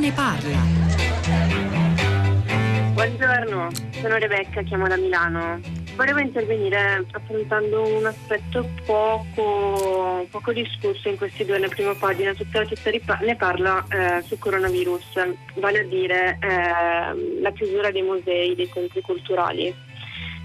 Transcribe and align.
ne 0.00 0.12
parla. 0.12 0.58
Buongiorno, 2.94 3.68
sono 4.00 4.16
Rebecca, 4.16 4.62
chiamo 4.62 4.88
da 4.88 4.96
Milano. 4.96 5.60
Volevo 5.94 6.18
intervenire 6.20 7.04
affrontando 7.12 7.96
un 7.96 8.06
aspetto 8.06 8.66
poco, 8.86 10.26
poco 10.30 10.52
discusso 10.52 11.08
in 11.08 11.18
questi 11.18 11.44
nella 11.44 11.68
prima 11.68 11.94
pagina, 11.94 12.32
tutta 12.32 12.60
la 12.60 12.66
città 12.66 13.18
ne 13.20 13.36
parla 13.36 13.84
eh, 13.88 14.22
sul 14.22 14.38
coronavirus, 14.38 15.36
vale 15.56 15.80
a 15.80 15.84
dire 15.84 16.38
eh, 16.40 17.40
la 17.42 17.52
chiusura 17.52 17.90
dei 17.90 18.02
musei, 18.02 18.54
dei 18.54 18.70
centri 18.72 19.02
culturali 19.02 19.88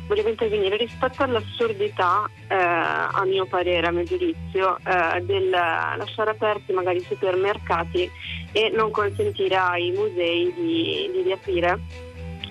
volevo 0.08 0.30
intervenire 0.30 0.78
rispetto 0.78 1.24
all'assurdità, 1.24 2.30
eh, 2.48 2.56
a 2.56 3.24
mio 3.26 3.46
parere, 3.46 3.88
a 3.88 3.92
mio 3.92 4.04
giudizio, 4.04 4.78
eh, 4.78 5.22
del 5.22 5.50
lasciare 5.50 6.32
aperti 6.32 6.74
magari 6.74 6.98
i 6.98 7.06
supermercati 7.08 8.10
e 8.52 8.72
non 8.74 8.92
consentire 8.92 9.56
ai 9.56 9.92
musei 9.92 10.54
di, 10.54 11.10
di 11.12 11.22
riaprire 11.24 11.80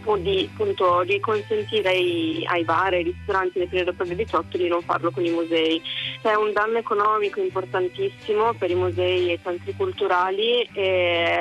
o 0.05 0.17
di, 0.17 0.49
appunto, 0.53 1.03
di 1.05 1.19
consentire 1.21 1.89
ai, 1.89 2.45
ai, 2.47 2.65
bar, 2.65 2.93
ai 2.93 3.05
ristoranti 3.05 3.59
nel 3.59 3.69
periodo 3.69 3.93
dopo 3.93 4.05
il 4.05 4.17
18 4.17 4.57
di 4.57 4.69
non 4.69 4.83
farlo 4.83 5.11
con 5.11 5.25
i 5.25 5.31
musei. 5.31 5.83
C'è 6.23 6.35
un 6.35 6.53
danno 6.53 6.79
economico 6.79 7.41
importantissimo 7.41 8.55
per 8.55 8.71
i 8.71 8.75
musei 8.75 9.31
e 9.31 9.35
i 9.35 9.41
centri 9.43 9.75
culturali 9.77 10.63
e 10.75 11.41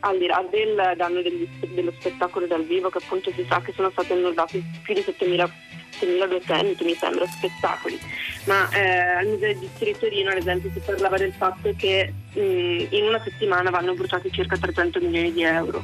al 0.00 0.18
di 0.18 0.26
là 0.26 0.44
del 0.50 0.94
danno 0.96 1.22
degli, 1.22 1.48
dello 1.68 1.92
spettacolo 1.98 2.46
dal 2.46 2.64
vivo 2.64 2.88
che 2.88 2.98
appunto 2.98 3.30
si 3.32 3.44
sa 3.48 3.60
che 3.60 3.72
sono 3.72 3.90
stati 3.90 4.12
annullati 4.12 4.62
più 4.82 4.94
di 4.94 5.00
7.000 5.00 5.50
7200 5.98 6.84
mi 6.84 6.94
sembra 6.94 7.26
spettacoli 7.26 7.98
ma 8.44 8.68
eh, 8.70 8.98
al 8.98 9.26
Museo 9.26 9.50
Egizio 9.50 9.86
di 9.86 9.98
Torino 9.98 10.30
ad 10.30 10.36
esempio 10.36 10.70
si 10.72 10.80
parlava 10.84 11.16
del 11.16 11.32
fatto 11.32 11.72
che 11.76 12.12
mh, 12.34 12.40
in 12.90 13.04
una 13.04 13.20
settimana 13.22 13.70
vanno 13.70 13.94
bruciati 13.94 14.30
circa 14.30 14.56
300 14.56 15.00
milioni 15.00 15.32
di 15.32 15.42
euro 15.42 15.82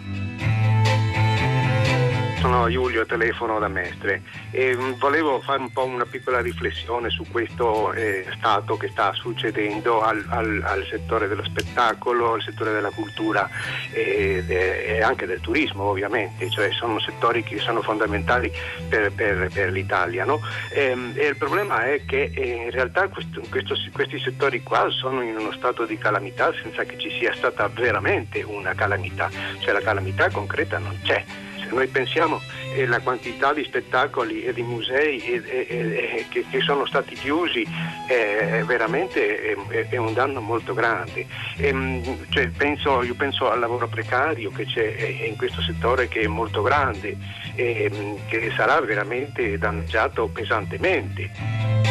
sono 2.44 2.68
Giulio, 2.68 3.06
telefono 3.06 3.58
da 3.58 3.68
Mestre 3.68 4.20
e 4.50 4.76
mm, 4.76 4.98
volevo 4.98 5.40
fare 5.40 5.60
un 5.60 5.72
po' 5.72 5.86
una 5.86 6.04
piccola 6.04 6.42
riflessione 6.42 7.08
su 7.08 7.24
questo 7.30 7.90
eh, 7.94 8.26
stato 8.36 8.76
che 8.76 8.88
sta 8.88 9.14
succedendo 9.14 10.02
al, 10.02 10.22
al, 10.28 10.62
al, 10.62 10.84
settore 10.84 11.26
dello 11.26 11.42
spettacolo, 11.42 12.34
al 12.34 12.42
settore 12.42 12.72
della 12.72 12.90
cultura 12.90 13.48
e, 13.90 14.44
e, 14.46 15.02
anche 15.02 15.24
del 15.24 15.40
turismo 15.40 15.84
ovviamente, 15.84 16.50
cioè 16.50 16.70
sono 16.72 17.00
settori 17.00 17.42
che 17.42 17.58
sono 17.60 17.80
fondamentali 17.80 18.52
per, 18.90 19.10
per, 19.12 19.48
per 19.50 19.72
l'Italia. 19.72 20.26
No? 20.26 20.42
E, 20.68 20.82
ehm, 20.84 21.12
e, 21.14 21.28
il 21.28 21.36
problema 21.36 21.86
è 21.86 22.04
che 22.04 22.30
eh, 22.34 22.46
in 22.66 22.70
realtà 22.72 23.08
questo, 23.08 23.40
questo, 23.48 23.74
questi 23.90 24.20
settori 24.20 24.62
qua 24.62 24.90
sono 24.90 25.22
in 25.22 25.34
uno 25.34 25.52
stato 25.52 25.86
di 25.86 25.96
calamità 25.96 26.52
senza 26.62 26.84
che 26.84 26.98
ci 26.98 27.10
sia 27.18 27.32
stata 27.32 27.66
veramente 27.68 28.42
una 28.42 28.74
calamità, 28.74 29.30
cioè 29.60 29.72
la 29.72 29.80
calamità 29.80 30.28
concreta 30.28 30.76
non 30.76 30.98
c'è 31.02 31.24
se 31.64 31.74
noi 31.74 31.86
pensiamo 31.88 32.40
alla 32.76 33.00
quantità 33.00 33.52
di 33.52 33.64
spettacoli 33.64 34.44
e 34.44 34.52
di 34.52 34.62
musei 34.62 35.18
e, 35.20 35.42
e, 35.44 35.66
e, 35.68 36.26
che, 36.28 36.44
che, 36.50 36.60
sono 36.60 36.86
stati 36.86 37.14
chiusi, 37.14 37.66
è 38.08 38.62
veramente 38.64 39.54
è, 39.68 39.88
è 39.88 39.96
un 39.96 40.12
danno 40.12 40.40
molto 40.40 40.74
grande. 40.74 41.26
Mm, 41.62 42.02
cioè, 42.30 42.48
penso, 42.48 43.02
io 43.02 43.14
penso 43.14 43.50
al 43.50 43.60
lavoro 43.60 43.86
precario 43.86 44.50
che 44.50 44.64
c'è 44.64 45.26
in 45.26 45.36
questo 45.36 45.62
settore 45.62 46.08
che 46.08 46.20
è 46.20 46.26
molto 46.26 46.62
grande 46.62 47.16
e 47.54 47.90
mm, 47.92 48.14
che 48.28 48.52
sarà 48.56 48.80
veramente 48.80 49.56
danneggiato 49.58 50.26
pesantemente. 50.28 51.83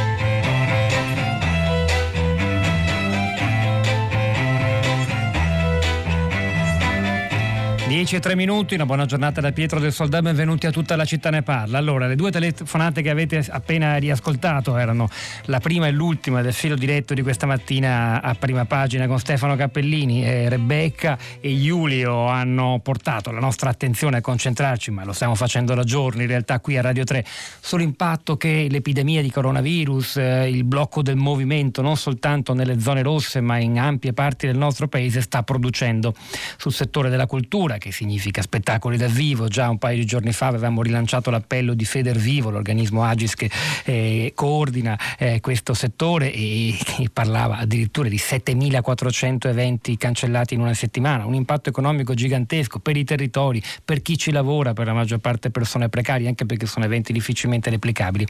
10 7.94 8.16
e 8.16 8.20
3 8.20 8.34
minuti, 8.34 8.74
una 8.74 8.88
buona 8.88 9.06
giornata 9.06 9.40
da 9.40 9.52
Pietro 9.52 9.80
del 9.80 9.94
Soldà, 9.94 10.20
benvenuti 10.20 10.66
a 10.66 10.72
tutta 10.72 10.96
la 10.96 11.06
città 11.06 11.30
ne 11.30 11.44
parla. 11.44 11.78
Allora, 11.78 12.08
le 12.08 12.16
due 12.16 12.32
telefonate 12.32 13.04
che 13.04 13.12
avete 13.12 13.46
appena 13.48 13.98
riascoltato 13.98 14.76
erano 14.78 15.08
la 15.46 15.60
prima 15.60 15.86
e 15.86 15.92
l'ultima 15.92 16.42
del 16.42 16.54
filo 16.54 16.74
diretto 16.74 17.14
di 17.14 17.22
questa 17.22 17.46
mattina 17.46 18.20
a 18.20 18.34
prima 18.34 18.66
pagina 18.66 19.06
con 19.06 19.20
Stefano 19.20 19.56
Cappellini 19.56 20.26
e 20.26 20.50
Rebecca 20.50 21.20
e 21.40 21.56
Giulio 21.56 22.26
hanno 22.26 22.80
portato 22.82 23.30
la 23.30 23.40
nostra 23.40 23.70
attenzione 23.70 24.18
a 24.18 24.22
concentrarci, 24.22 24.90
ma 24.90 25.06
lo 25.06 25.14
stiamo 25.14 25.36
facendo 25.36 25.76
da 25.76 25.84
giorni 25.84 26.24
in 26.24 26.30
realtà 26.30 26.60
qui 26.62 26.76
a 26.80 26.82
Radio 26.82 27.04
3, 27.04 27.24
sull'impatto 27.60 28.38
che 28.38 28.70
l'epidemia 28.72 29.22
di 29.22 29.30
coronavirus, 29.30 30.18
eh, 30.18 30.50
il 30.50 30.64
blocco 30.64 31.04
del 31.04 31.18
movimento 31.18 31.84
non 31.84 31.96
soltanto 31.96 32.56
nelle 32.56 32.80
zone 32.80 33.04
rosse 33.04 33.40
ma 33.40 33.60
in 33.60 33.78
ampie 33.78 34.14
parti 34.14 34.48
del 34.48 34.58
nostro 34.58 34.88
paese 34.88 35.22
sta 35.22 35.44
producendo 35.44 36.16
sul 36.58 36.74
settore 36.74 37.12
della 37.12 37.28
cultura 37.28 37.82
che 37.84 37.92
significa 37.92 38.42
spettacoli 38.42 38.96
dal 38.96 39.10
vivo. 39.10 39.50
Già 39.50 39.70
un 39.70 39.78
paio 39.78 39.98
di 39.98 40.06
giorni 40.06 40.32
fa 40.32 40.48
avevamo 40.48 40.82
rilanciato 40.82 41.30
l'appello 41.30 41.74
di 41.74 41.84
Feder 41.84 42.18
Vivo, 42.18 42.50
l'organismo 42.50 43.04
Agis 43.04 43.36
che 43.36 43.52
eh, 43.84 44.32
coordina 44.34 44.98
eh, 45.18 45.42
questo 45.42 45.74
settore 45.74 46.32
e 46.32 46.78
che 46.82 47.10
parlava 47.12 47.58
addirittura 47.58 48.08
di 48.08 48.18
7400 48.18 49.50
eventi 49.50 49.98
cancellati 49.98 50.54
in 50.54 50.62
una 50.62 50.74
settimana, 50.74 51.26
un 51.26 51.34
impatto 51.34 51.68
economico 51.68 52.14
gigantesco 52.14 52.80
per 52.80 52.96
i 52.96 53.04
territori, 53.04 53.62
per 53.84 54.02
chi 54.02 54.18
ci 54.18 54.32
lavora, 54.32 54.72
per 54.72 54.86
la 54.86 54.94
maggior 54.94 55.20
parte 55.20 55.50
persone 55.50 55.90
precarie, 55.90 56.30
anche 56.30 56.46
perché 56.46 56.66
sono 56.66 56.86
eventi 56.86 57.12
difficilmente 57.12 57.70
replicabili. 57.70 58.26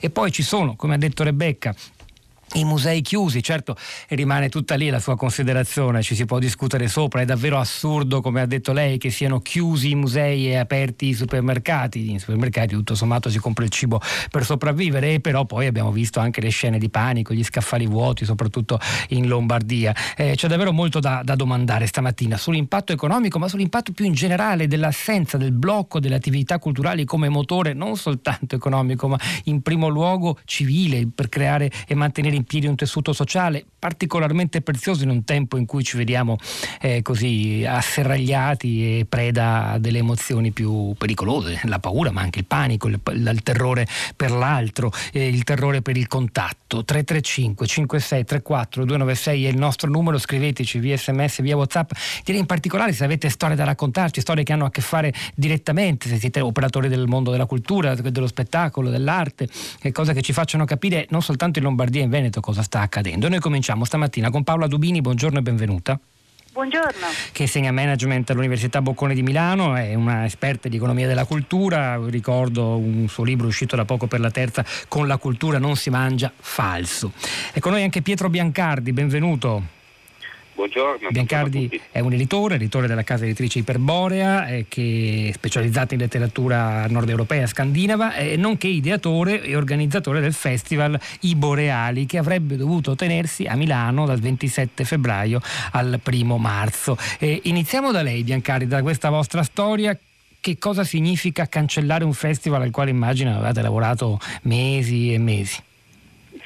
E 0.00 0.10
poi 0.10 0.30
ci 0.30 0.42
sono, 0.42 0.76
come 0.76 0.96
ha 0.96 0.98
detto 0.98 1.24
Rebecca, 1.24 1.74
i 2.54 2.64
musei 2.64 3.02
chiusi, 3.02 3.42
certo 3.42 3.76
rimane 4.08 4.48
tutta 4.48 4.74
lì 4.74 4.88
la 4.88 5.00
sua 5.00 5.16
considerazione, 5.16 6.02
ci 6.02 6.14
si 6.14 6.24
può 6.24 6.38
discutere 6.38 6.88
sopra, 6.88 7.20
è 7.20 7.24
davvero 7.24 7.58
assurdo 7.58 8.20
come 8.20 8.40
ha 8.40 8.46
detto 8.46 8.72
lei 8.72 8.96
che 8.96 9.10
siano 9.10 9.40
chiusi 9.40 9.90
i 9.90 9.94
musei 9.94 10.48
e 10.48 10.56
aperti 10.56 11.08
i 11.08 11.14
supermercati, 11.14 12.10
in 12.10 12.18
supermercati 12.18 12.74
tutto 12.74 12.94
sommato 12.94 13.28
si 13.28 13.38
compra 13.38 13.64
il 13.64 13.70
cibo 13.70 14.00
per 14.30 14.44
sopravvivere 14.44 15.14
e 15.14 15.20
però 15.20 15.44
poi 15.44 15.66
abbiamo 15.66 15.92
visto 15.92 16.20
anche 16.20 16.40
le 16.40 16.48
scene 16.48 16.78
di 16.78 16.88
panico, 16.88 17.34
gli 17.34 17.44
scaffali 17.44 17.86
vuoti 17.86 18.24
soprattutto 18.24 18.78
in 19.08 19.26
Lombardia. 19.28 19.94
Eh, 20.16 20.32
c'è 20.34 20.48
davvero 20.48 20.72
molto 20.72 21.00
da, 21.00 21.20
da 21.22 21.34
domandare 21.34 21.86
stamattina 21.86 22.36
sull'impatto 22.36 22.92
economico 22.92 23.38
ma 23.38 23.48
sull'impatto 23.48 23.92
più 23.92 24.06
in 24.06 24.14
generale 24.14 24.66
dell'assenza 24.66 25.36
del 25.36 25.52
blocco 25.52 26.00
delle 26.00 26.14
attività 26.14 26.58
culturali 26.58 27.04
come 27.04 27.28
motore 27.28 27.74
non 27.74 27.96
soltanto 27.96 28.54
economico 28.54 29.08
ma 29.08 29.18
in 29.44 29.60
primo 29.60 29.88
luogo 29.88 30.38
civile 30.44 31.06
per 31.14 31.28
creare 31.28 31.70
e 31.86 31.94
mantenere 31.94 32.36
in 32.38 32.44
piedi 32.44 32.66
un 32.66 32.76
tessuto 32.76 33.12
sociale 33.12 33.64
particolarmente 33.78 34.60
prezioso 34.60 35.04
in 35.04 35.10
un 35.10 35.24
tempo 35.24 35.56
in 35.56 35.66
cui 35.66 35.84
ci 35.84 35.96
vediamo 35.96 36.36
eh, 36.80 37.02
così 37.02 37.64
asserragliati 37.66 39.00
e 39.00 39.06
preda 39.08 39.76
delle 39.78 39.98
emozioni 39.98 40.50
più 40.50 40.94
pericolose, 40.96 41.60
la 41.64 41.78
paura 41.78 42.10
ma 42.10 42.22
anche 42.22 42.40
il 42.40 42.44
panico, 42.44 42.88
il, 42.88 43.00
il 43.04 43.42
terrore 43.42 43.86
per 44.16 44.30
l'altro, 44.30 44.92
eh, 45.12 45.28
il 45.28 45.44
terrore 45.44 45.82
per 45.82 45.96
il 45.96 46.06
contatto. 46.06 46.84
335 46.84 47.66
56 47.66 48.24
34 48.24 48.84
296 48.84 49.46
è 49.46 49.48
il 49.48 49.56
nostro 49.56 49.88
numero, 49.88 50.18
scriveteci 50.18 50.78
via 50.78 50.96
sms, 50.96 51.40
via 51.40 51.56
whatsapp, 51.56 51.90
direi 52.24 52.40
in 52.40 52.46
particolare 52.46 52.92
se 52.92 53.04
avete 53.04 53.28
storie 53.30 53.56
da 53.56 53.64
raccontarci, 53.64 54.20
storie 54.20 54.44
che 54.44 54.52
hanno 54.52 54.66
a 54.66 54.70
che 54.70 54.80
fare 54.80 55.12
direttamente, 55.34 56.08
se 56.08 56.18
siete 56.18 56.40
operatori 56.40 56.88
del 56.88 57.06
mondo 57.06 57.30
della 57.30 57.46
cultura, 57.46 57.94
dello 57.94 58.26
spettacolo, 58.26 58.90
dell'arte, 58.90 59.48
eh, 59.80 59.92
cose 59.92 60.12
che 60.12 60.20
ci 60.20 60.32
facciano 60.32 60.64
capire 60.64 61.06
non 61.10 61.22
soltanto 61.22 61.58
in 61.58 61.64
Lombardia 61.64 62.00
e 62.00 62.04
in 62.04 62.10
Veneto, 62.10 62.27
Veneto 62.28 62.40
cosa 62.40 62.62
sta 62.62 62.80
accadendo. 62.80 63.28
Noi 63.28 63.40
cominciamo 63.40 63.84
stamattina 63.84 64.30
con 64.30 64.44
Paola 64.44 64.66
Dubini, 64.66 65.00
buongiorno 65.00 65.38
e 65.38 65.42
benvenuta. 65.42 65.98
Buongiorno. 66.52 67.06
Che 67.32 67.42
insegna 67.42 67.72
management 67.72 68.30
all'Università 68.30 68.82
Boccone 68.82 69.14
di 69.14 69.22
Milano, 69.22 69.74
è 69.76 69.94
una 69.94 70.24
esperta 70.24 70.68
di 70.68 70.76
economia 70.76 71.06
della 71.06 71.24
cultura, 71.24 71.98
ricordo 72.08 72.76
un 72.76 73.08
suo 73.08 73.24
libro 73.24 73.46
uscito 73.46 73.76
da 73.76 73.84
poco 73.84 74.06
per 74.06 74.20
la 74.20 74.30
terza, 74.30 74.64
Con 74.88 75.06
la 75.06 75.16
cultura 75.16 75.58
non 75.58 75.76
si 75.76 75.88
mangia 75.88 76.32
falso. 76.36 77.12
E 77.52 77.60
con 77.60 77.72
noi 77.72 77.82
anche 77.82 78.02
Pietro 78.02 78.28
Biancardi, 78.28 78.92
benvenuto. 78.92 79.77
Buongiorno. 80.58 81.10
Biancardi 81.10 81.80
è 81.92 82.00
un 82.00 82.12
editore, 82.12 82.56
editore 82.56 82.88
della 82.88 83.04
casa 83.04 83.22
editrice 83.22 83.60
Iperborea, 83.60 84.48
eh, 84.48 84.64
che 84.68 85.28
è 85.28 85.32
specializzato 85.32 85.94
in 85.94 86.00
letteratura 86.00 86.84
nord 86.88 87.08
europea 87.08 87.44
e 87.44 87.46
scandinava, 87.46 88.16
eh, 88.16 88.36
nonché 88.36 88.66
ideatore 88.66 89.40
e 89.40 89.54
organizzatore 89.54 90.18
del 90.18 90.32
festival 90.32 90.98
I 91.20 91.36
Boreali, 91.36 92.06
che 92.06 92.18
avrebbe 92.18 92.56
dovuto 92.56 92.96
tenersi 92.96 93.44
a 93.44 93.54
Milano 93.54 94.04
dal 94.04 94.18
27 94.18 94.82
febbraio 94.82 95.40
al 95.70 96.00
1 96.04 96.38
marzo. 96.38 96.98
Eh, 97.20 97.40
iniziamo 97.44 97.92
da 97.92 98.02
lei, 98.02 98.24
Biancardi, 98.24 98.66
da 98.66 98.82
questa 98.82 99.10
vostra 99.10 99.44
storia 99.44 99.96
che 100.40 100.58
cosa 100.58 100.82
significa 100.82 101.46
cancellare 101.46 102.02
un 102.02 102.14
festival 102.14 102.62
al 102.62 102.70
quale 102.72 102.90
immagino 102.90 103.36
avete 103.36 103.62
lavorato 103.62 104.18
mesi 104.42 105.12
e 105.14 105.18
mesi? 105.18 105.66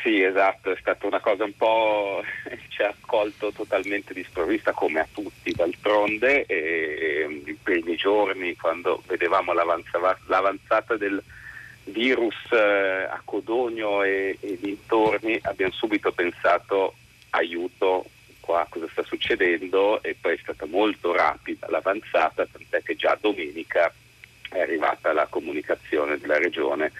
Sì, 0.02 0.20
esatto, 0.20 0.72
è 0.72 0.76
stata 0.80 1.06
una 1.06 1.20
cosa 1.20 1.44
un 1.44 1.56
po' 1.56 2.24
ci 2.68 2.82
ha 2.82 2.88
accolto 2.88 3.52
totalmente 3.52 4.12
di 4.12 4.24
sprovvista 4.24 4.72
come 4.72 4.98
a 4.98 5.06
tutti 5.12 5.52
d'altronde 5.52 6.44
e 6.46 7.42
i 7.46 7.56
primi 7.62 7.94
giorni 7.94 8.56
quando 8.56 9.00
vedevamo 9.06 9.52
l'avanzata 9.52 10.96
del 10.96 11.22
virus 11.84 12.34
eh, 12.50 13.06
a 13.08 13.22
Codogno 13.24 14.02
e, 14.02 14.36
e 14.40 14.58
dintorni 14.60 15.38
abbiamo 15.42 15.72
subito 15.72 16.10
pensato 16.10 16.94
aiuto 17.30 18.06
qua 18.40 18.66
cosa 18.68 18.88
sta 18.90 19.04
succedendo? 19.04 20.02
E 20.02 20.16
poi 20.20 20.34
è 20.34 20.38
stata 20.42 20.66
molto 20.66 21.12
rapida 21.12 21.68
l'avanzata, 21.70 22.44
tant'è 22.50 22.82
che 22.82 22.96
già 22.96 23.16
domenica 23.20 23.92
è 24.50 24.60
arrivata 24.60 25.12
la 25.12 25.28
comunicazione 25.30 26.18
della 26.18 26.38
regione 26.38 26.90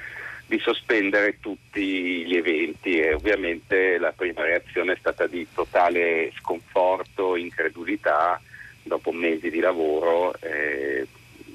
di 0.53 0.59
sospendere 0.59 1.41
tutti 1.41 2.27
gli 2.27 2.37
eventi 2.37 3.01
e 3.01 3.15
ovviamente 3.15 3.97
la 3.97 4.13
prima 4.13 4.43
reazione 4.43 4.93
è 4.93 4.97
stata 4.99 5.27
di 5.27 5.47
totale 5.55 6.31
sconforto, 6.37 7.37
incredulità 7.37 8.39
dopo 8.83 9.13
mesi 9.13 9.49
di 9.49 9.61
lavoro. 9.61 10.35
Eh, 10.41 11.07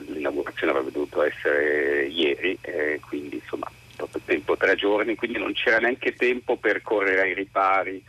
l'inaugurazione 0.08 0.72
avrebbe 0.72 0.92
dovuto 0.92 1.22
essere 1.22 2.08
ieri, 2.08 2.58
eh, 2.62 3.00
quindi 3.08 3.36
insomma 3.36 3.70
dopo 3.96 4.20
tempo 4.26 4.58
tre 4.58 4.74
giorni, 4.74 5.16
quindi 5.16 5.38
non 5.38 5.54
c'era 5.54 5.78
neanche 5.78 6.16
tempo 6.16 6.56
per 6.56 6.82
correre 6.82 7.22
ai 7.22 7.36
ripari 7.36 8.04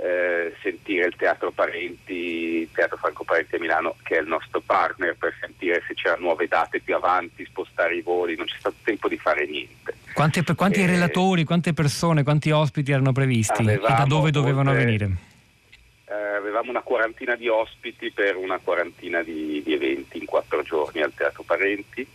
eh, 0.00 0.54
sentire 0.62 1.06
il 1.06 1.16
Teatro 1.16 1.50
Parenti, 1.50 2.12
il 2.12 2.68
Teatro 2.72 2.96
Franco 2.96 3.24
Parenti 3.24 3.56
a 3.56 3.58
Milano, 3.58 3.96
che 4.04 4.16
è 4.16 4.20
il 4.20 4.28
nostro 4.28 4.60
partner, 4.60 5.16
per 5.18 5.34
sentire 5.40 5.82
se 5.86 5.94
c'erano 5.94 6.22
nuove 6.22 6.46
date 6.46 6.80
più 6.80 6.94
avanti, 6.94 7.44
spostare 7.44 7.96
i 7.96 8.02
voli, 8.02 8.36
non 8.36 8.46
c'è 8.46 8.56
stato 8.58 8.76
tempo 8.84 9.08
di 9.08 9.18
fare 9.18 9.46
niente. 9.46 9.96
Quanti, 10.14 10.42
quanti 10.54 10.82
eh, 10.82 10.86
relatori, 10.86 11.44
quante 11.44 11.72
persone, 11.72 12.22
quanti 12.22 12.50
ospiti 12.50 12.92
erano 12.92 13.12
previsti 13.12 13.64
e 13.64 13.78
da 13.78 14.04
dove 14.06 14.30
dovevano 14.30 14.70
oltre, 14.70 14.84
venire? 14.84 15.10
Eh, 16.06 16.14
avevamo 16.14 16.70
una 16.70 16.82
quarantina 16.82 17.34
di 17.34 17.48
ospiti 17.48 18.12
per 18.12 18.36
una 18.36 18.58
quarantina 18.58 19.22
di, 19.22 19.62
di 19.64 19.72
eventi 19.72 20.18
in 20.18 20.26
quattro 20.26 20.62
giorni 20.62 21.02
al 21.02 21.12
Teatro 21.14 21.42
Parenti 21.42 22.06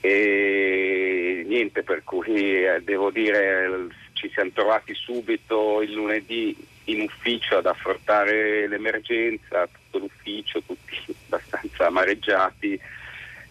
e 0.00 1.44
niente 1.46 1.82
per 1.82 2.04
cui 2.04 2.64
eh, 2.64 2.80
devo 2.84 3.10
dire 3.10 3.88
ci 4.18 4.28
siamo 4.30 4.50
trovati 4.52 4.94
subito 4.94 5.80
il 5.80 5.92
lunedì 5.92 6.56
in 6.84 7.02
ufficio 7.02 7.58
ad 7.58 7.66
affrontare 7.66 8.66
l'emergenza, 8.66 9.66
tutto 9.66 9.98
l'ufficio, 9.98 10.60
tutti 10.62 10.96
abbastanza 11.26 11.86
amareggiati, 11.86 12.72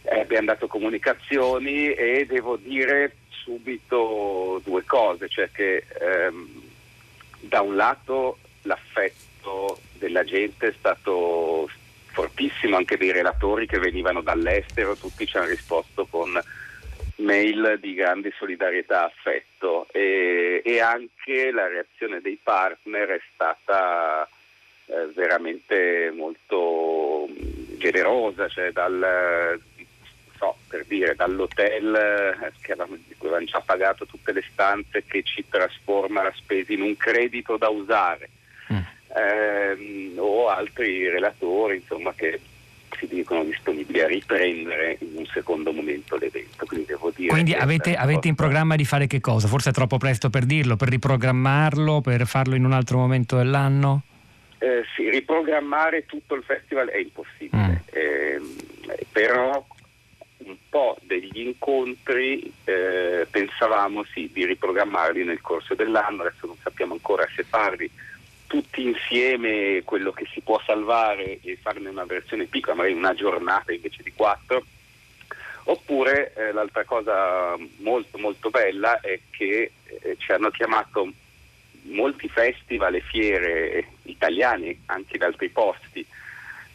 eh, 0.02 0.20
abbiamo 0.20 0.48
dato 0.48 0.68
comunicazioni 0.68 1.94
e 1.94 2.26
devo 2.28 2.58
dire 2.58 3.16
subito 3.30 4.62
due 4.66 4.84
cose, 4.84 5.30
cioè 5.30 5.50
che 5.52 5.86
ehm, 6.02 6.62
da 7.40 7.62
un 7.62 7.76
lato 7.78 8.40
l'affetto 8.64 9.80
della 9.94 10.26
gente 10.26 10.68
è 10.68 10.74
stato 10.78 11.70
fortissimo, 12.08 12.76
anche 12.76 12.98
dei 12.98 13.14
relatori 13.14 13.68
che 13.68 13.80
venivano 13.80 14.22
dall'estero, 14.22 14.98
tutti 14.98 15.26
ci 15.26 15.38
hanno 15.38 15.48
risposto 15.48 16.06
con 16.08 16.38
mail 17.18 17.78
di 17.80 17.94
grande 17.94 18.32
solidarietà, 18.38 19.06
affetto 19.06 19.88
e, 19.92 20.62
e 20.64 20.80
anche 20.80 21.52
la 21.52 21.68
reazione 21.68 22.22
dei 22.22 22.40
partner 22.42 23.10
è 23.10 23.22
stata 23.34 24.28
eh, 24.86 25.08
veramente 25.14 26.12
molto 26.16 27.28
mm, 27.30 27.78
generosa, 27.78 28.48
cioè 28.48 28.72
dal, 28.72 29.60
so, 30.38 30.58
per 30.68 30.86
dire, 30.86 31.16
dall'hotel 31.16 31.96
eh, 31.96 32.52
che 32.62 32.74
avevamo, 32.74 32.96
di 32.96 33.16
cui 33.18 33.28
avevamo 33.28 33.46
già 33.46 33.62
pagato 33.62 34.06
tutte 34.06 34.32
le 34.32 34.44
stanze 34.52 35.04
che 35.06 35.24
ci 35.24 35.44
trasforma 35.50 36.24
la 36.24 36.34
spesa 36.36 36.74
in 36.74 36.82
un 36.82 36.96
credito 36.96 37.58
da 37.58 37.70
usare. 37.70 38.30
Mm. 38.72 38.80
Ehm, 39.16 40.14
o 40.18 40.48
altri 40.50 41.10
relatori 41.10 41.78
insomma, 41.78 42.14
che 42.14 42.40
si 42.98 43.08
dicono 43.08 43.44
disponibili 43.44 44.02
a 44.02 44.08
riprendere 44.08 44.98
in 45.00 45.16
un 45.16 45.26
secondo 45.26 45.72
momento 45.72 46.18
l'evento. 46.18 46.66
Quindi, 46.66 46.94
Quindi 47.28 47.54
avete, 47.54 47.96
avete, 47.96 48.28
in 48.28 48.36
programma 48.36 48.76
di 48.76 48.86
fare 48.86 49.08
che 49.08 49.20
cosa? 49.20 49.48
Forse 49.48 49.70
è 49.70 49.74
troppo 49.74 49.98
presto 49.98 50.30
per 50.30 50.46
dirlo, 50.46 50.76
per 50.76 50.90
riprogrammarlo, 50.90 52.02
per 52.02 52.26
farlo 52.26 52.56
in 52.56 52.66
un 52.66 52.74
altro 52.74 52.98
momento 52.98 53.38
dell'anno? 53.38 54.02
Eh, 54.60 54.84
sì, 54.96 55.10
riprogrammare 55.10 56.06
tutto 56.06 56.34
il 56.36 56.44
festival 56.44 56.88
è 56.88 56.98
impossibile, 56.98 57.84
mm. 57.84 57.94
eh, 57.94 58.42
però 59.12 59.64
un 60.38 60.56
po' 60.70 60.98
degli 61.02 61.42
incontri 61.42 62.52
eh, 62.64 63.28
pensavamo 63.30 64.04
sì, 64.06 64.30
di 64.34 64.46
riprogrammarli 64.46 65.24
nel 65.24 65.42
corso 65.42 65.76
dell'anno, 65.76 66.24
adesso 66.24 66.48
non 66.48 66.56
sappiamo 66.62 66.94
ancora 66.94 67.28
se 67.36 67.44
farli 67.44 67.90
tutti 68.48 68.82
insieme 68.82 69.82
quello 69.84 70.12
che 70.12 70.26
si 70.32 70.42
può 70.42 70.60
salvare 70.66 71.40
e 71.42 71.58
farne 71.62 71.90
una 71.90 72.06
versione 72.06 72.46
piccola, 72.46 72.76
magari 72.76 72.96
una 72.96 73.14
giornata 73.14 73.72
invece 73.72 74.02
di 74.04 74.14
quattro. 74.14 74.66
Oppure 75.70 76.34
eh, 76.34 76.54
l'altra 76.54 76.86
cosa 76.86 77.58
molto 77.80 78.18
molto 78.18 78.50
bella 78.50 79.02
è 79.02 79.20
che 79.30 79.72
eh, 79.84 80.16
ci 80.18 80.32
hanno 80.32 80.50
chiamato 80.50 81.12
molti 81.88 82.30
festival 82.30 82.96
e 82.96 83.02
fiere 83.02 83.86
italiani, 84.04 84.82
anche 84.86 85.18
da 85.18 85.26
altri 85.26 85.50
posti, 85.50 86.06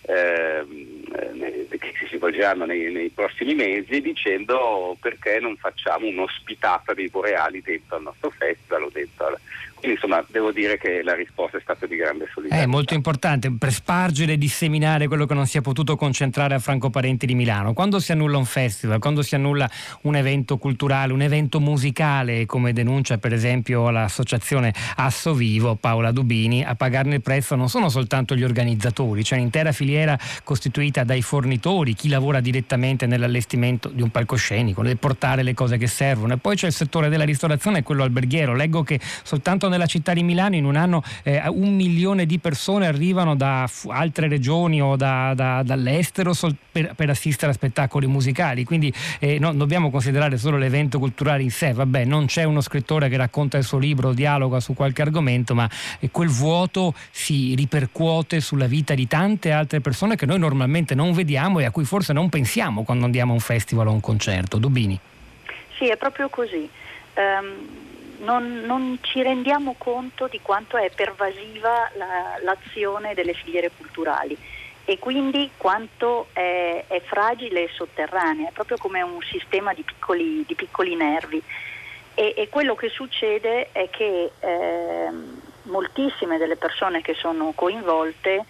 ehm, 0.03 1.05
eh, 1.15 1.79
che 1.79 2.07
si 2.07 2.17
svolgeranno 2.17 2.67
nei, 2.67 2.93
nei, 2.93 3.09
prossimi 3.09 3.55
mesi, 3.55 4.01
dicendo 4.01 4.97
perché 5.01 5.41
non 5.41 5.57
facciamo 5.57 6.07
un'ospitata 6.07 6.93
dei 6.93 7.09
boreali 7.09 7.63
dentro 7.63 7.97
al 7.97 8.03
nostro 8.03 8.31
festival 8.31 8.85
o 8.85 8.91
dentro 8.91 9.27
al, 9.27 9.39
insomma 9.91 10.25
devo 10.29 10.53
dire 10.53 10.79
che 10.79 11.03
la 11.03 11.15
risposta 11.15 11.59
è 11.59 11.61
stata 11.61 11.87
di 11.87 11.97
grande 11.97 12.29
solidarietà. 12.33 12.67
È 12.67 12.71
molto 12.71 12.95
importante 12.95 13.51
per 13.51 13.73
spargere 13.73 14.35
e 14.35 14.39
disseminare 14.39 15.09
quello 15.09 15.27
che 15.27 15.35
non 15.35 15.47
si 15.47 15.59
è 15.59 15.61
potuto 15.61 15.97
concentrare 15.97 16.55
a 16.55 16.59
Franco 16.59 16.91
Parenti 16.91 17.27
di 17.27 17.35
Milano. 17.35 17.73
Quando 17.73 17.99
si 17.99 18.13
annulla 18.13 18.37
un 18.37 18.45
festival, 18.45 18.99
quando 18.99 19.23
si 19.23 19.35
annulla 19.35 19.69
un 20.03 20.17
evento 20.17 20.59
culturale, 20.59 21.13
un 21.13 21.23
evento 21.23 21.61
musicale, 21.61 22.47
come 22.47 22.73
denuncia 22.73 23.19
per 23.19 23.33
esempio 23.33 23.91
l'associazione 23.91 24.73
Asso 24.97 25.35
Vivo, 25.35 25.75
Paola 25.75 26.13
Dubini, 26.13 26.65
a 26.65 26.75
pagarne 26.75 27.17
il 27.17 27.23
prezzo 27.23 27.55
non 27.55 27.69
sono 27.69 27.89
soltanto 27.89 28.35
gli 28.35 28.45
organizzatori, 28.45 29.23
c'è 29.23 29.37
un'intera 29.37 29.73
filiera 29.73 30.19
costituita 30.45 31.05
dai 31.05 31.23
fornitori, 31.23 31.95
chi 31.95 32.09
lavora 32.09 32.41
direttamente 32.41 33.07
nell'allestimento 33.07 33.89
di 33.89 34.03
un 34.03 34.11
palcoscenico, 34.11 34.83
nel 34.83 34.99
portare 34.99 35.43
le 35.43 35.55
cose 35.55 35.77
che 35.79 35.87
servono 35.87 36.35
e 36.35 36.37
poi 36.37 36.57
c'è 36.57 36.67
il 36.67 36.73
settore 36.73 37.09
della 37.09 37.25
ristorazione 37.25 37.79
e 37.79 37.83
quello 37.83 38.03
alberghiero. 38.03 38.55
Leggo 38.55 38.83
che 38.83 39.01
soltanto 39.23 39.69
nella 39.73 39.87
città 39.87 40.13
di 40.13 40.23
Milano 40.23 40.55
in 40.55 40.65
un 40.65 40.77
anno 40.77 41.03
eh, 41.23 41.43
un 41.49 41.75
milione 41.75 42.27
di 42.27 42.39
persone 42.39 42.87
arrivano 42.87 43.35
da 43.35 43.69
altre 43.89 44.29
regioni 44.29 44.81
o 44.81 44.97
da, 44.97 45.33
da, 45.35 45.63
dall'estero 45.63 46.33
sol- 46.33 46.55
per, 46.71 46.95
per, 46.95 47.11
assistere 47.11 47.53
a 47.53 47.55
spettacoli 47.55 48.07
musicali, 48.07 48.65
quindi 48.65 48.93
eh, 49.19 49.39
non 49.39 49.57
dobbiamo 49.57 49.91
considerare 49.91 50.37
solo 50.37 50.57
l'evento 50.57 50.99
culturale 50.99 51.43
in 51.43 51.51
sé, 51.51 51.73
vabbè 51.73 52.05
non 52.05 52.27
c'è 52.27 52.45
uno 52.45 52.61
scrittore 52.61 53.09
che 53.09 53.17
racconta 53.17 53.59
il 53.59 53.65
suo 53.65 53.79
libro, 53.79 54.13
dialoga 54.13 54.61
su 54.61 54.75
qualche 54.75 55.03
argomento, 55.03 55.55
ma 55.55 55.69
eh, 55.99 56.11
quel 56.11 56.29
vuoto 56.29 56.95
si 57.11 57.55
ripercuote 57.55 58.41
sulla 58.41 58.67
vita 58.67 58.95
di 58.95 59.07
tante 59.07 59.51
altre 59.51 59.81
persone 59.81 60.17
che 60.17 60.27
noi 60.27 60.39
normalmente 60.39 60.95
non 60.95 61.13
vediamo 61.13 61.59
e 61.59 61.65
a 61.65 61.71
cui 61.71 61.85
forse 61.85 62.13
non 62.13 62.29
pensiamo 62.29 62.83
quando 62.83 63.05
andiamo 63.05 63.33
a 63.33 63.35
un 63.35 63.41
festival 63.41 63.87
o 63.87 63.91
a 63.91 63.95
un 63.95 64.01
concerto. 64.01 64.59
Dubini. 64.59 64.99
Sì, 65.79 65.89
è 65.89 65.97
proprio 65.97 66.29
così. 66.29 66.69
Um 67.15 67.91
non, 68.23 68.63
non, 68.65 68.99
ci 69.03 69.23
rendiamo 69.23 69.75
conto 69.79 70.27
di 70.27 70.41
quanto 70.41 70.77
è 70.77 70.91
pervasiva 70.95 71.91
la, 71.95 72.39
l'azione 72.43 73.15
delle 73.15 73.35
filiere 73.35 73.71
culturali 73.77 74.37
e 74.85 74.99
quindi 74.99 75.51
quanto 75.57 76.29
è, 76.33 76.85
è, 76.89 77.01
fragile 77.03 77.65
e 77.65 77.71
sotterranea, 77.73 78.49
è 78.49 78.53
proprio 78.53 78.77
come 78.79 79.01
un 79.03 79.21
sistema 79.23 79.73
di 79.73 79.83
piccoli, 79.83 80.45
di 80.47 80.55
piccoli 80.55 80.97
nervi. 80.97 81.43
E, 82.15 82.35
e, 82.37 82.49
quello 82.49 82.75
che 82.75 82.89
succede 82.89 83.71
è 83.73 83.89
che 83.91 84.33
eh, 84.39 85.11
moltissime 85.63 86.37
delle 86.37 86.57
persone 86.57 87.01
che 87.01 87.15
sono 87.15 87.53
coinvolte 87.55 88.45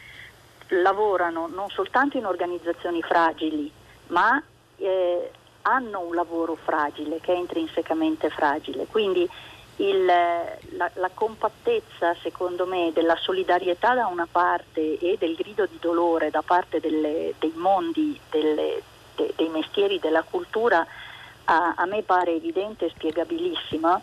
lavorano 0.68 1.48
non 1.48 1.68
soltanto 1.68 2.16
in 2.16 2.24
organizzazioni 2.24 3.02
fragili, 3.02 3.70
ma 4.08 4.42
eh, 4.78 5.30
hanno 5.62 6.00
un 6.00 6.14
lavoro 6.14 6.56
fragile, 6.56 7.20
che 7.20 7.32
è 7.32 7.36
intrinsecamente 7.36 8.30
fragile. 8.30 8.86
Quindi 8.86 9.28
il, 9.76 10.04
la, 10.04 10.90
la, 10.94 11.10
compattezza, 11.12 12.14
secondo 12.22 12.66
me, 12.66 12.90
della 12.92 13.16
solidarietà 13.16 13.94
da 13.94 14.06
una 14.06 14.28
parte 14.30 14.98
e 14.98 15.16
del 15.18 15.34
grido 15.34 15.66
di 15.66 15.78
dolore 15.80 16.30
da 16.30 16.42
parte 16.42 16.78
delle, 16.80 17.34
dei 17.38 17.52
mondi, 17.56 18.18
delle, 18.30 18.82
de, 19.16 19.32
dei 19.36 19.48
mestieri 19.48 19.98
della 19.98 20.22
cultura, 20.22 20.86
a, 21.44 21.74
a, 21.76 21.86
me 21.86 22.02
pare 22.02 22.34
evidente 22.34 22.86
e 22.86 22.90
spiegabilissima 22.90 24.00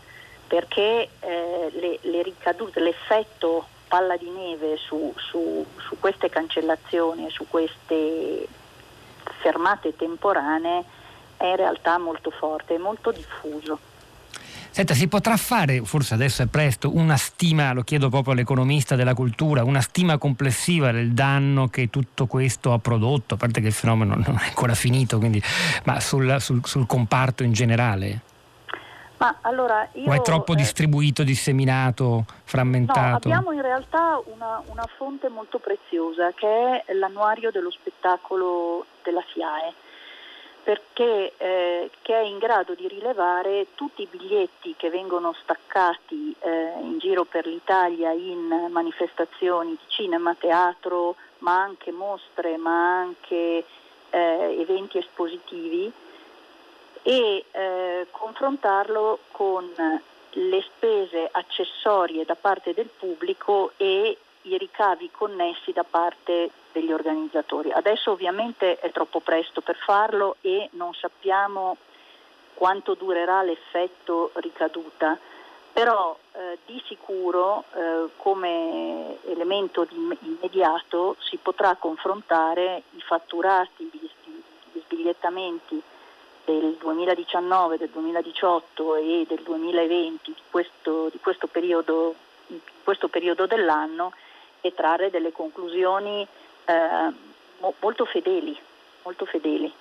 perché 0.47 1.09
eh, 1.19 1.69
le, 1.71 1.99
le, 2.01 2.23
ricadute, 2.23 2.79
l'effetto 2.79 3.67
palla 3.87 4.17
di 4.17 4.29
neve 4.29 4.77
su, 4.77 5.13
su, 5.15 5.65
su 5.77 5.99
queste 5.99 6.29
cancellazioni 6.29 7.27
e 7.27 7.29
su 7.29 7.45
queste 7.47 8.47
fermate 9.41 9.95
temporanee 9.95 10.83
è 11.37 11.45
in 11.45 11.55
realtà 11.55 11.97
molto 11.97 12.31
forte, 12.31 12.75
è 12.75 12.77
molto 12.77 13.11
diffuso. 13.11 13.79
Senta, 14.79 14.93
si 14.93 15.09
potrà 15.09 15.35
fare, 15.35 15.81
forse 15.83 16.13
adesso 16.13 16.41
è 16.41 16.45
presto, 16.45 16.95
una 16.95 17.17
stima, 17.17 17.73
lo 17.73 17.81
chiedo 17.81 18.07
proprio 18.07 18.31
all'economista 18.31 18.95
della 18.95 19.13
cultura, 19.13 19.65
una 19.65 19.81
stima 19.81 20.17
complessiva 20.17 20.93
del 20.93 21.11
danno 21.11 21.67
che 21.67 21.89
tutto 21.89 22.27
questo 22.27 22.71
ha 22.71 22.79
prodotto, 22.79 23.33
a 23.33 23.37
parte 23.37 23.59
che 23.59 23.67
il 23.67 23.73
fenomeno 23.73 24.15
non 24.15 24.37
è 24.39 24.47
ancora 24.47 24.73
finito, 24.75 25.17
quindi, 25.17 25.43
ma 25.83 25.99
sul, 25.99 26.39
sul, 26.39 26.61
sul 26.63 26.85
comparto 26.85 27.43
in 27.43 27.51
generale? 27.51 28.21
Ma 29.17 29.39
allora 29.41 29.85
io, 29.95 30.09
o 30.09 30.13
è 30.13 30.21
troppo 30.21 30.53
eh, 30.53 30.55
distribuito, 30.55 31.23
disseminato, 31.23 32.23
frammentato? 32.45 33.27
No, 33.27 33.35
abbiamo 33.35 33.51
in 33.51 33.61
realtà 33.61 34.21
una, 34.33 34.63
una, 34.67 34.87
fonte 34.95 35.27
molto 35.27 35.59
preziosa 35.59 36.31
che 36.31 36.85
è 36.85 36.93
l'annuario 36.93 37.51
dello 37.51 37.69
spettacolo 37.69 38.85
della 39.03 39.21
SIAE, 39.33 39.73
perché 40.63 41.33
eh, 41.37 41.89
che 42.01 42.13
è 42.13 42.23
in 42.23 42.37
grado 42.37 42.73
di 42.73 42.87
rilevare 42.87 43.67
tutti 43.75 44.01
i 44.01 44.07
biglietti 44.09 44.75
che 44.77 44.89
vengono 44.89 45.33
staccati 45.41 46.35
eh, 46.39 46.73
in 46.81 46.99
giro 46.99 47.23
per 47.23 47.45
l'Italia 47.45 48.11
in 48.11 48.67
manifestazioni 48.69 49.71
di 49.71 49.85
cinema, 49.87 50.35
teatro, 50.35 51.15
ma 51.39 51.61
anche 51.61 51.91
mostre, 51.91 52.57
ma 52.57 52.99
anche 52.99 53.63
eh, 54.09 54.55
eventi 54.59 54.97
espositivi 54.97 55.91
e 57.01 57.45
eh, 57.51 58.07
confrontarlo 58.11 59.19
con 59.31 59.71
le 60.31 60.61
spese 60.61 61.27
accessorie 61.31 62.25
da 62.25 62.35
parte 62.35 62.73
del 62.73 62.89
pubblico 62.89 63.71
e 63.77 64.17
i 64.43 64.57
ricavi 64.57 65.09
connessi 65.11 65.71
da 65.71 65.83
parte 65.83 66.49
degli 66.79 66.91
organizzatori. 66.91 67.71
Adesso 67.71 68.11
ovviamente 68.11 68.79
è 68.79 68.91
troppo 68.91 69.19
presto 69.19 69.61
per 69.61 69.75
farlo 69.75 70.37
e 70.41 70.69
non 70.73 70.93
sappiamo 70.93 71.77
quanto 72.53 72.93
durerà 72.93 73.41
l'effetto 73.41 74.31
ricaduta, 74.35 75.17
però 75.71 76.17
eh, 76.33 76.57
di 76.65 76.81
sicuro 76.85 77.63
eh, 77.73 78.07
come 78.17 79.17
elemento 79.25 79.85
di 79.85 80.17
immediato 80.21 81.15
si 81.19 81.37
potrà 81.37 81.75
confrontare 81.75 82.83
i 82.95 83.01
fatturati, 83.01 83.89
gli, 83.91 84.09
gli 84.71 84.81
sbigliettamenti 84.81 85.81
del 86.45 86.75
2019, 86.79 87.77
del 87.77 87.89
2018 87.89 88.95
e 88.95 89.25
del 89.27 89.41
2020 89.43 90.31
di 90.33 90.41
questo, 90.49 91.09
di 91.11 91.19
questo, 91.19 91.47
periodo, 91.47 92.15
di 92.47 92.59
questo 92.83 93.07
periodo, 93.07 93.45
dell'anno 93.45 94.11
e 94.61 94.73
trarre 94.73 95.09
delle 95.09 95.31
conclusioni 95.31 96.27
eh, 96.69 97.13
molto 97.79 98.05
fedeli, 98.05 98.57
molto 99.03 99.25
fedeli. 99.25 99.73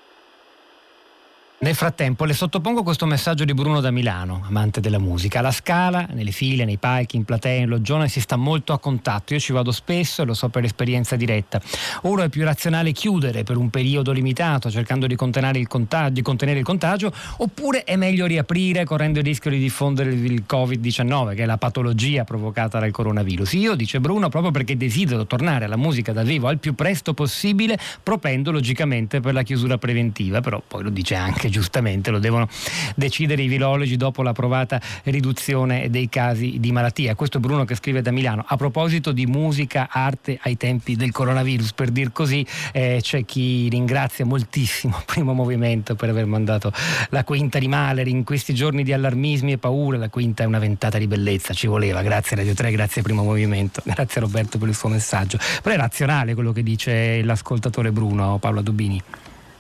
Nel 1.61 1.75
frattempo 1.75 2.25
le 2.25 2.35
sottopongo 2.35 2.85
questo 2.85 3.05
messaggio 3.05 3.45
di 3.45 3.53
Bruno 3.53 3.81
da 3.81 3.91
Milano, 3.91 4.45
amante 4.47 4.79
della 4.79 5.01
musica. 5.01 5.41
Alla 5.41 5.51
Scala, 5.51 6.07
nelle 6.13 6.31
file, 6.31 6.65
nei 6.65 6.77
palchi, 6.77 7.17
in 7.17 7.25
platea, 7.25 7.63
in 7.63 7.69
loggione 7.69 8.07
si 8.07 8.21
sta 8.21 8.37
molto 8.37 8.73
a 8.73 8.79
contatto. 8.79 9.35
Io 9.35 9.41
ci 9.41 9.51
vado 9.51 9.73
spesso 9.73 10.23
e 10.23 10.25
lo 10.25 10.35
so 10.35 10.51
per 10.51 10.63
esperienza 10.63 11.17
diretta. 11.17 11.61
Ora 12.03 12.23
è 12.23 12.29
più 12.29 12.45
razionale 12.45 12.93
chiudere 12.93 13.43
per 13.43 13.57
un 13.57 13.71
periodo 13.71 14.13
limitato, 14.13 14.71
cercando 14.71 15.09
di 15.09 15.17
contenere 15.17 15.59
il 15.59 15.67
contagio, 15.67 16.13
di 16.13 16.23
contenere 16.23 16.61
il 16.61 16.65
contagio 16.65 17.13
oppure 17.39 17.83
è 17.83 17.97
meglio 17.97 18.27
riaprire 18.27 18.85
correndo 18.85 19.19
il 19.19 19.25
rischio 19.25 19.51
di 19.51 19.59
diffondere 19.59 20.13
il 20.13 20.45
Covid-19, 20.49 21.35
che 21.35 21.43
è 21.43 21.47
la 21.47 21.59
patologia 21.59 22.23
provocata 22.23 22.79
dal 22.79 22.93
coronavirus. 22.93 23.55
Io, 23.55 23.75
dice 23.75 23.99
Bruno, 23.99 24.29
proprio 24.29 24.53
perché 24.53 24.77
desidero 24.77 25.27
tornare 25.27 25.65
alla 25.65 25.77
musica 25.77 26.13
dal 26.13 26.25
vivo 26.25 26.47
al 26.47 26.61
più 26.61 26.77
presto 26.77 27.15
possibile, 27.15 27.77
propendo 28.01 28.53
logicamente 28.53 29.19
per 29.19 29.35
la 29.35 29.43
chiusura 29.43 29.77
preventiva, 29.77 30.41
però 30.41 30.63
poi 30.65 30.85
lo 30.85 30.91
dice 30.91 31.17
anche 31.17 31.48
che 31.49 31.51
giustamente 31.51 32.11
lo 32.11 32.19
devono 32.19 32.47
decidere 32.95 33.43
i 33.43 33.49
virologi 33.49 33.97
dopo 33.97 34.23
la 34.23 34.33
provata 34.33 34.81
riduzione 35.05 35.91
dei 35.91 36.09
casi 36.09 36.57
di 36.61 36.71
malattia. 36.71 37.15
Questo 37.15 37.39
è 37.39 37.41
Bruno 37.41 37.65
che 37.65 37.75
scrive 37.75 38.03
da 38.03 38.11
Milano. 38.11 38.45
A 38.47 38.57
proposito 38.57 39.13
di 39.13 39.27
musica, 39.27 39.89
arte 39.91 40.39
ai 40.43 40.57
tempi 40.57 40.95
del 40.95 41.11
coronavirus, 41.11 41.73
per 41.73 41.91
dir 41.91 42.13
così, 42.13 42.47
eh, 42.73 42.99
c'è 43.01 43.25
chi 43.25 43.69
ringrazia 43.69 44.25
moltissimo 44.25 45.03
primo 45.05 45.33
movimento 45.33 45.95
per 45.95 46.11
aver 46.11 46.27
mandato 46.27 46.73
la 47.11 47.25
quinta 47.25 47.59
di 47.59 47.69
Mahler 47.69 48.07
in 48.07 48.25
questi 48.25 48.55
giorni 48.55 48.85
di 48.85 48.93
allarmismi 48.93 49.53
e 49.53 49.59
paure. 49.59 49.97
La 49.99 50.11
quinta 50.11 50.43
è 50.43 50.47
una 50.47 50.59
ventata 50.59 50.99
di 50.99 51.07
bellezza, 51.07 51.55
ci 51.55 51.67
voleva. 51.67 52.03
Grazie 52.03 52.37
Radio 52.37 52.55
3, 52.55 52.71
grazie 52.71 53.03
primo 53.03 53.23
movimento, 53.23 53.83
grazie 53.87 54.21
Roberto 54.21 54.59
per 54.59 54.69
il 54.69 54.75
suo 54.75 54.89
messaggio. 54.89 55.39
Però 55.63 55.75
è 55.75 55.79
razionale 55.79 56.35
quello 56.35 56.53
che 56.53 56.63
dice 56.63 57.23
l'ascoltatore 57.23 57.91
Bruno 57.91 58.39
Paolo 58.39 58.61
Dubini. 58.61 59.03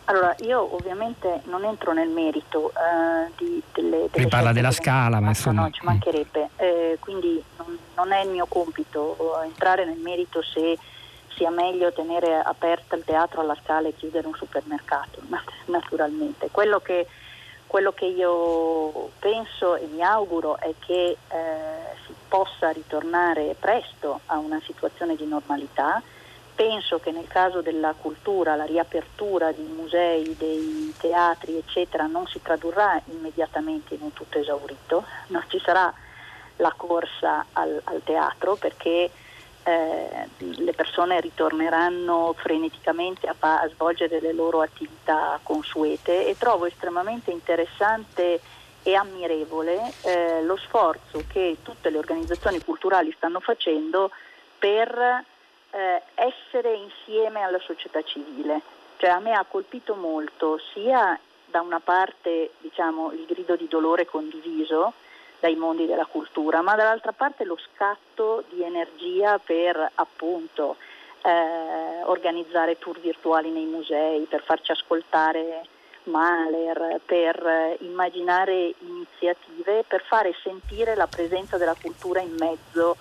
Allora, 0.08 0.34
io 0.38 0.74
ovviamente 0.74 1.42
non 1.44 1.64
entro 1.64 1.92
nel 1.92 2.08
merito 2.08 2.72
uh, 2.74 3.30
di, 3.36 3.62
delle, 3.74 4.08
delle 4.10 4.26
parla 4.26 4.52
della 4.52 4.70
scala, 4.70 5.20
ma 5.20 5.28
insomma... 5.28 5.62
No, 5.62 5.70
ci 5.70 5.84
mancherebbe, 5.84 6.48
eh, 6.56 6.96
quindi 6.98 7.42
non, 7.58 7.78
non, 7.94 8.12
è 8.12 8.22
il 8.22 8.30
mio 8.30 8.46
compito 8.46 9.38
entrare 9.42 9.84
nel 9.84 9.98
merito 9.98 10.40
se 10.42 10.78
sia 11.36 11.50
meglio 11.50 11.92
tenere 11.92 12.40
aperta 12.40 12.96
il 12.96 13.04
teatro 13.04 13.42
alla 13.42 13.56
scala 13.62 13.88
e 13.88 13.94
chiudere 13.96 14.26
un 14.26 14.34
supermercato, 14.34 15.20
naturalmente. 15.66 16.48
Quello 16.50 16.80
che, 16.80 17.06
quello 17.66 17.92
che 17.92 18.06
io 18.06 19.10
penso 19.18 19.76
e 19.76 19.86
mi 19.92 20.00
auguro 20.02 20.58
è 20.58 20.72
che 20.78 21.18
eh, 21.28 21.96
si 22.06 22.14
possa 22.26 22.70
ritornare 22.70 23.54
presto 23.60 24.20
a 24.26 24.38
una 24.38 24.60
situazione 24.64 25.16
di 25.16 25.26
normalità 25.26 26.02
penso 26.58 26.98
che 26.98 27.12
nel 27.12 27.28
caso 27.28 27.60
della 27.60 27.94
cultura 27.96 28.56
la 28.56 28.64
riapertura 28.64 29.52
dei 29.52 29.68
musei, 29.68 30.34
dei 30.36 30.92
teatri, 30.98 31.56
eccetera, 31.56 32.06
non 32.06 32.26
si 32.26 32.42
tradurrà 32.42 33.00
immediatamente 33.12 33.94
in 33.94 34.00
un 34.02 34.12
tutto 34.12 34.40
esaurito, 34.40 35.04
non 35.28 35.44
ci 35.46 35.60
sarà 35.60 35.94
la 36.56 36.74
corsa 36.76 37.46
al, 37.52 37.80
al 37.84 38.02
teatro 38.02 38.56
perché 38.56 39.08
eh, 39.62 40.28
le 40.38 40.72
persone 40.72 41.20
ritorneranno 41.20 42.34
freneticamente 42.36 43.28
a, 43.28 43.36
a, 43.38 43.68
svolgere 43.68 44.18
le 44.18 44.32
loro 44.32 44.60
attività 44.60 45.38
consuete 45.44 46.26
e 46.26 46.36
trovo 46.36 46.66
estremamente 46.66 47.30
interessante 47.30 48.40
e 48.82 48.94
ammirevole 48.96 49.92
eh, 50.02 50.42
lo 50.42 50.56
sforzo 50.56 51.22
che 51.28 51.58
tutte 51.62 51.90
le 51.90 51.98
organizzazioni 51.98 52.60
culturali 52.64 53.14
stanno 53.16 53.38
facendo 53.38 54.10
per 54.58 55.24
eh, 55.70 56.02
essere 56.14 56.74
insieme 56.74 57.42
alla 57.42 57.60
società 57.60 58.02
civile. 58.02 58.60
Cioè 58.96 59.10
a 59.10 59.20
me 59.20 59.32
ha 59.32 59.44
colpito 59.48 59.94
molto 59.94 60.58
sia 60.72 61.18
da 61.46 61.60
una 61.60 61.80
parte 61.80 62.50
diciamo, 62.58 63.12
il 63.12 63.24
grido 63.26 63.56
di 63.56 63.68
dolore 63.68 64.06
condiviso 64.06 64.92
dai 65.40 65.54
mondi 65.54 65.86
della 65.86 66.06
cultura, 66.06 66.62
ma 66.62 66.74
dall'altra 66.74 67.12
parte 67.12 67.44
lo 67.44 67.56
scatto 67.56 68.42
di 68.50 68.62
energia 68.62 69.38
per 69.38 69.92
appunto 69.94 70.76
eh, 71.22 72.02
organizzare 72.04 72.78
tour 72.78 72.98
virtuali 72.98 73.50
nei 73.50 73.66
musei, 73.66 74.24
per 74.24 74.42
farci 74.42 74.72
ascoltare 74.72 75.62
Mahler, 76.04 77.00
per 77.04 77.76
immaginare 77.80 78.74
iniziative, 78.78 79.84
per 79.86 80.02
fare 80.02 80.34
sentire 80.42 80.94
la 80.96 81.06
presenza 81.06 81.56
della 81.56 81.76
cultura 81.80 82.20
in 82.20 82.34
mezzo 82.38 82.96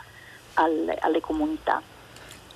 alle, 0.56 0.98
alle 1.00 1.22
comunità. 1.22 1.82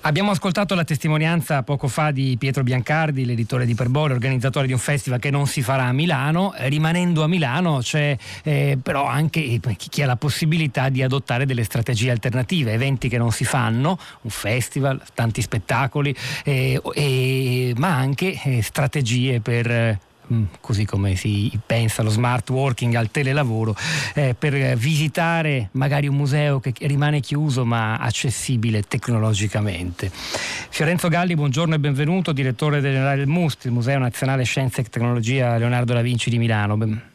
Abbiamo 0.04 0.32
ascoltato 0.32 0.74
la 0.74 0.82
testimonianza 0.82 1.62
poco 1.62 1.86
fa 1.86 2.10
di 2.10 2.36
Pietro 2.36 2.64
Biancardi, 2.64 3.24
l'editore 3.24 3.64
di 3.64 3.76
Perbole, 3.76 4.12
organizzatore 4.12 4.66
di 4.66 4.72
un 4.72 4.80
festival 4.80 5.20
che 5.20 5.30
non 5.30 5.46
si 5.46 5.62
farà 5.62 5.84
a 5.84 5.92
Milano. 5.92 6.54
Eh, 6.54 6.68
rimanendo 6.68 7.22
a 7.22 7.28
Milano 7.28 7.78
c'è 7.78 8.16
eh, 8.42 8.76
però 8.82 9.06
anche 9.06 9.60
chi 9.76 10.02
ha 10.02 10.06
la 10.06 10.16
possibilità 10.16 10.88
di 10.88 11.04
adottare 11.04 11.46
delle 11.46 11.62
strategie 11.62 12.10
alternative, 12.10 12.72
eventi 12.72 13.08
che 13.08 13.16
non 13.16 13.30
si 13.30 13.44
fanno, 13.44 13.96
un 14.22 14.30
festival, 14.30 15.00
tanti 15.14 15.40
spettacoli, 15.40 16.12
eh, 16.42 17.72
ma 17.76 17.94
anche 17.94 18.36
eh, 18.42 18.60
strategie 18.60 19.40
per 19.40 20.10
così 20.60 20.84
come 20.84 21.16
si 21.16 21.50
pensa 21.64 22.02
allo 22.02 22.10
smart 22.10 22.48
working, 22.50 22.94
al 22.94 23.10
telelavoro, 23.10 23.74
eh, 24.14 24.34
per 24.38 24.76
visitare 24.76 25.68
magari 25.72 26.06
un 26.06 26.16
museo 26.16 26.60
che 26.60 26.72
rimane 26.80 27.20
chiuso 27.20 27.64
ma 27.64 27.96
accessibile 27.98 28.82
tecnologicamente. 28.82 30.10
Fiorenzo 30.12 31.08
Galli, 31.08 31.34
buongiorno 31.34 31.74
e 31.74 31.78
benvenuto, 31.78 32.32
direttore 32.32 32.80
generale 32.80 33.16
del 33.16 33.26
MUST, 33.26 33.66
il 33.66 33.72
Museo 33.72 33.98
Nazionale 33.98 34.44
Scienze 34.44 34.80
e 34.80 34.84
Tecnologia 34.84 35.56
Leonardo 35.56 35.92
da 35.92 36.02
Vinci 36.02 36.30
di 36.30 36.38
Milano. 36.38 36.76
Ben... 36.76 37.10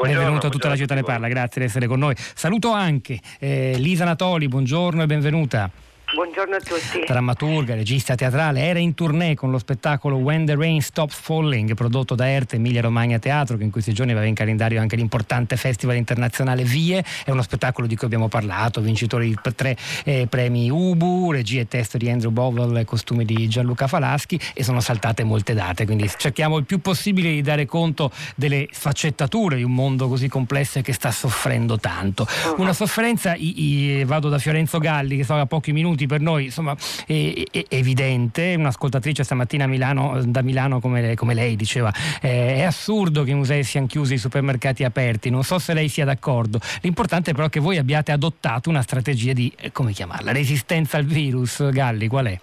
Benvenuto 0.00 0.46
a 0.46 0.50
tutta 0.50 0.68
la 0.68 0.76
città 0.76 0.94
ne 0.94 1.02
parla, 1.02 1.26
grazie 1.26 1.60
di 1.60 1.66
essere 1.66 1.88
con 1.88 1.98
noi. 1.98 2.14
Saluto 2.16 2.70
anche 2.70 3.18
eh, 3.40 3.74
Lisa 3.78 4.04
Natoli, 4.04 4.46
buongiorno 4.46 5.02
e 5.02 5.06
benvenuta. 5.06 5.68
Buongiorno 6.14 6.56
a 6.56 6.58
tutti. 6.58 7.04
Drammaturga, 7.06 7.74
regista 7.74 8.14
teatrale, 8.14 8.62
era 8.62 8.78
in 8.78 8.94
tournée 8.94 9.34
con 9.34 9.50
lo 9.50 9.58
spettacolo 9.58 10.16
When 10.16 10.46
the 10.46 10.56
Rain 10.56 10.80
Stops 10.80 11.14
Falling, 11.14 11.74
prodotto 11.74 12.14
da 12.14 12.26
Erte 12.26 12.56
Emilia 12.56 12.80
Romagna 12.80 13.18
Teatro, 13.18 13.58
che 13.58 13.64
in 13.64 13.70
questi 13.70 13.92
giorni 13.92 14.12
aveva 14.12 14.24
in 14.24 14.32
calendario 14.32 14.80
anche 14.80 14.96
l'importante 14.96 15.58
festival 15.58 15.96
internazionale 15.96 16.64
Vie. 16.64 17.04
È 17.24 17.30
uno 17.30 17.42
spettacolo 17.42 17.86
di 17.86 17.94
cui 17.94 18.06
abbiamo 18.06 18.28
parlato, 18.28 18.80
vincitore 18.80 19.26
di 19.26 19.36
tre 19.54 19.76
eh, 20.04 20.26
premi 20.30 20.70
Ubu, 20.70 21.30
regia 21.30 21.60
e 21.60 21.68
testo 21.68 21.98
di 21.98 22.08
Andrew 22.08 22.30
Bovel, 22.30 22.86
costumi 22.86 23.26
di 23.26 23.46
Gianluca 23.46 23.86
Falaschi 23.86 24.40
e 24.54 24.64
sono 24.64 24.80
saltate 24.80 25.24
molte 25.24 25.52
date, 25.52 25.84
quindi 25.84 26.10
cerchiamo 26.16 26.56
il 26.56 26.64
più 26.64 26.80
possibile 26.80 27.28
di 27.32 27.42
dare 27.42 27.66
conto 27.66 28.10
delle 28.34 28.66
sfaccettature 28.70 29.56
di 29.56 29.62
un 29.62 29.74
mondo 29.74 30.08
così 30.08 30.28
complesso 30.28 30.78
e 30.78 30.82
che 30.82 30.94
sta 30.94 31.10
soffrendo 31.10 31.78
tanto. 31.78 32.26
Uh-huh. 32.26 32.62
Una 32.62 32.72
sofferenza, 32.72 33.34
i, 33.34 33.98
i, 33.98 34.04
vado 34.04 34.30
da 34.30 34.38
Fiorenzo 34.38 34.78
Galli, 34.78 35.18
che 35.18 35.24
so 35.24 35.34
a 35.34 35.44
pochi 35.44 35.72
minuti 35.72 35.96
minuti 35.98 36.06
per 36.06 36.20
noi. 36.20 36.44
Insomma 36.44 36.76
è, 37.06 37.42
è 37.50 37.64
evidente, 37.70 38.54
un'ascoltatrice 38.56 39.24
stamattina 39.24 39.64
a 39.64 39.66
Milano, 39.66 40.22
da 40.24 40.42
Milano 40.42 40.80
come, 40.80 41.14
come 41.16 41.34
lei 41.34 41.56
diceva, 41.56 41.92
eh, 42.22 42.56
è 42.56 42.62
assurdo 42.62 43.24
che 43.24 43.32
i 43.32 43.34
musei 43.34 43.64
siano 43.64 43.86
chiusi, 43.86 44.14
i 44.14 44.18
supermercati 44.18 44.84
aperti, 44.84 45.30
non 45.30 45.42
so 45.42 45.58
se 45.58 45.74
lei 45.74 45.88
sia 45.88 46.04
d'accordo, 46.04 46.60
l'importante 46.82 47.32
però 47.32 47.46
è 47.46 47.50
che 47.50 47.60
voi 47.60 47.78
abbiate 47.78 48.12
adottato 48.12 48.68
una 48.68 48.82
strategia 48.82 49.32
di, 49.32 49.52
eh, 49.58 49.72
come 49.72 49.92
chiamarla, 49.92 50.32
resistenza 50.32 50.96
al 50.96 51.04
virus, 51.04 51.68
Galli, 51.70 52.06
qual 52.06 52.26
è? 52.26 52.38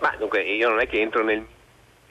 Ma 0.00 0.14
dunque 0.18 0.42
io 0.42 0.68
non 0.68 0.80
è 0.80 0.86
che 0.86 1.00
entro 1.00 1.24
nelle 1.24 1.54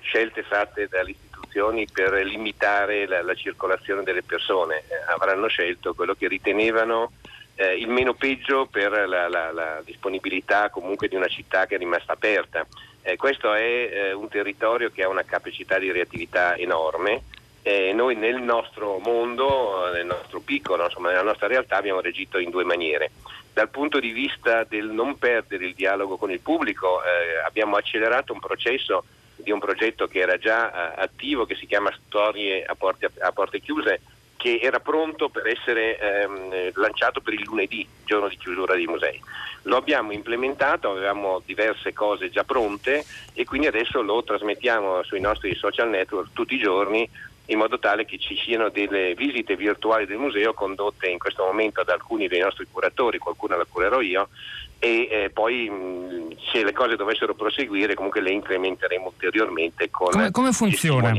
scelte 0.01 0.43
fatte 0.43 0.87
dalle 0.87 1.11
istituzioni 1.11 1.87
per 1.91 2.13
limitare 2.23 3.07
la, 3.07 3.23
la 3.23 3.33
circolazione 3.33 4.03
delle 4.03 4.23
persone, 4.23 4.83
eh, 4.87 5.13
avranno 5.13 5.47
scelto 5.47 5.93
quello 5.93 6.13
che 6.13 6.27
ritenevano 6.27 7.11
eh, 7.55 7.75
il 7.75 7.87
meno 7.87 8.13
peggio 8.13 8.65
per 8.65 8.91
la, 9.07 9.27
la, 9.27 9.51
la, 9.51 9.81
disponibilità 9.83 10.69
comunque 10.69 11.07
di 11.07 11.15
una 11.15 11.27
città 11.27 11.65
che 11.65 11.75
è 11.75 11.77
rimasta 11.77 12.13
aperta. 12.13 12.65
Eh, 13.01 13.15
questo 13.17 13.53
è 13.53 13.61
eh, 13.61 14.13
un 14.13 14.27
territorio 14.27 14.91
che 14.91 15.03
ha 15.03 15.09
una 15.09 15.23
capacità 15.23 15.79
di 15.79 15.91
reattività 15.91 16.55
enorme. 16.55 17.23
e 17.61 17.93
noi 17.93 18.15
nel 18.15 18.41
nostro 18.41 18.99
mondo, 18.99 19.89
nel 19.91 20.05
nostro 20.05 20.39
piccolo, 20.39 20.83
insomma, 20.85 21.09
nella 21.09 21.23
nostra 21.23 21.47
realtà 21.47 21.77
abbiamo 21.77 22.01
reagito 22.01 22.37
in 22.37 22.51
due 22.51 22.63
maniere. 22.63 23.11
Dal 23.51 23.69
punto 23.69 23.99
di 23.99 24.11
vista 24.11 24.63
del 24.65 24.87
non 24.89 25.17
perdere 25.17 25.65
il 25.65 25.73
dialogo 25.73 26.17
con 26.17 26.29
il 26.29 26.41
pubblico 26.41 27.01
eh, 27.01 27.37
abbiamo 27.45 27.77
accelerato 27.77 28.33
un 28.33 28.39
processo 28.39 29.05
di 29.35 29.51
un 29.51 29.59
progetto 29.59 30.07
che 30.07 30.19
era 30.19 30.37
già 30.37 30.71
eh, 30.71 31.01
attivo, 31.03 31.45
che 31.45 31.55
si 31.55 31.65
chiama 31.65 31.95
Storie 32.05 32.65
a 32.65 32.75
porte, 32.75 33.09
a 33.19 33.31
porte 33.31 33.61
chiuse, 33.61 34.01
che 34.45 34.59
era 34.61 34.79
pronto 34.79 35.29
per 35.29 35.47
essere 35.47 35.97
ehm, 35.97 36.69
lanciato 36.75 37.19
per 37.19 37.33
il 37.33 37.41
lunedì, 37.45 37.87
giorno 38.03 38.27
di 38.27 38.37
chiusura 38.37 38.75
dei 38.75 38.85
musei. 38.85 39.19
Lo 39.63 39.75
abbiamo 39.75 40.11
implementato, 40.11 40.91
avevamo 40.91 41.41
diverse 41.43 41.93
cose 41.93 42.29
già 42.29 42.43
pronte 42.43 43.03
e 43.33 43.43
quindi 43.43 43.65
adesso 43.65 44.03
lo 44.03 44.23
trasmettiamo 44.23 45.01
sui 45.01 45.19
nostri 45.19 45.55
social 45.55 45.89
network 45.89 46.29
tutti 46.33 46.53
i 46.53 46.59
giorni 46.59 47.09
in 47.47 47.57
modo 47.57 47.79
tale 47.79 48.05
che 48.05 48.19
ci 48.19 48.37
siano 48.37 48.69
delle 48.69 49.15
visite 49.15 49.55
virtuali 49.55 50.05
del 50.05 50.17
museo 50.17 50.53
condotte 50.53 51.07
in 51.07 51.17
questo 51.17 51.43
momento 51.43 51.83
da 51.83 51.93
alcuni 51.93 52.27
dei 52.27 52.41
nostri 52.41 52.67
curatori, 52.71 53.17
qualcuna 53.17 53.55
la 53.55 53.65
curerò 53.67 53.99
io 53.99 54.29
e 54.77 55.07
eh, 55.09 55.29
poi 55.31 55.67
mh, 55.67 56.37
se 56.51 56.63
le 56.63 56.71
cose 56.71 56.95
dovessero 56.95 57.33
proseguire 57.33 57.95
comunque 57.95 58.21
le 58.21 58.29
incrementeremo 58.31 59.07
ulteriormente 59.07 59.89
con 59.89 60.11
come, 60.11 60.29
come 60.29 60.51
funziona? 60.51 61.11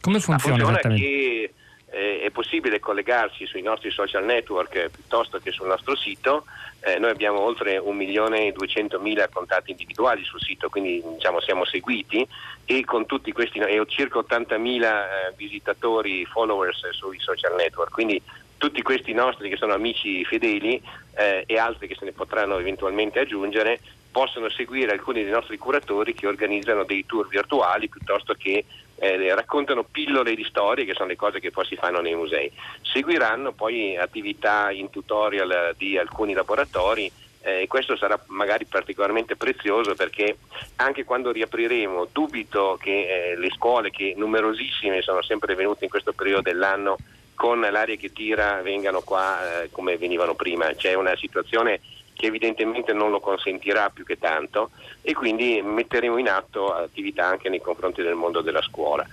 Come 0.00 0.20
funziona, 0.20 0.38
funziona 0.38 0.78
che 0.78 1.42
eh, 1.42 1.52
è 1.92 2.30
possibile 2.30 2.80
collegarsi 2.80 3.44
sui 3.46 3.60
nostri 3.60 3.90
social 3.90 4.24
network 4.24 4.74
eh, 4.74 4.88
piuttosto 4.88 5.38
che 5.38 5.52
sul 5.52 5.66
nostro 5.66 5.94
sito. 5.94 6.44
Eh, 6.80 6.98
noi 6.98 7.10
abbiamo 7.10 7.40
oltre 7.40 7.78
1.200.000 7.78 9.28
contatti 9.30 9.70
individuali 9.70 10.24
sul 10.24 10.40
sito, 10.40 10.68
quindi 10.68 11.02
diciamo, 11.14 11.40
siamo 11.40 11.64
seguiti 11.64 12.26
e 12.64 12.84
con 12.84 13.06
tutti 13.06 13.30
questi 13.32 13.58
e 13.58 13.78
ho 13.78 13.86
circa 13.86 14.18
80.000 14.20 14.82
eh, 14.82 15.32
visitatori, 15.36 16.24
followers 16.24 16.88
sui 16.90 17.20
social 17.20 17.54
network, 17.54 17.92
quindi 17.92 18.20
tutti 18.56 18.80
questi 18.82 19.12
nostri 19.12 19.48
che 19.48 19.56
sono 19.56 19.74
amici 19.74 20.24
fedeli 20.24 20.80
eh, 21.16 21.44
e 21.46 21.58
altri 21.58 21.88
che 21.88 21.96
se 21.96 22.04
ne 22.04 22.12
potranno 22.12 22.58
eventualmente 22.58 23.18
aggiungere 23.18 23.80
possono 24.12 24.48
seguire 24.50 24.92
alcuni 24.92 25.24
dei 25.24 25.32
nostri 25.32 25.58
curatori 25.58 26.14
che 26.14 26.26
organizzano 26.26 26.84
dei 26.84 27.04
tour 27.04 27.26
virtuali 27.26 27.88
piuttosto 27.88 28.34
che 28.34 28.64
eh, 29.02 29.34
raccontano 29.34 29.82
pillole 29.82 30.36
di 30.36 30.44
storie 30.44 30.84
che 30.84 30.94
sono 30.94 31.08
le 31.08 31.16
cose 31.16 31.40
che 31.40 31.50
poi 31.50 31.66
si 31.66 31.74
fanno 31.74 32.00
nei 32.00 32.14
musei. 32.14 32.48
Seguiranno 32.82 33.50
poi 33.50 33.96
attività 33.96 34.70
in 34.70 34.90
tutorial 34.90 35.74
di 35.76 35.98
alcuni 35.98 36.34
laboratori 36.34 37.10
eh, 37.44 37.66
questo 37.66 37.96
sarà 37.96 38.22
magari 38.28 38.66
particolarmente 38.66 39.34
prezioso 39.34 39.96
perché 39.96 40.36
anche 40.76 41.02
quando 41.02 41.32
riapriremo 41.32 42.06
dubito 42.12 42.78
che 42.80 43.32
eh, 43.32 43.36
le 43.36 43.50
scuole 43.50 43.90
che 43.90 44.14
numerosissime 44.16 45.02
sono 45.02 45.22
sempre 45.22 45.56
venute 45.56 45.82
in 45.82 45.90
questo 45.90 46.12
periodo 46.12 46.42
dell'anno 46.42 46.96
con 47.34 47.58
l'aria 47.58 47.96
che 47.96 48.12
tira 48.12 48.62
vengano 48.62 49.00
qua 49.00 49.62
eh, 49.62 49.70
come 49.72 49.96
venivano 49.96 50.36
prima. 50.36 50.72
C'è 50.74 50.94
una 50.94 51.16
situazione 51.16 51.80
che 52.14 52.26
evidentemente 52.26 52.92
non 52.92 53.10
lo 53.10 53.20
consentirà 53.20 53.90
più 53.90 54.04
che 54.04 54.18
tanto 54.18 54.70
e 55.00 55.14
quindi 55.14 55.60
metteremo 55.62 56.18
in 56.18 56.28
atto 56.28 56.72
attività 56.72 57.26
anche 57.26 57.48
nei 57.48 57.60
confronti 57.60 58.02
del 58.02 58.14
mondo 58.14 58.40
della 58.40 58.62
scuola. 58.62 59.06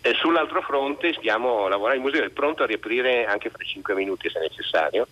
Eh, 0.00 0.14
sull'altro 0.14 0.62
fronte 0.62 1.12
stiamo 1.14 1.68
lavorando, 1.68 2.02
il 2.02 2.08
museo 2.08 2.24
è 2.24 2.30
pronto 2.30 2.62
a 2.62 2.66
riaprire 2.66 3.26
anche 3.26 3.50
fra 3.50 3.64
5 3.64 3.94
minuti 3.94 4.30
se 4.30 4.38
necessario 4.40 5.06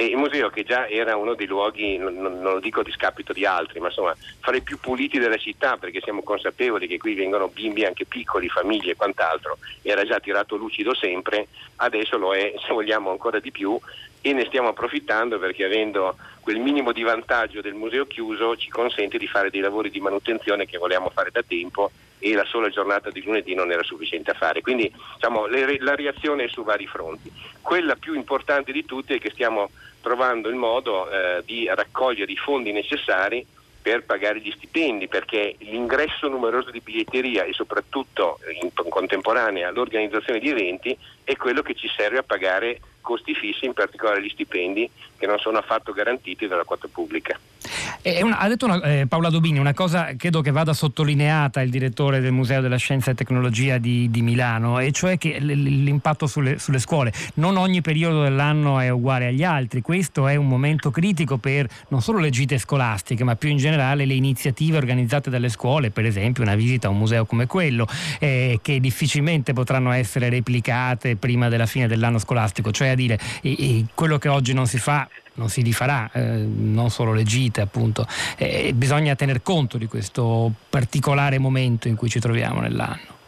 e 0.00 0.06
il 0.06 0.16
museo 0.16 0.48
che 0.48 0.62
già 0.62 0.88
era 0.88 1.14
uno 1.14 1.34
dei 1.34 1.46
luoghi, 1.46 1.98
non, 1.98 2.14
non, 2.14 2.40
lo 2.40 2.58
dico 2.58 2.80
a 2.80 2.82
discapito 2.82 3.34
di 3.34 3.44
altri, 3.44 3.80
ma 3.80 3.88
insomma 3.88 4.16
fra 4.40 4.56
i 4.56 4.62
più 4.62 4.78
puliti 4.80 5.18
della 5.18 5.36
città 5.36 5.76
perché 5.76 6.00
siamo 6.00 6.22
consapevoli 6.22 6.86
che 6.86 6.96
qui 6.96 7.12
vengono 7.12 7.48
bimbi 7.48 7.84
anche 7.84 8.06
piccoli, 8.06 8.48
famiglie 8.48 8.92
e 8.92 8.96
quant'altro, 8.96 9.58
era 9.82 10.02
già 10.04 10.18
tirato 10.18 10.56
lucido 10.56 10.94
sempre, 10.94 11.48
adesso 11.76 12.16
lo 12.16 12.34
è 12.34 12.54
se 12.66 12.72
vogliamo 12.72 13.10
ancora 13.10 13.40
di 13.40 13.50
più 13.50 13.78
e 14.22 14.32
ne 14.32 14.46
stiamo 14.46 14.68
approfittando 14.68 15.38
perché 15.38 15.64
avendo 15.64 16.16
quel 16.40 16.60
minimo 16.60 16.92
di 16.92 17.02
vantaggio 17.02 17.60
del 17.60 17.74
museo 17.74 18.06
chiuso 18.06 18.56
ci 18.56 18.70
consente 18.70 19.18
di 19.18 19.26
fare 19.26 19.50
dei 19.50 19.60
lavori 19.60 19.90
di 19.90 20.00
manutenzione 20.00 20.64
che 20.64 20.78
volevamo 20.78 21.10
fare 21.10 21.30
da 21.30 21.42
tempo 21.46 21.90
e 22.20 22.34
la 22.34 22.44
sola 22.44 22.68
giornata 22.68 23.10
di 23.10 23.22
lunedì 23.22 23.54
non 23.54 23.72
era 23.72 23.82
sufficiente 23.82 24.30
a 24.30 24.34
fare. 24.34 24.60
Quindi 24.60 24.92
diciamo, 25.14 25.46
la 25.46 25.94
reazione 25.94 26.44
è 26.44 26.48
su 26.48 26.62
vari 26.62 26.86
fronti. 26.86 27.32
Quella 27.60 27.96
più 27.96 28.14
importante 28.14 28.72
di 28.72 28.84
tutte 28.84 29.14
è 29.14 29.18
che 29.18 29.30
stiamo 29.30 29.70
trovando 30.00 30.48
il 30.48 30.56
modo 30.56 31.10
eh, 31.10 31.42
di 31.44 31.66
raccogliere 31.66 32.30
i 32.30 32.36
fondi 32.36 32.72
necessari 32.72 33.46
per 33.82 34.04
pagare 34.04 34.40
gli 34.40 34.52
stipendi, 34.52 35.08
perché 35.08 35.56
l'ingresso 35.58 36.28
numeroso 36.28 36.70
di 36.70 36.80
biglietteria 36.80 37.44
e 37.44 37.52
soprattutto 37.52 38.38
in 38.60 38.70
contemporanea 38.72 39.70
l'organizzazione 39.70 40.38
di 40.38 40.50
eventi 40.50 40.96
è 41.24 41.34
quello 41.36 41.62
che 41.62 41.74
ci 41.74 41.88
serve 41.96 42.18
a 42.18 42.22
pagare 42.22 42.80
costi 43.00 43.34
fissi, 43.34 43.66
in 43.66 43.72
particolare 43.72 44.22
gli 44.22 44.28
stipendi 44.28 44.90
che 45.16 45.26
non 45.26 45.38
sono 45.38 45.58
affatto 45.58 45.92
garantiti 45.92 46.46
dalla 46.46 46.64
quota 46.64 46.88
pubblica. 46.90 47.38
Una, 48.22 48.38
ha 48.38 48.48
detto 48.48 48.64
una, 48.64 48.80
eh, 48.82 49.06
Paola 49.06 49.28
Dobini 49.28 49.58
una 49.58 49.74
cosa 49.74 50.16
credo 50.16 50.40
che 50.40 50.50
vada 50.50 50.72
sottolineata 50.72 51.60
il 51.60 51.68
direttore 51.68 52.20
del 52.20 52.32
Museo 52.32 52.62
della 52.62 52.78
Scienza 52.78 53.10
e 53.10 53.14
Tecnologia 53.14 53.76
di, 53.76 54.10
di 54.10 54.22
Milano, 54.22 54.78
e 54.78 54.90
cioè 54.92 55.18
che 55.18 55.38
l'impatto 55.38 56.26
sulle, 56.26 56.58
sulle, 56.58 56.78
scuole. 56.78 57.12
Non 57.34 57.58
ogni 57.58 57.82
periodo 57.82 58.22
dell'anno 58.22 58.80
è 58.80 58.88
uguale 58.88 59.26
agli 59.26 59.44
altri, 59.44 59.82
questo 59.82 60.26
è 60.26 60.36
un 60.36 60.46
momento 60.46 60.90
critico 60.90 61.36
per 61.36 61.68
non 61.88 62.00
solo 62.00 62.18
le 62.18 62.30
gite 62.30 62.56
scolastiche, 62.56 63.22
ma 63.24 63.36
più 63.36 63.50
in 63.50 63.58
generale 63.58 64.06
le 64.06 64.14
iniziative 64.14 64.78
organizzate 64.78 65.28
dalle 65.28 65.50
scuole, 65.50 65.90
per 65.90 66.06
esempio 66.06 66.42
una 66.42 66.54
visita 66.54 66.86
a 66.86 66.90
un 66.90 66.96
museo 66.96 67.26
come 67.26 67.46
quello, 67.46 67.86
eh, 68.18 68.60
che 68.62 68.80
difficilmente 68.80 69.52
potranno 69.52 69.92
essere 69.92 70.30
replicate 70.30 71.16
prima 71.16 71.50
della 71.50 71.66
fine 71.66 71.86
dell'anno 71.86 72.18
scolastico, 72.18 72.70
cioè 72.70 72.89
a 72.90 72.94
dire 72.94 73.18
eh, 73.42 73.84
quello 73.94 74.18
che 74.18 74.28
oggi 74.28 74.52
non 74.52 74.66
si 74.66 74.78
fa 74.78 75.08
non 75.34 75.48
si 75.48 75.62
rifarà, 75.62 76.10
eh, 76.12 76.20
non 76.20 76.90
solo 76.90 77.14
le 77.14 77.22
gite 77.22 77.62
appunto, 77.62 78.06
eh, 78.36 78.72
bisogna 78.74 79.14
tener 79.14 79.42
conto 79.42 79.78
di 79.78 79.86
questo 79.86 80.52
particolare 80.68 81.38
momento 81.38 81.88
in 81.88 81.96
cui 81.96 82.10
ci 82.10 82.20
troviamo 82.20 82.60
nell'anno. 82.60 83.18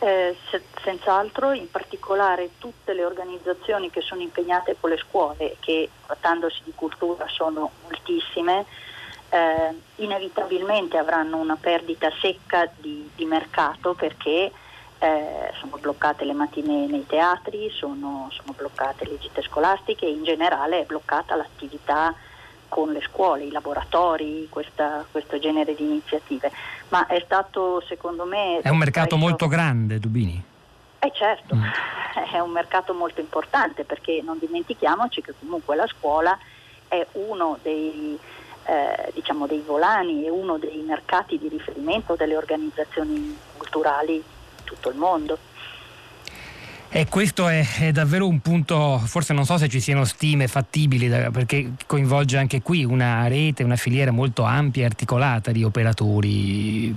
Eh, 0.00 0.36
se, 0.50 0.62
senz'altro, 0.82 1.52
in 1.52 1.70
particolare 1.70 2.50
tutte 2.58 2.94
le 2.94 3.04
organizzazioni 3.04 3.90
che 3.90 4.00
sono 4.00 4.22
impegnate 4.22 4.76
con 4.78 4.90
le 4.90 4.96
scuole, 4.96 5.56
che 5.60 5.88
trattandosi 6.06 6.60
di 6.64 6.72
cultura 6.74 7.26
sono 7.28 7.70
moltissime, 7.82 8.64
eh, 9.30 9.74
inevitabilmente 9.96 10.96
avranno 10.96 11.36
una 11.36 11.56
perdita 11.56 12.10
secca 12.20 12.70
di, 12.78 13.08
di 13.14 13.24
mercato 13.24 13.94
perché 13.94 14.50
eh, 15.00 15.50
sono 15.58 15.78
bloccate 15.80 16.24
le 16.24 16.34
mattine 16.34 16.86
nei 16.86 17.06
teatri, 17.06 17.70
sono, 17.70 18.28
sono, 18.30 18.52
bloccate 18.54 19.06
le 19.06 19.18
gite 19.18 19.40
scolastiche 19.40 20.04
e 20.04 20.10
in 20.10 20.24
generale 20.24 20.80
è 20.80 20.84
bloccata 20.84 21.34
l'attività 21.36 22.14
con 22.68 22.92
le 22.92 23.00
scuole, 23.00 23.44
i 23.44 23.50
laboratori, 23.50 24.46
questa, 24.50 25.04
questo 25.10 25.38
genere 25.38 25.74
di 25.74 25.84
iniziative. 25.84 26.52
Ma 26.88 27.06
è 27.06 27.20
stato 27.24 27.82
secondo 27.88 28.24
me... 28.26 28.60
È 28.60 28.68
un 28.68 28.76
mercato 28.76 29.16
molto 29.16 29.48
grande, 29.48 29.98
Dubini. 29.98 30.44
Eh 30.98 31.12
certo, 31.14 31.54
mm. 31.54 31.64
è 32.32 32.38
un 32.38 32.50
mercato 32.50 32.92
molto 32.92 33.20
importante 33.20 33.84
perché 33.84 34.20
non 34.22 34.38
dimentichiamoci 34.38 35.22
che 35.22 35.32
comunque 35.38 35.76
la 35.76 35.86
scuola 35.86 36.38
è 36.88 37.06
uno 37.12 37.58
dei, 37.62 38.18
eh, 38.66 39.10
diciamo 39.14 39.46
dei 39.46 39.62
volani, 39.64 40.24
è 40.24 40.28
uno 40.28 40.58
dei 40.58 40.84
mercati 40.86 41.38
di 41.38 41.48
riferimento 41.48 42.16
delle 42.16 42.36
organizzazioni 42.36 43.34
culturali 43.56 44.22
tutto 44.70 44.90
il 44.90 44.96
mondo. 44.96 45.38
E 46.92 47.06
questo 47.08 47.46
è, 47.46 47.64
è, 47.78 47.92
davvero 47.92 48.26
un 48.26 48.40
punto, 48.40 48.98
forse 48.98 49.32
non 49.32 49.44
so 49.44 49.56
se 49.58 49.68
ci 49.68 49.78
siano 49.78 50.04
stime 50.04 50.48
fattibili, 50.48 51.08
perché 51.30 51.74
coinvolge 51.86 52.36
anche 52.36 52.62
qui 52.62 52.84
una 52.84 53.28
rete, 53.28 53.62
una 53.62 53.76
filiera 53.76 54.10
molto 54.10 54.42
ampia 54.42 54.82
e 54.82 54.86
articolata 54.86 55.52
di 55.52 55.62
operatori. 55.62 56.96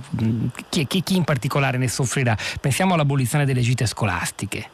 Chi, 0.68 0.86
chi, 0.88 1.02
chi 1.02 1.16
in 1.16 1.22
particolare 1.22 1.78
ne 1.78 1.86
soffrirà? 1.86 2.36
Pensiamo 2.60 2.94
all'abolizione 2.94 3.44
delle 3.44 3.60
gite 3.60 3.86
scolastiche. 3.86 4.70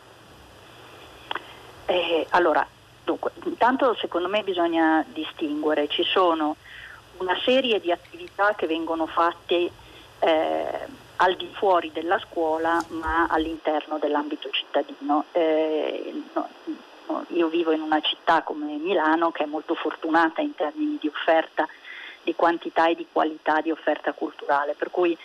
Eh, 1.85 2.27
allora, 2.31 2.67
dunque, 3.05 3.33
intanto 3.45 3.95
secondo 4.01 4.29
me 4.29 4.43
bisogna 4.43 5.05
distinguere, 5.13 5.87
ci 5.89 6.03
sono 6.03 6.57
una 7.19 7.37
serie 7.45 7.79
di 7.79 7.93
attività 7.93 8.55
che 8.57 8.67
vengono 8.67 9.07
fatte 9.07 9.71
eh, 10.21 11.09
al 11.23 11.37
di 11.37 11.49
fuori 11.53 11.91
della 11.93 12.19
scuola 12.19 12.83
ma 12.89 13.27
all'interno 13.29 13.99
dell'ambito 13.99 14.49
cittadino. 14.51 15.25
Eh, 15.33 16.23
no, 16.33 16.49
io 17.29 17.49
vivo 17.49 17.73
in 17.73 17.83
una 17.83 18.01
città 18.01 18.43
come 18.43 18.77
Milano 18.77 19.31
che 19.31 19.45
è 19.45 19.47
molto 19.47 19.75
fortunata 19.75 20.41
in 20.41 20.55
termini 20.55 20.97
di 21.01 21.09
offerta, 21.09 21.69
di 22.23 22.35
quantità 22.35 22.89
e 22.89 22.95
di 22.95 23.07
qualità 23.11 23.61
di 23.61 23.71
offerta 23.71 24.13
culturale, 24.13 24.75
per 24.75 24.91
cui 24.91 25.17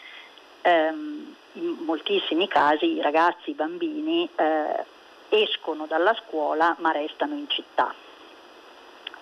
ehm, 0.61 1.35
in 1.53 1.77
moltissimi 1.85 2.47
casi 2.47 2.97
i 2.97 3.01
ragazzi, 3.01 3.51
i 3.51 3.53
bambini 3.53 4.29
eh, 4.35 4.83
escono 5.29 5.85
dalla 5.85 6.15
scuola 6.25 6.75
ma 6.79 6.91
restano 6.91 7.35
in 7.35 7.49
città. 7.49 7.93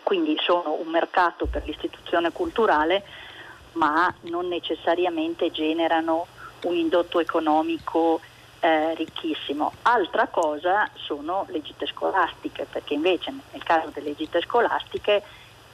Quindi 0.01 0.35
sono 0.41 0.73
un 0.73 0.87
mercato 0.87 1.45
per 1.45 1.63
l'istituzione 1.65 2.31
culturale 2.31 3.03
ma 3.73 4.11
non 4.21 4.47
necessariamente 4.47 5.51
generano 5.51 6.27
un 6.63 6.75
indotto 6.75 7.19
economico 7.19 8.19
eh, 8.59 8.93
ricchissimo. 8.95 9.73
Altra 9.83 10.27
cosa 10.27 10.89
sono 10.93 11.45
le 11.49 11.61
gite 11.61 11.85
scolastiche, 11.85 12.65
perché 12.69 12.93
invece 12.93 13.33
nel 13.51 13.63
caso 13.63 13.89
delle 13.93 14.15
gite 14.15 14.41
scolastiche 14.41 15.21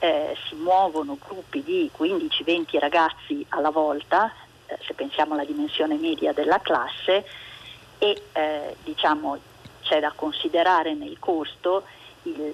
eh, 0.00 0.36
si 0.48 0.54
muovono 0.56 1.16
gruppi 1.24 1.62
di 1.62 1.90
15-20 1.96 2.78
ragazzi 2.78 3.46
alla 3.50 3.70
volta, 3.70 4.32
eh, 4.66 4.76
se 4.82 4.94
pensiamo 4.94 5.34
alla 5.34 5.44
dimensione 5.44 5.96
media 5.96 6.32
della 6.32 6.58
classe, 6.60 7.24
e 7.98 8.22
eh, 8.32 8.76
diciamo, 8.82 9.38
c'è 9.82 10.00
da 10.00 10.12
considerare 10.14 10.94
nel 10.94 11.18
costo 11.18 11.84
il, 12.22 12.52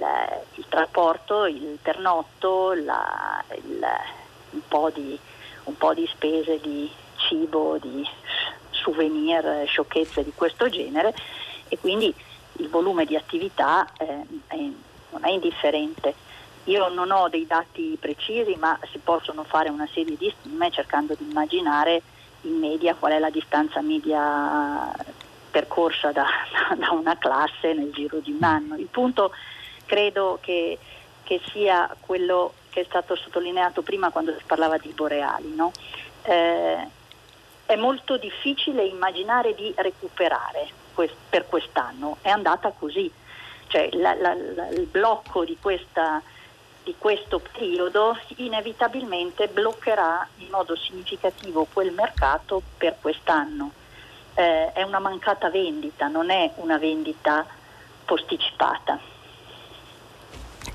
il 0.55 0.65
trasporto, 0.69 1.47
il 1.47 1.79
pernotto, 1.81 2.75
la, 2.75 3.43
il, 3.55 3.87
un, 4.51 4.61
po 4.69 4.91
di, 4.93 5.19
un 5.65 5.77
po' 5.77 5.95
di 5.95 6.07
spese 6.13 6.61
di 6.61 6.91
cibo, 7.17 7.79
di 7.81 8.07
souvenir, 8.71 9.65
sciocchezze 9.67 10.23
di 10.23 10.33
questo 10.35 10.69
genere 10.69 11.15
e 11.69 11.79
quindi 11.79 12.15
il 12.59 12.69
volume 12.69 13.05
di 13.05 13.17
attività 13.17 13.87
eh, 13.99 14.23
è, 14.47 14.57
non 14.57 15.25
è 15.25 15.31
indifferente. 15.31 16.15
Io 16.65 16.89
non 16.89 17.11
ho 17.11 17.29
dei 17.29 17.47
dati 17.47 17.97
precisi, 18.01 18.57
ma 18.57 18.79
si 18.91 18.99
possono 18.99 19.45
fare 19.45 19.69
una 19.69 19.89
serie 19.93 20.17
di 20.17 20.33
stime 20.39 20.71
cercando 20.71 21.15
di 21.15 21.25
immaginare 21.29 22.03
in 22.43 22.59
media 22.59 22.95
qual 22.95 23.13
è 23.13 23.19
la 23.19 23.31
distanza 23.31 23.81
media 23.81 24.93
percorsa 25.51 26.13
da, 26.13 26.27
da 26.77 26.91
una 26.91 27.17
classe 27.17 27.73
nel 27.73 27.93
giro 27.93 28.19
di 28.19 28.33
un 28.33 28.43
anno. 28.43 28.77
Il 28.77 28.89
punto 28.89 29.33
credo 29.85 30.39
che, 30.41 30.79
che, 31.23 31.41
sia 31.53 31.95
quello 32.01 32.55
che 32.71 32.81
è 32.81 32.85
stato 32.85 33.17
sottolineato 33.17 33.83
prima 33.83 34.11
quando 34.11 34.35
si 34.37 34.43
parlava 34.45 34.77
di 34.77 34.89
boreali. 34.89 35.55
No? 35.55 35.73
Eh, 36.23 36.89
è 37.67 37.77
molto 37.77 38.17
difficile 38.17 38.85
immaginare 38.85 39.55
di 39.55 39.73
recuperare 39.77 40.69
per 41.29 41.47
quest'anno, 41.47 42.17
è 42.23 42.31
andata 42.31 42.71
così, 42.71 43.11
cioè 43.67 43.91
la, 43.93 44.15
la, 44.15 44.35
la, 44.35 44.69
il 44.69 44.87
blocco 44.87 45.45
di, 45.45 45.59
questa, 45.61 46.23
di, 46.83 46.95
questo 46.97 47.41
periodo 47.53 48.17
inevitabilmente 48.37 49.49
bloccherà 49.49 50.27
in 50.39 50.49
modo 50.51 50.75
significativo 50.77 51.67
quel 51.71 51.93
mercato 51.93 52.63
per 52.79 52.97
quest'anno. 53.01 53.73
Eh, 54.35 54.73
è 54.73 54.83
una 54.83 55.01
mancata 55.01 55.51
vendita, 55.51 56.09
non 56.09 56.31
è 56.31 56.53
una 56.57 56.79
vendita 56.79 57.45
posticipata. 58.05 59.16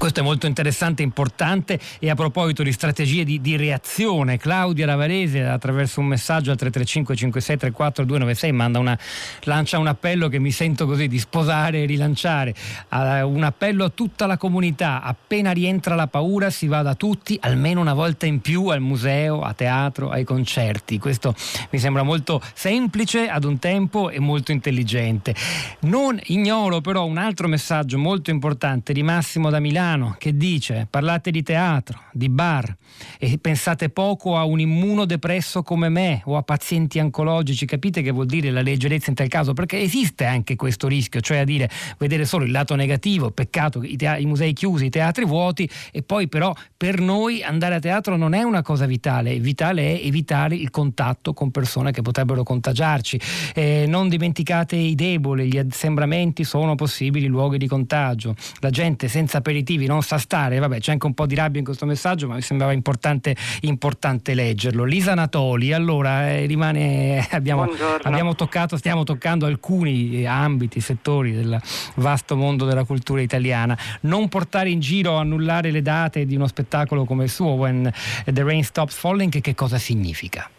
Questo 0.01 0.21
è 0.21 0.23
molto 0.23 0.47
interessante 0.47 1.03
importante 1.03 1.79
e 1.99 2.09
a 2.09 2.15
proposito 2.15 2.63
di 2.63 2.71
strategie 2.71 3.23
di, 3.23 3.39
di, 3.39 3.55
reazione, 3.55 4.37
Claudia 4.37 4.87
Lavarese 4.87 5.43
attraverso 5.43 5.99
un 5.99 6.07
messaggio 6.07 6.49
al 6.49 6.57
335 6.57 7.15
5634 7.15 8.05
296 8.05 8.51
manda 8.51 8.79
una, 8.79 8.97
lancia 9.43 9.77
un 9.77 9.85
appello 9.85 10.27
che 10.27 10.39
mi 10.39 10.49
sento 10.49 10.87
così 10.87 11.07
di 11.07 11.19
sposare 11.19 11.83
e 11.83 11.85
rilanciare, 11.85 12.55
uh, 12.89 13.27
un 13.29 13.43
appello 13.43 13.85
a 13.85 13.89
tutta 13.89 14.25
la 14.25 14.37
comunità, 14.37 15.03
appena 15.03 15.51
rientra 15.51 15.93
la 15.93 16.07
paura 16.07 16.49
si 16.49 16.65
va 16.65 16.81
da 16.81 16.95
tutti 16.95 17.37
almeno 17.39 17.79
una 17.79 17.93
volta 17.93 18.25
in 18.25 18.41
più 18.41 18.69
al 18.69 18.81
museo, 18.81 19.43
a 19.43 19.53
teatro, 19.53 20.09
ai 20.09 20.23
concerti. 20.23 20.97
Questo 20.97 21.35
mi 21.69 21.77
sembra 21.77 22.01
molto 22.01 22.41
semplice 22.55 23.29
ad 23.29 23.43
un 23.43 23.59
tempo 23.59 24.09
e 24.09 24.19
molto 24.19 24.51
intelligente. 24.51 25.35
Non 25.81 26.19
ignoro 26.23 26.81
però 26.81 27.05
un 27.05 27.19
altro 27.19 27.47
messaggio 27.47 27.99
molto 27.99 28.31
importante 28.31 28.93
di 28.93 29.03
Massimo 29.03 29.51
da 29.51 29.59
Milano 29.59 29.89
Milano 29.91 30.15
che 30.17 30.35
dice 30.35 30.87
parlate 30.89 31.31
di 31.31 31.43
teatro, 31.43 31.99
di 32.13 32.29
bar 32.29 32.75
e 33.19 33.37
pensate 33.39 33.89
poco 33.89 34.37
a 34.37 34.45
un 34.45 34.59
immunodepresso 34.59 35.63
come 35.63 35.89
me 35.89 36.21
o 36.25 36.37
a 36.37 36.43
pazienti 36.43 36.99
oncologici, 36.99 37.65
capite 37.65 38.01
che 38.01 38.11
vuol 38.11 38.25
dire 38.25 38.51
la 38.51 38.61
leggerezza 38.61 39.09
in 39.09 39.15
tal 39.15 39.27
caso? 39.27 39.53
Perché 39.53 39.79
esiste 39.79 40.25
anche 40.25 40.55
questo 40.55 40.87
rischio, 40.87 41.19
cioè 41.21 41.39
a 41.39 41.43
dire 41.43 41.69
vedere 41.97 42.25
solo 42.25 42.45
il 42.45 42.51
lato 42.51 42.75
negativo, 42.75 43.31
peccato 43.31 43.83
i, 43.83 43.95
te- 43.95 44.17
i 44.19 44.25
musei 44.25 44.53
chiusi, 44.53 44.85
i 44.85 44.89
teatri 44.89 45.25
vuoti 45.25 45.69
e 45.91 46.03
poi 46.03 46.27
però 46.27 46.53
per 46.77 46.99
noi 46.99 47.43
andare 47.43 47.75
a 47.75 47.79
teatro 47.79 48.15
non 48.15 48.33
è 48.33 48.43
una 48.43 48.61
cosa 48.61 48.85
vitale, 48.85 49.39
vitale 49.39 49.99
è 49.99 50.05
evitare 50.05 50.55
il 50.55 50.69
contatto 50.69 51.33
con 51.33 51.51
persone 51.51 51.91
che 51.91 52.01
potrebbero 52.01 52.43
contagiarci. 52.43 53.19
Eh, 53.53 53.85
non 53.87 54.09
dimenticate 54.09 54.75
i 54.75 54.95
deboli, 54.95 55.47
gli 55.47 55.57
assembramenti 55.57 56.43
sono 56.43 56.75
possibili 56.75 57.27
luoghi 57.27 57.57
di 57.57 57.67
contagio, 57.67 58.35
la 58.59 58.69
gente 58.69 59.07
senza 59.07 59.39
aperitivi 59.39 59.80
motivi 59.81 59.87
non 59.87 60.01
sa 60.01 60.17
stare, 60.17 60.59
vabbè 60.59 60.79
c'è 60.79 60.91
anche 60.91 61.05
un 61.05 61.13
po' 61.13 61.25
di 61.25 61.35
rabbia 61.35 61.59
in 61.59 61.65
questo 61.65 61.85
messaggio 61.85 62.27
ma 62.27 62.35
mi 62.35 62.41
sembrava 62.41 62.73
importante, 62.73 63.35
importante 63.61 64.33
leggerlo. 64.33 64.83
Lisa 64.83 65.13
Natoli, 65.13 65.73
allora 65.73 66.29
eh, 66.29 66.45
rimane, 66.45 67.27
abbiamo, 67.31 67.67
abbiamo, 68.03 68.35
toccato, 68.35 68.77
stiamo 68.77 69.03
toccando 69.03 69.45
alcuni 69.45 70.25
ambiti, 70.25 70.79
settori 70.79 71.33
del 71.33 71.59
vasto 71.95 72.35
mondo 72.35 72.65
della 72.65 72.83
cultura 72.83 73.21
italiana. 73.21 73.77
Non 74.01 74.29
portare 74.29 74.69
in 74.69 74.79
giro, 74.79 75.15
annullare 75.15 75.71
le 75.71 75.81
date 75.81 76.25
di 76.25 76.35
uno 76.35 76.47
spettacolo 76.47 77.05
come 77.05 77.23
il 77.25 77.29
suo, 77.29 77.51
When 77.51 77.91
the 78.25 78.43
Rain 78.43 78.63
Stops 78.63 78.95
Falling, 78.95 79.41
che 79.41 79.55
cosa 79.55 79.77
significa? 79.77 80.49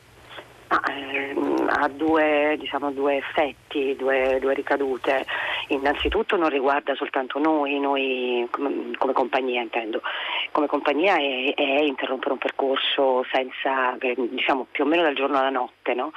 Ah, 0.69 0.81
ehm, 0.91 1.69
ha 1.69 1.89
due, 1.89 2.57
diciamo, 2.59 2.93
due 2.93 3.17
effetti, 3.17 3.95
due, 3.99 4.39
due, 4.41 4.55
ricadute. 4.55 5.25
Innanzitutto 5.73 6.37
non 6.37 6.51
riguarda 6.51 6.95
soltanto 6.95 7.39
noi, 7.39 7.81
noi 7.81 8.47
come, 8.51 9.13
compagnia 9.13 9.63
intendo. 9.63 10.03
Come 10.51 10.67
compagnia 10.67 11.17
è, 11.17 11.55
è, 11.55 11.81
interrompere 11.81 12.33
un 12.33 12.39
percorso 12.39 13.25
senza, 13.33 13.97
diciamo, 14.17 14.67
più 14.71 14.85
o 14.85 14.87
meno 14.87 15.03
dal 15.03 15.15
giorno 15.15 15.39
alla 15.39 15.51
notte, 15.51 15.95
no? 15.95 16.13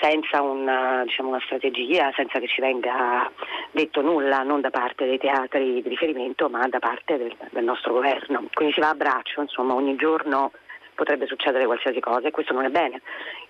senza 0.00 0.42
una, 0.42 1.04
diciamo, 1.04 1.28
una, 1.28 1.40
strategia, 1.44 2.12
senza 2.16 2.40
che 2.40 2.48
ci 2.48 2.60
venga 2.60 3.30
detto 3.70 4.00
nulla, 4.00 4.42
non 4.42 4.60
da 4.60 4.70
parte 4.70 5.06
dei 5.06 5.18
teatri 5.18 5.82
di 5.82 5.88
riferimento, 5.88 6.48
ma 6.48 6.66
da 6.66 6.80
parte 6.80 7.16
del, 7.16 7.34
del 7.50 7.64
nostro 7.64 7.92
governo. 7.92 8.44
Quindi 8.52 8.74
si 8.74 8.80
va 8.80 8.88
a 8.88 8.94
braccio, 8.94 9.40
insomma, 9.40 9.74
ogni 9.74 9.94
giorno 9.94 10.50
potrebbe 10.96 11.26
succedere 11.26 11.66
qualsiasi 11.66 12.00
cosa 12.00 12.26
e 12.26 12.32
questo 12.32 12.52
non 12.52 12.64
è 12.64 12.70
bene 12.70 13.00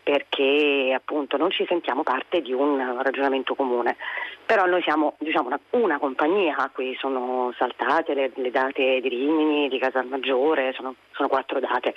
perché 0.03 0.93
appunto 0.95 1.39
non 1.39 1.51
ci 1.51 1.65
sentiamo 1.67 2.03
parte 2.03 2.43
di 2.43 2.53
un 2.53 3.01
ragionamento 3.03 3.55
comune. 3.55 3.97
Però 4.45 4.67
noi 4.67 4.83
siamo 4.83 5.15
diciamo, 5.19 5.49
una, 5.49 5.59
una, 5.71 5.99
compagnia 5.99 6.57
a 6.57 6.71
cui 6.71 6.95
sono 7.01 7.53
saltate 7.57 8.15
le, 8.15 8.31
le, 8.35 8.51
date 8.51 9.01
di 9.01 9.09
Rimini, 9.09 9.69
di 9.69 9.79
Casalmaggiore, 9.79 10.73
sono, 10.75 10.95
sono 11.13 11.29
quattro 11.29 11.59
date 11.59 11.95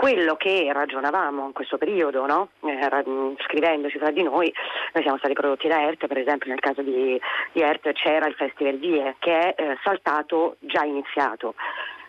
quello 0.00 0.34
che 0.36 0.66
ragionavamo 0.72 1.44
in 1.44 1.52
questo 1.52 1.76
periodo, 1.76 2.24
no? 2.24 2.48
eh, 2.64 3.36
scrivendoci 3.44 3.98
tra 3.98 4.10
di 4.10 4.22
noi, 4.22 4.50
noi 4.94 5.02
siamo 5.02 5.18
stati 5.18 5.34
prodotti 5.34 5.68
da 5.68 5.82
ERT, 5.82 6.06
per 6.06 6.16
esempio 6.16 6.48
nel 6.48 6.58
caso 6.58 6.80
di, 6.80 7.20
di 7.52 7.60
ERT 7.60 7.92
c'era 7.92 8.26
il 8.26 8.34
Festival 8.34 8.78
Vie 8.78 9.16
che 9.18 9.52
è 9.52 9.62
eh, 9.62 9.78
saltato 9.82 10.56
già 10.60 10.84
iniziato. 10.84 11.54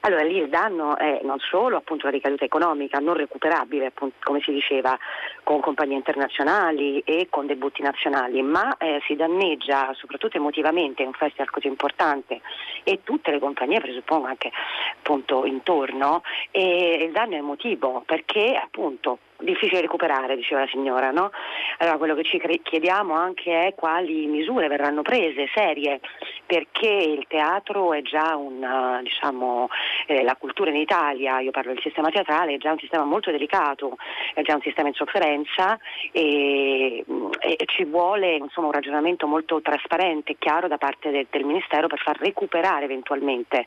Allora 0.03 0.23
lì 0.23 0.37
il 0.37 0.49
danno 0.49 0.97
è 0.97 1.19
non 1.23 1.37
solo 1.39 1.77
appunto 1.77 2.05
la 2.05 2.11
ricaduta 2.11 2.43
economica 2.43 2.97
non 2.97 3.13
recuperabile, 3.13 3.87
appunto, 3.87 4.15
come 4.23 4.41
si 4.41 4.51
diceva, 4.51 4.97
con 5.43 5.59
compagnie 5.59 5.95
internazionali 5.95 6.99
e 7.01 7.27
con 7.29 7.45
debutti 7.45 7.83
nazionali, 7.83 8.41
ma 8.41 8.77
eh, 8.77 8.99
si 9.05 9.15
danneggia 9.15 9.93
soprattutto 9.93 10.37
emotivamente 10.37 11.03
un 11.03 11.13
festival 11.13 11.51
così 11.51 11.67
importante 11.67 12.41
e 12.83 13.01
tutte 13.03 13.29
le 13.29 13.39
compagnie 13.39 13.79
presuppongo 13.79 14.25
anche 14.25 14.51
appunto 14.97 15.45
intorno 15.45 16.23
e 16.49 17.05
il 17.05 17.11
danno 17.11 17.35
è 17.35 17.37
emotivo 17.37 18.01
perché 18.03 18.55
appunto 18.55 19.19
difficile 19.41 19.81
recuperare, 19.81 20.35
diceva 20.35 20.61
la 20.61 20.67
signora, 20.67 21.11
no? 21.11 21.31
Allora 21.77 21.97
quello 21.97 22.15
che 22.15 22.23
ci 22.23 22.41
chiediamo 22.63 23.13
anche 23.13 23.67
è 23.67 23.75
quali 23.75 24.25
misure 24.27 24.67
verranno 24.67 25.01
prese, 25.01 25.49
serie, 25.53 25.99
perché 26.45 26.87
il 26.87 27.25
teatro 27.27 27.93
è 27.93 28.01
già 28.01 28.35
un, 28.35 28.99
diciamo, 29.03 29.69
eh, 30.07 30.23
la 30.23 30.35
cultura 30.35 30.69
in 30.69 30.75
Italia, 30.77 31.39
io 31.39 31.51
parlo 31.51 31.73
del 31.73 31.81
sistema 31.81 32.09
teatrale, 32.09 32.55
è 32.55 32.57
già 32.57 32.71
un 32.71 32.79
sistema 32.79 33.03
molto 33.03 33.31
delicato, 33.31 33.97
è 34.33 34.41
già 34.41 34.55
un 34.55 34.61
sistema 34.61 34.87
in 34.87 34.93
sofferenza 34.93 35.77
e, 36.11 37.03
e 37.39 37.65
ci 37.65 37.83
vuole 37.85 38.35
insomma, 38.35 38.67
un 38.67 38.73
ragionamento 38.73 39.27
molto 39.27 39.61
trasparente 39.61 40.33
e 40.33 40.35
chiaro 40.37 40.67
da 40.67 40.77
parte 40.77 41.09
de, 41.09 41.27
del 41.29 41.45
Ministero 41.45 41.87
per 41.87 41.99
far 41.99 42.17
recuperare 42.19 42.85
eventualmente 42.85 43.65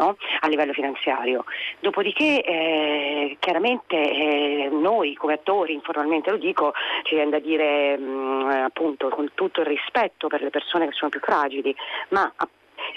no? 0.00 0.16
a 0.40 0.48
livello 0.48 0.72
finanziario. 0.72 1.44
Dopodiché 1.78 2.42
eh, 2.42 3.36
chiaramente 3.38 3.96
eh, 3.96 4.68
noi 4.72 5.14
come 5.14 5.34
attori, 5.34 5.74
informalmente 5.74 6.30
lo 6.30 6.38
dico, 6.38 6.72
ci 7.04 7.14
viene 7.14 7.30
da 7.30 7.38
dire 7.38 7.96
mh, 7.96 8.62
appunto 8.64 9.08
con 9.08 9.30
tutto 9.34 9.60
il 9.60 9.66
rispetto 9.66 10.28
per 10.28 10.42
le 10.42 10.50
persone 10.50 10.86
che 10.86 10.92
sono 10.92 11.10
più 11.10 11.20
fragili, 11.20 11.74
ma 12.08 12.32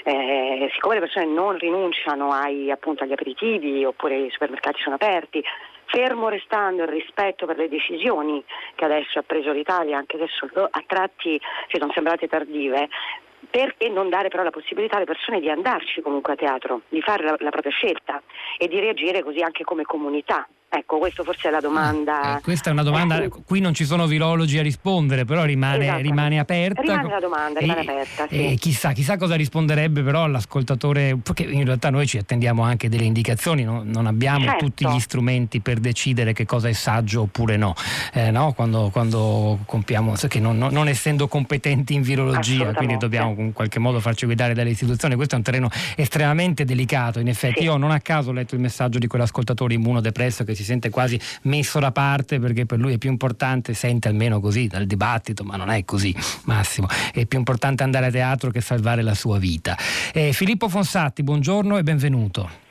eh, 0.03 0.69
siccome 0.73 0.95
le 0.95 1.01
persone 1.01 1.25
non 1.25 1.57
rinunciano 1.57 2.31
ai, 2.31 2.71
appunto, 2.71 3.03
agli 3.03 3.11
aperitivi 3.11 3.83
oppure 3.85 4.17
i 4.17 4.29
supermercati 4.31 4.81
sono 4.81 4.95
aperti, 4.95 5.43
fermo 5.85 6.29
restando 6.29 6.83
il 6.83 6.89
rispetto 6.89 7.45
per 7.45 7.57
le 7.57 7.69
decisioni 7.69 8.43
che 8.75 8.85
adesso 8.85 9.19
ha 9.19 9.23
preso 9.23 9.51
l'Italia, 9.51 9.97
anche 9.97 10.15
adesso 10.15 10.47
a 10.53 10.83
tratti 10.87 11.39
ci 11.67 11.77
sono 11.77 11.91
sembrate 11.93 12.27
tardive, 12.27 12.89
perché 13.53 13.87
non 13.87 14.09
dare 14.09 14.29
però 14.29 14.41
la 14.41 14.49
possibilità 14.49 14.95
alle 14.95 15.05
persone 15.05 15.39
di 15.39 15.47
andarci 15.47 16.01
comunque 16.01 16.33
a 16.33 16.35
teatro, 16.35 16.81
di 16.89 17.03
fare 17.03 17.23
la, 17.23 17.35
la 17.37 17.51
propria 17.51 17.71
scelta 17.71 18.19
e 18.57 18.67
di 18.67 18.79
reagire 18.79 19.21
così 19.21 19.41
anche 19.41 19.63
come 19.63 19.83
comunità. 19.83 20.47
Ecco, 20.75 20.97
questa 20.97 21.21
forse 21.21 21.49
è 21.49 21.51
la 21.51 21.59
domanda. 21.59 22.37
Eh, 22.37 22.41
questa 22.41 22.71
è 22.71 22.73
una 22.73 22.81
domanda, 22.81 23.21
eh, 23.21 23.29
qui 23.29 23.59
non 23.59 23.75
ci 23.75 23.85
sono 23.85 24.07
virologi 24.07 24.57
a 24.57 24.63
rispondere, 24.63 25.23
però 25.23 25.43
rimane, 25.43 26.01
rimane 26.01 26.39
aperta. 26.39 26.81
Rimane 26.81 27.09
la 27.09 27.19
domanda, 27.19 27.59
rimane 27.59 27.81
e, 27.81 27.83
aperta. 27.83 28.27
Sì. 28.27 28.47
E 28.47 28.55
chissà, 28.55 28.91
chissà, 28.91 29.15
cosa 29.17 29.35
risponderebbe 29.35 30.01
però 30.01 30.25
l'ascoltatore, 30.25 31.15
perché 31.21 31.43
in 31.43 31.63
realtà 31.63 31.91
noi 31.91 32.07
ci 32.07 32.17
attendiamo 32.17 32.63
anche 32.63 32.89
delle 32.89 33.03
indicazioni, 33.03 33.63
no? 33.63 33.83
non 33.85 34.07
abbiamo 34.07 34.45
certo. 34.45 34.65
tutti 34.65 34.87
gli 34.87 34.99
strumenti 34.99 35.59
per 35.59 35.77
decidere 35.77 36.33
che 36.33 36.47
cosa 36.47 36.69
è 36.69 36.73
saggio 36.73 37.21
oppure 37.21 37.55
no, 37.55 37.75
eh, 38.11 38.31
no? 38.31 38.53
Quando, 38.53 38.89
quando, 38.91 39.59
compiamo, 39.67 40.15
che 40.27 40.39
non, 40.39 40.57
non, 40.57 40.87
essendo 40.87 41.27
competenti 41.27 41.93
in 41.93 42.01
virologia, 42.01 42.73
quindi 42.73 42.97
dobbiamo 42.97 43.35
in 43.37 43.53
qualche 43.53 43.77
modo 43.77 43.99
farci 43.99 44.25
guidare 44.25 44.55
dalle 44.55 44.71
istituzioni, 44.71 45.13
questo 45.13 45.35
è 45.35 45.37
un 45.37 45.43
terreno 45.43 45.69
estremamente 45.95 46.65
delicato, 46.65 47.19
in 47.19 47.27
effetti 47.27 47.59
sì. 47.59 47.65
io 47.65 47.77
non 47.77 47.91
a 47.91 47.99
caso 47.99 48.31
ho 48.31 48.33
letto 48.33 48.55
il 48.55 48.61
messaggio 48.61 48.97
di 48.97 49.05
quell'ascoltatore 49.05 49.75
immunodepresso 49.75 50.43
che 50.43 50.55
si 50.55 50.62
si 50.63 50.69
sente 50.69 50.89
quasi 50.89 51.19
messo 51.43 51.79
da 51.79 51.91
parte 51.91 52.39
perché 52.39 52.65
per 52.65 52.79
lui 52.79 52.93
è 52.93 52.97
più 52.97 53.11
importante, 53.11 53.73
sente 53.73 54.07
almeno 54.07 54.39
così 54.39 54.67
dal 54.67 54.85
dibattito, 54.85 55.43
ma 55.43 55.55
non 55.57 55.69
è 55.69 55.85
così 55.85 56.15
Massimo, 56.45 56.87
è 57.11 57.25
più 57.25 57.37
importante 57.37 57.83
andare 57.83 58.07
a 58.07 58.11
teatro 58.11 58.49
che 58.49 58.61
salvare 58.61 59.01
la 59.01 59.13
sua 59.13 59.37
vita. 59.37 59.77
Eh, 60.13 60.33
Filippo 60.33 60.69
Fonsatti, 60.69 61.21
buongiorno 61.21 61.77
e 61.77 61.83
benvenuto. 61.83 62.62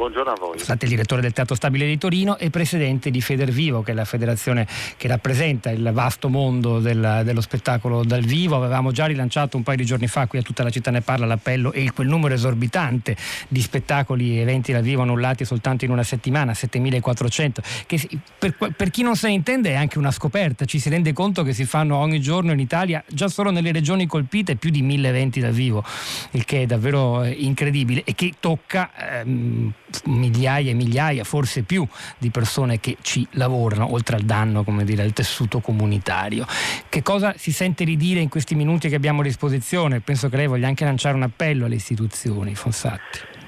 Buongiorno 0.00 0.30
a 0.30 0.36
voi. 0.40 0.58
State 0.58 0.86
il 0.86 0.92
direttore 0.92 1.20
del 1.20 1.34
Teatro 1.34 1.54
Stabile 1.54 1.84
di 1.84 1.98
Torino 1.98 2.38
e 2.38 2.48
presidente 2.48 3.10
di 3.10 3.20
Federvivo, 3.20 3.82
che 3.82 3.90
è 3.90 3.94
la 3.94 4.06
federazione 4.06 4.66
che 4.96 5.08
rappresenta 5.08 5.68
il 5.68 5.90
vasto 5.92 6.30
mondo 6.30 6.80
del, 6.80 7.20
dello 7.22 7.42
spettacolo 7.42 8.02
dal 8.02 8.22
vivo. 8.22 8.56
Avevamo 8.56 8.92
già 8.92 9.04
rilanciato 9.04 9.58
un 9.58 9.62
paio 9.62 9.76
di 9.76 9.84
giorni 9.84 10.06
fa, 10.06 10.26
qui 10.26 10.38
a 10.38 10.42
tutta 10.42 10.62
la 10.62 10.70
città 10.70 10.90
ne 10.90 11.02
parla, 11.02 11.26
l'appello 11.26 11.70
e 11.72 11.92
quel 11.92 12.08
numero 12.08 12.32
esorbitante 12.32 13.14
di 13.48 13.60
spettacoli 13.60 14.38
e 14.38 14.40
eventi 14.40 14.72
dal 14.72 14.80
vivo 14.80 15.02
annullati 15.02 15.44
soltanto 15.44 15.84
in 15.84 15.90
una 15.90 16.02
settimana, 16.02 16.54
7400, 16.54 17.60
che 17.84 18.00
per, 18.38 18.56
per 18.74 18.88
chi 18.88 19.02
non 19.02 19.16
se 19.16 19.26
ne 19.26 19.34
intende 19.34 19.72
è 19.72 19.74
anche 19.74 19.98
una 19.98 20.12
scoperta. 20.12 20.64
Ci 20.64 20.78
si 20.78 20.88
rende 20.88 21.12
conto 21.12 21.42
che 21.42 21.52
si 21.52 21.66
fanno 21.66 21.96
ogni 21.96 22.22
giorno 22.22 22.52
in 22.52 22.58
Italia, 22.58 23.04
già 23.06 23.28
solo 23.28 23.50
nelle 23.50 23.70
regioni 23.70 24.06
colpite, 24.06 24.56
più 24.56 24.70
di 24.70 24.80
mille 24.80 25.08
eventi 25.08 25.40
dal 25.40 25.52
vivo, 25.52 25.84
il 26.30 26.46
che 26.46 26.62
è 26.62 26.66
davvero 26.66 27.22
eh, 27.22 27.32
incredibile 27.32 28.02
e 28.04 28.14
che 28.14 28.32
tocca 28.40 28.92
ehm, 28.96 29.74
migliaia 30.04 30.70
e 30.70 30.74
migliaia, 30.74 31.24
forse 31.24 31.62
più, 31.62 31.86
di 32.18 32.30
persone 32.30 32.80
che 32.80 32.96
ci 33.02 33.26
lavorano, 33.32 33.92
oltre 33.92 34.16
al 34.16 34.22
danno, 34.22 34.62
come 34.64 34.84
dire, 34.84 35.02
al 35.02 35.12
tessuto 35.12 35.60
comunitario. 35.60 36.46
Che 36.88 37.02
cosa 37.02 37.34
si 37.36 37.52
sente 37.52 37.84
di 37.84 37.96
dire 37.96 38.20
in 38.20 38.28
questi 38.28 38.54
minuti 38.54 38.88
che 38.88 38.94
abbiamo 38.94 39.20
a 39.20 39.24
disposizione? 39.24 40.00
Penso 40.00 40.28
che 40.28 40.36
lei 40.36 40.46
voglia 40.46 40.68
anche 40.68 40.84
lanciare 40.84 41.16
un 41.16 41.22
appello 41.22 41.66
alle 41.66 41.76
istituzioni, 41.76 42.54
Fonsatti. 42.54 43.38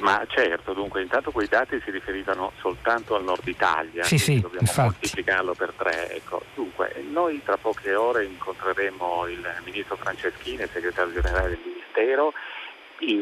Ma 0.00 0.24
certo, 0.28 0.72
dunque 0.72 1.02
intanto 1.02 1.30
quei 1.30 1.48
dati 1.48 1.80
si 1.82 1.90
riferivano 1.90 2.52
soltanto 2.60 3.16
al 3.16 3.24
nord 3.24 3.46
Italia, 3.48 4.04
sì, 4.04 4.18
sì, 4.18 4.34
dobbiamo 4.40 4.60
infatti. 4.60 4.98
moltiplicarlo 5.00 5.54
per 5.54 5.72
tre. 5.76 6.14
Ecco. 6.14 6.42
Dunque, 6.54 7.04
noi 7.10 7.40
tra 7.44 7.56
poche 7.56 7.94
ore 7.94 8.24
incontreremo 8.24 9.26
il 9.26 9.44
ministro 9.64 9.96
Franceschini, 9.96 10.62
il 10.62 10.68
segretario 10.72 11.12
generale 11.12 11.48
del 11.48 11.58
Ministero, 11.64 12.32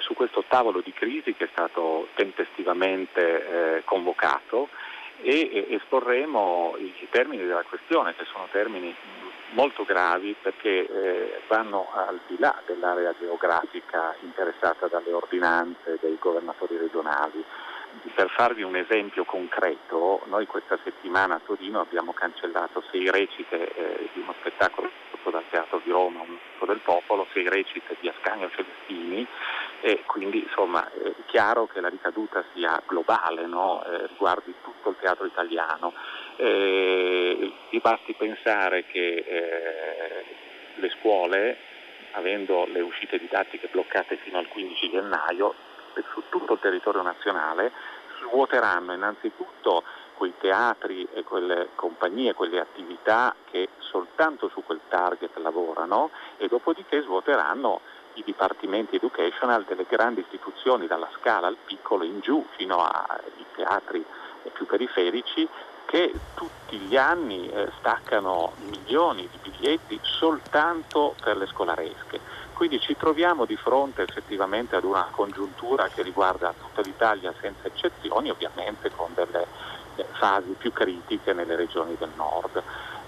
su 0.00 0.14
questo 0.14 0.44
tavolo 0.46 0.80
di 0.80 0.92
crisi 0.92 1.34
che 1.34 1.44
è 1.44 1.48
stato 1.50 2.08
tempestivamente 2.14 3.76
eh, 3.76 3.84
convocato 3.84 4.68
e 5.20 5.66
esporremo 5.70 6.74
i 6.78 7.06
termini 7.10 7.44
della 7.44 7.62
questione, 7.62 8.14
che 8.14 8.24
sono 8.24 8.48
termini 8.50 8.94
molto 9.54 9.84
gravi 9.84 10.34
perché 10.40 10.86
eh, 10.86 11.40
vanno 11.48 11.88
al 11.92 12.20
di 12.26 12.36
là 12.38 12.54
dell'area 12.66 13.14
geografica 13.18 14.14
interessata 14.20 14.86
dalle 14.86 15.12
ordinanze 15.12 15.98
dei 16.00 16.16
governatori 16.18 16.76
regionali. 16.76 17.44
Per 18.14 18.30
farvi 18.30 18.62
un 18.62 18.76
esempio 18.76 19.24
concreto, 19.24 20.22
noi 20.26 20.46
questa 20.46 20.78
settimana 20.84 21.36
a 21.36 21.40
Torino 21.44 21.80
abbiamo 21.80 22.12
cancellato 22.12 22.82
sei 22.90 23.10
recite 23.10 23.74
eh, 23.74 24.08
di 24.12 24.20
uno 24.20 24.34
spettacolo 24.40 24.90
dal 25.30 25.44
Teatro 25.50 25.80
di 25.82 25.90
Roma, 25.90 26.20
un 26.20 26.36
del 26.66 26.80
popolo, 26.80 27.26
sei 27.32 27.48
recite 27.48 27.96
di 28.00 28.08
Ascanio 28.08 28.50
Celestini 28.50 29.26
e 29.80 30.02
quindi 30.06 30.42
insomma 30.42 30.90
è 30.90 31.12
chiaro 31.26 31.66
che 31.66 31.80
la 31.80 31.88
ricaduta 31.88 32.42
sia 32.54 32.80
globale, 32.86 33.46
no? 33.46 33.84
eh, 33.84 34.06
riguardi 34.06 34.54
tutto 34.62 34.90
il 34.90 34.96
teatro 34.98 35.26
italiano. 35.26 35.92
Eh, 36.36 37.52
basti 37.82 38.14
pensare 38.14 38.86
che 38.86 39.24
eh, 39.26 40.24
le 40.76 40.90
scuole, 40.98 41.58
avendo 42.12 42.66
le 42.72 42.80
uscite 42.80 43.18
didattiche 43.18 43.68
bloccate 43.70 44.16
fino 44.16 44.38
al 44.38 44.48
15 44.48 44.90
gennaio, 44.90 45.54
su 46.12 46.22
tutto 46.28 46.54
il 46.54 46.60
territorio 46.60 47.02
nazionale, 47.02 47.72
svuoteranno 48.20 48.92
innanzitutto 48.92 49.82
quei 50.14 50.32
teatri 50.38 51.06
e 51.12 51.24
quelle 51.24 51.70
compagnie, 51.74 52.34
quelle 52.34 52.60
attività 52.60 53.34
che 53.50 53.68
soltanto 53.78 54.48
su 54.48 54.62
quel 54.64 54.80
target 54.88 55.36
lavorano 55.38 56.10
e 56.36 56.48
dopodiché 56.48 57.02
svuoteranno 57.02 57.80
i 58.14 58.22
dipartimenti 58.22 58.96
educational 58.96 59.64
delle 59.64 59.86
grandi 59.88 60.20
istituzioni 60.20 60.86
dalla 60.86 61.08
scala 61.18 61.48
al 61.48 61.56
piccolo 61.64 62.04
in 62.04 62.20
giù 62.20 62.44
fino 62.56 62.84
ai 62.84 63.44
teatri 63.54 64.04
più 64.52 64.66
periferici 64.66 65.48
che 65.86 66.12
tutti 66.34 66.76
gli 66.76 66.96
anni 66.96 67.48
eh, 67.48 67.70
staccano 67.78 68.52
milioni 68.68 69.28
di 69.30 69.38
biglietti 69.42 69.98
soltanto 70.02 71.14
per 71.22 71.36
le 71.36 71.46
scolaresche. 71.46 72.20
Quindi 72.54 72.80
ci 72.80 72.96
troviamo 72.96 73.44
di 73.44 73.56
fronte 73.56 74.02
effettivamente 74.02 74.76
ad 74.76 74.84
una 74.84 75.08
congiuntura 75.10 75.88
che 75.88 76.02
riguarda 76.02 76.54
tutta 76.58 76.82
l'Italia 76.82 77.34
senza 77.40 77.66
eccezioni, 77.66 78.30
ovviamente 78.30 78.90
con 78.94 79.12
delle 79.12 79.46
eh, 79.96 80.06
fasi 80.12 80.54
più 80.56 80.72
critiche 80.72 81.32
nelle 81.32 81.56
regioni 81.56 81.96
del 81.98 82.12
nord. 82.16 82.62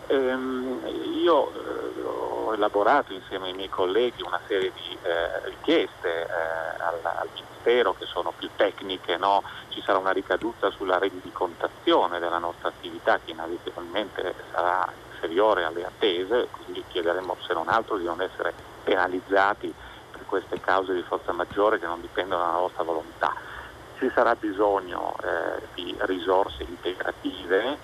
Ehm, 0.09 0.81
io 1.15 1.53
eh, 1.53 2.03
ho 2.03 2.55
elaborato 2.55 3.13
insieme 3.13 3.47
ai 3.47 3.55
miei 3.55 3.69
colleghi 3.69 4.23
una 4.23 4.41
serie 4.47 4.73
di 4.75 4.99
eh, 5.03 5.45
richieste 5.45 6.27
eh, 6.27 6.83
al, 6.83 7.01
al, 7.03 7.29
Ministero 7.33 7.95
che 7.95 8.07
sono 8.07 8.33
più 8.37 8.49
tecniche, 8.55 9.17
no? 9.17 9.43
ci 9.71 9.83
sarà 9.83 9.99
una 9.99 10.13
ricaduta 10.13 10.71
sulla 10.71 10.99
rendicontazione 10.99 12.21
della 12.21 12.39
nostra 12.39 12.69
attività 12.69 13.19
che 13.25 13.33
inevitabilmente 13.33 14.35
sarà 14.53 14.93
inferiore 15.11 15.65
alle 15.65 15.85
attese, 15.85 16.47
quindi 16.51 16.85
chiederemo 16.87 17.37
se 17.45 17.55
non 17.55 17.69
altro 17.69 17.97
di 17.97 18.05
non 18.05 18.21
essere 18.21 18.76
penalizzati 18.87 19.75
per 20.13 20.25
queste 20.27 20.61
cause 20.61 20.95
di 20.95 21.03
forza 21.03 21.33
maggiore 21.33 21.81
che 21.81 21.87
non 21.87 22.01
dipendono 22.01 22.43
dalla 22.43 22.59
nostra 22.59 22.85
volontà. 22.85 23.35
Ci 23.99 24.09
sarà 24.15 24.37
bisogno 24.37 25.17
eh, 25.23 25.67
di 25.75 25.95
risorse 26.01 26.63
integrative 26.63 27.79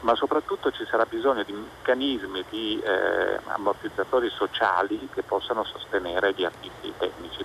ma 0.00 0.14
soprattutto 0.14 0.70
ci 0.70 0.84
sarà 0.88 1.06
bisogno 1.08 1.42
di 1.42 1.52
meccanismi 1.52 2.44
di 2.50 2.80
eh, 2.80 3.40
ammortizzatori 3.46 4.28
sociali 4.30 5.08
che 5.12 5.22
possano 5.22 5.64
sostenere 5.64 6.32
gli 6.36 6.44
artisti 6.44 6.92
tecnici. 6.98 7.44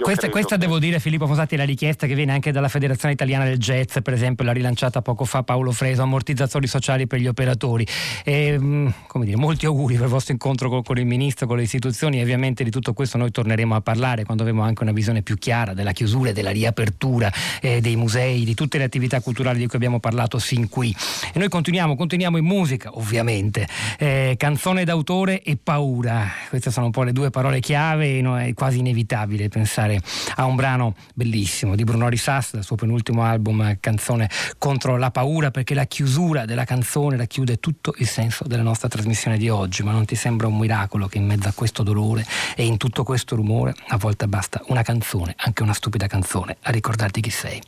questa, 0.00 0.28
questa 0.28 0.56
che... 0.56 0.60
devo 0.60 0.78
dire 0.78 0.98
Filippo 1.00 1.26
Fosati 1.26 1.54
è 1.54 1.58
la 1.58 1.64
richiesta 1.64 2.06
che 2.06 2.14
viene 2.14 2.32
anche 2.32 2.52
dalla 2.52 2.68
Federazione 2.68 3.14
Italiana 3.14 3.44
del 3.44 3.58
Jazz, 3.58 3.98
per 4.02 4.12
esempio 4.12 4.44
l'ha 4.44 4.52
rilanciata 4.52 5.02
poco 5.02 5.24
fa 5.24 5.42
Paolo 5.42 5.72
Freso, 5.72 6.02
ammortizzatori 6.02 6.66
sociali 6.66 7.06
per 7.06 7.20
gli 7.20 7.26
operatori. 7.26 7.86
E, 8.24 8.58
mm, 8.58 8.88
dire, 9.20 9.36
molti 9.36 9.66
auguri 9.66 9.94
per 9.94 10.04
il 10.04 10.10
vostro 10.10 10.32
incontro 10.32 10.68
con, 10.68 10.82
con, 10.82 10.98
il 10.98 11.06
Ministro, 11.06 11.46
con 11.46 11.56
le 11.56 11.62
istituzioni 11.62 12.18
e 12.18 12.22
ovviamente 12.22 12.64
di 12.64 12.70
tutto 12.70 12.92
questo 12.92 13.18
noi 13.18 13.30
torneremo 13.30 13.74
a 13.74 13.80
parlare 13.80 14.24
quando 14.24 14.42
avremo 14.42 14.62
anche 14.62 14.82
una 14.82 14.92
visione 14.92 15.22
più 15.22 15.36
chiara 15.36 15.74
della 15.74 15.92
chiusura 15.92 16.30
e 16.30 16.32
della 16.32 16.50
riapertura 16.50 17.30
eh, 17.60 17.80
dei 17.80 17.96
musei, 17.96 18.44
di 18.44 18.54
tutte 18.54 18.78
le 18.78 18.84
attività 18.84 19.20
culturali 19.20 19.58
di 19.58 19.66
cui 19.66 19.76
abbiamo 19.76 20.00
parlato 20.00 20.38
sin 20.38 20.68
qui. 20.68 20.94
E 21.32 21.38
noi 21.38 21.48
continuiamo 21.48 21.85
torniamo, 21.86 21.96
continuiamo 21.96 22.36
in 22.36 22.44
musica, 22.44 22.90
ovviamente. 22.94 23.66
Eh, 23.98 24.34
canzone 24.36 24.84
d'autore 24.84 25.42
e 25.42 25.56
paura. 25.56 26.26
Queste 26.48 26.70
sono 26.70 26.86
un 26.86 26.92
po' 26.92 27.04
le 27.04 27.12
due 27.12 27.30
parole 27.30 27.60
chiave, 27.60 28.20
no? 28.20 28.38
è 28.38 28.52
quasi 28.54 28.78
inevitabile 28.78 29.48
pensare 29.48 30.00
a 30.36 30.44
un 30.44 30.56
brano 30.56 30.94
bellissimo 31.14 31.76
di 31.76 31.84
Bruno 31.84 32.08
Risas, 32.08 32.54
dal 32.54 32.64
suo 32.64 32.76
penultimo 32.76 33.22
album 33.22 33.76
Canzone 33.80 34.28
contro 34.58 34.96
la 34.96 35.10
paura, 35.10 35.50
perché 35.50 35.74
la 35.74 35.84
chiusura 35.84 36.44
della 36.44 36.64
canzone 36.64 37.16
racchiude 37.16 37.58
tutto 37.58 37.94
il 37.98 38.06
senso 38.06 38.44
della 38.46 38.62
nostra 38.62 38.88
trasmissione 38.88 39.38
di 39.38 39.48
oggi. 39.48 39.82
Ma 39.82 39.92
non 39.92 40.04
ti 40.04 40.16
sembra 40.16 40.46
un 40.46 40.58
miracolo 40.58 41.06
che 41.06 41.18
in 41.18 41.26
mezzo 41.26 41.48
a 41.48 41.52
questo 41.52 41.82
dolore 41.82 42.26
e 42.56 42.64
in 42.64 42.76
tutto 42.76 43.04
questo 43.04 43.36
rumore 43.36 43.74
a 43.88 43.96
volte 43.96 44.26
basta 44.26 44.62
una 44.66 44.82
canzone, 44.82 45.34
anche 45.36 45.62
una 45.62 45.74
stupida 45.74 46.06
canzone, 46.06 46.56
a 46.62 46.70
ricordarti 46.70 47.20
chi 47.20 47.30
sei? 47.30 47.62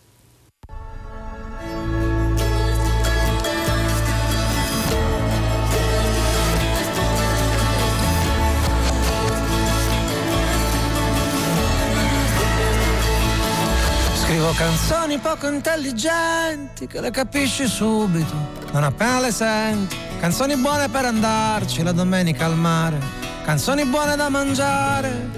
Scrivo 14.48 14.64
canzoni 14.64 15.18
poco 15.18 15.48
intelligenti 15.48 16.86
che 16.86 17.02
le 17.02 17.10
capisci 17.10 17.66
subito, 17.66 18.34
non 18.72 18.82
appena 18.82 19.20
le 19.20 19.30
senti. 19.30 19.94
Canzoni 20.20 20.56
buone 20.56 20.88
per 20.88 21.04
andarci 21.04 21.82
la 21.82 21.92
domenica 21.92 22.46
al 22.46 22.56
mare, 22.56 22.98
canzoni 23.44 23.84
buone 23.84 24.16
da 24.16 24.30
mangiare. 24.30 25.30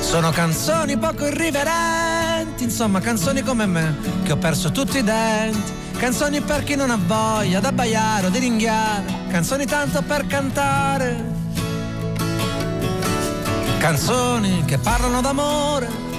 Sono 0.00 0.30
canzoni 0.30 0.96
poco 0.98 1.26
irriverenti, 1.26 2.64
insomma 2.64 2.98
canzoni 2.98 3.42
come 3.42 3.66
me, 3.66 3.96
che 4.24 4.32
ho 4.32 4.36
perso 4.36 4.72
tutti 4.72 4.98
i 4.98 5.04
denti. 5.04 5.72
Canzoni 5.98 6.40
per 6.40 6.64
chi 6.64 6.74
non 6.74 6.90
ha 6.90 6.98
voglia 7.00 7.60
d'abbaiare 7.60 8.26
o 8.26 8.30
di 8.30 8.40
ringhiare, 8.40 9.04
canzoni 9.28 9.66
tanto 9.66 10.02
per 10.02 10.26
cantare. 10.26 11.36
Canzoni 13.78 14.64
che 14.64 14.78
parlano 14.78 15.20
d'amore, 15.20 16.06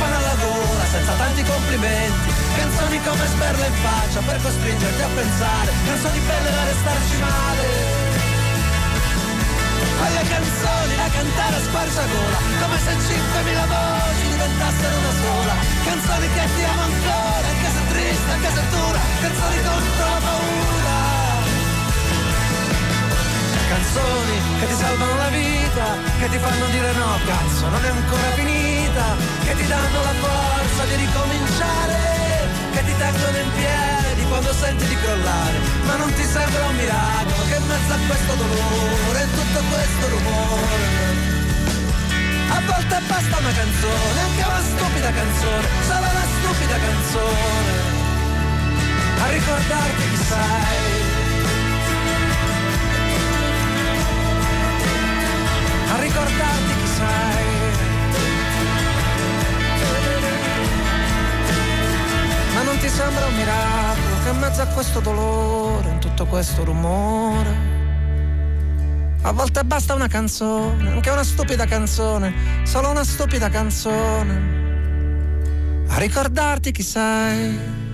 Acchiappano 0.00 0.16
alla 0.16 0.36
gola 0.40 0.84
senza 0.90 1.12
tanti 1.12 1.42
complimenti. 1.44 2.28
Canzoni 2.56 3.00
come 3.04 3.26
sberle 3.26 3.66
in 3.66 3.74
faccia 3.84 4.20
per 4.20 4.40
costringerti 4.40 5.02
a 5.02 5.08
pensare, 5.14 5.70
canzoni 5.84 6.18
belle 6.20 6.50
da 6.50 6.64
restarci 6.64 7.16
male. 7.20 7.68
Quelle 10.00 10.22
canzoni 10.24 10.94
da 10.96 11.08
cantare 11.12 11.56
a 11.56 11.60
squarciagola, 11.60 12.38
come 12.60 12.78
se 12.80 12.92
5.000 12.96 13.66
voci 13.68 14.24
diventassero 14.32 14.94
una 14.96 15.14
sola. 15.20 15.54
Canzoni 15.84 16.26
che 16.32 16.44
ti 16.56 16.62
amo 16.64 16.82
ancora, 16.88 17.46
anche 17.52 17.68
se 17.76 17.82
triste, 17.92 18.30
anche 18.32 18.50
se 18.56 18.62
dura, 18.72 19.00
canzoni 19.20 19.56
contro 19.60 20.06
la 20.08 20.20
paura. 20.24 20.98
Canzoni 23.68 24.36
che 24.58 24.66
ti 24.66 24.74
salvano 24.74 25.14
la 25.16 25.28
vita, 25.28 25.84
che 26.18 26.28
ti 26.28 26.38
fanno 26.38 26.66
dire 26.72 26.92
no, 26.92 27.18
cazzo, 27.24 27.68
non 27.68 27.84
è 27.84 27.88
ancora 27.88 28.30
finita, 28.34 28.79
che 29.44 29.54
ti 29.54 29.66
danno 29.66 30.02
la 30.02 30.14
forza 30.18 30.84
di 30.84 30.96
ricominciare, 30.96 31.98
che 32.72 32.84
ti 32.84 32.94
tengono 32.96 33.36
in 33.38 33.50
piedi 33.54 34.22
quando 34.28 34.52
senti 34.52 34.86
di 34.86 34.96
crollare, 34.96 35.58
ma 35.86 35.96
non 35.96 36.12
ti 36.12 36.24
sembra 36.24 36.66
un 36.66 36.74
miracolo 36.74 37.42
che 37.48 37.56
in 37.56 37.66
mezzo 37.66 37.92
a 37.92 37.98
questo 38.06 38.34
dolore 38.34 39.22
e 39.22 39.26
tutto 39.34 39.60
questo 39.70 40.08
rumore 40.08 41.28
a 42.50 42.60
volte 42.66 43.00
basta 43.06 43.38
una 43.38 43.52
canzone, 43.52 44.20
anche 44.20 44.42
una 44.42 44.62
stupida 44.62 45.10
canzone, 45.12 45.68
solo 45.86 46.06
una 46.10 46.26
stupida 46.34 46.76
canzone, 46.78 47.72
a 49.22 49.28
ricordarti 49.28 50.08
chi 50.10 50.16
sei. 50.16 51.19
Sembra 63.10 63.26
un 63.26 63.34
miracolo 63.34 64.22
che 64.22 64.28
in 64.30 64.38
mezzo 64.38 64.62
a 64.62 64.66
questo 64.66 65.00
dolore, 65.00 65.88
in 65.88 65.98
tutto 65.98 66.26
questo 66.26 66.62
rumore, 66.64 67.78
a 69.22 69.32
volte 69.32 69.64
basta 69.64 69.94
una 69.94 70.06
canzone, 70.06 70.92
anche 70.92 71.10
una 71.10 71.24
stupida 71.24 71.66
canzone, 71.66 72.32
solo 72.62 72.90
una 72.90 73.02
stupida 73.02 73.48
canzone, 73.48 74.58
a 75.88 75.98
ricordarti 75.98 76.70
chi 76.70 76.82
sei. 76.82 77.88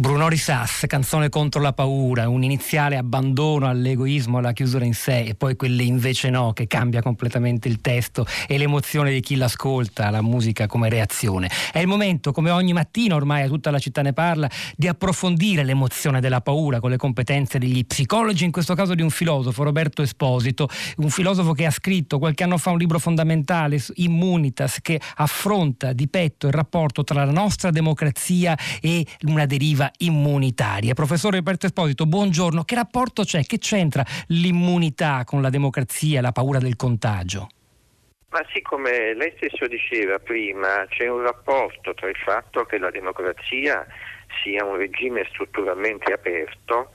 Bruno 0.00 0.28
Risas, 0.28 0.84
canzone 0.86 1.28
contro 1.28 1.60
la 1.60 1.74
paura, 1.74 2.26
un 2.26 2.42
iniziale 2.42 2.96
abbandono 2.96 3.68
all'egoismo, 3.68 4.38
alla 4.38 4.54
chiusura 4.54 4.86
in 4.86 4.94
sé 4.94 5.24
e 5.24 5.34
poi 5.34 5.56
quelle 5.56 5.82
invece 5.82 6.30
no, 6.30 6.54
che 6.54 6.66
cambia 6.66 7.02
completamente 7.02 7.68
il 7.68 7.82
testo 7.82 8.24
e 8.48 8.56
l'emozione 8.56 9.12
di 9.12 9.20
chi 9.20 9.36
l'ascolta, 9.36 10.08
la 10.08 10.22
musica 10.22 10.66
come 10.66 10.88
reazione. 10.88 11.50
È 11.70 11.80
il 11.80 11.86
momento, 11.86 12.32
come 12.32 12.48
ogni 12.48 12.72
mattina 12.72 13.14
ormai 13.14 13.42
a 13.42 13.48
tutta 13.48 13.70
la 13.70 13.78
città 13.78 14.00
ne 14.00 14.14
parla, 14.14 14.48
di 14.74 14.88
approfondire 14.88 15.64
l'emozione 15.64 16.22
della 16.22 16.40
paura 16.40 16.80
con 16.80 16.88
le 16.88 16.96
competenze 16.96 17.58
degli 17.58 17.84
psicologi, 17.84 18.46
in 18.46 18.52
questo 18.52 18.74
caso 18.74 18.94
di 18.94 19.02
un 19.02 19.10
filosofo, 19.10 19.64
Roberto 19.64 20.00
Esposito, 20.00 20.66
un 20.96 21.10
filosofo 21.10 21.52
che 21.52 21.66
ha 21.66 21.70
scritto 21.70 22.18
qualche 22.18 22.44
anno 22.44 22.56
fa 22.56 22.70
un 22.70 22.78
libro 22.78 22.98
fondamentale, 22.98 23.78
Immunitas, 23.96 24.78
che 24.80 24.98
affronta 25.16 25.92
di 25.92 26.08
petto 26.08 26.46
il 26.46 26.54
rapporto 26.54 27.04
tra 27.04 27.22
la 27.22 27.32
nostra 27.32 27.70
democrazia 27.70 28.56
e 28.80 29.04
una 29.24 29.44
deriva 29.44 29.89
immunitaria. 29.98 30.94
Professore 30.94 31.36
Roberto 31.36 31.66
Esposito, 31.66 32.06
buongiorno. 32.06 32.64
Che 32.64 32.74
rapporto 32.74 33.22
c'è? 33.22 33.44
Che 33.44 33.58
c'entra 33.58 34.04
l'immunità 34.28 35.24
con 35.24 35.42
la 35.42 35.50
democrazia 35.50 36.20
la 36.20 36.32
paura 36.32 36.58
del 36.58 36.76
contagio? 36.76 37.48
Ma 38.30 38.44
sì, 38.52 38.62
come 38.62 39.14
lei 39.14 39.32
stesso 39.36 39.66
diceva 39.66 40.18
prima, 40.20 40.86
c'è 40.88 41.08
un 41.08 41.22
rapporto 41.22 41.94
tra 41.94 42.08
il 42.08 42.16
fatto 42.16 42.64
che 42.64 42.78
la 42.78 42.90
democrazia 42.90 43.84
sia 44.42 44.64
un 44.64 44.76
regime 44.76 45.26
strutturalmente 45.30 46.12
aperto 46.12 46.92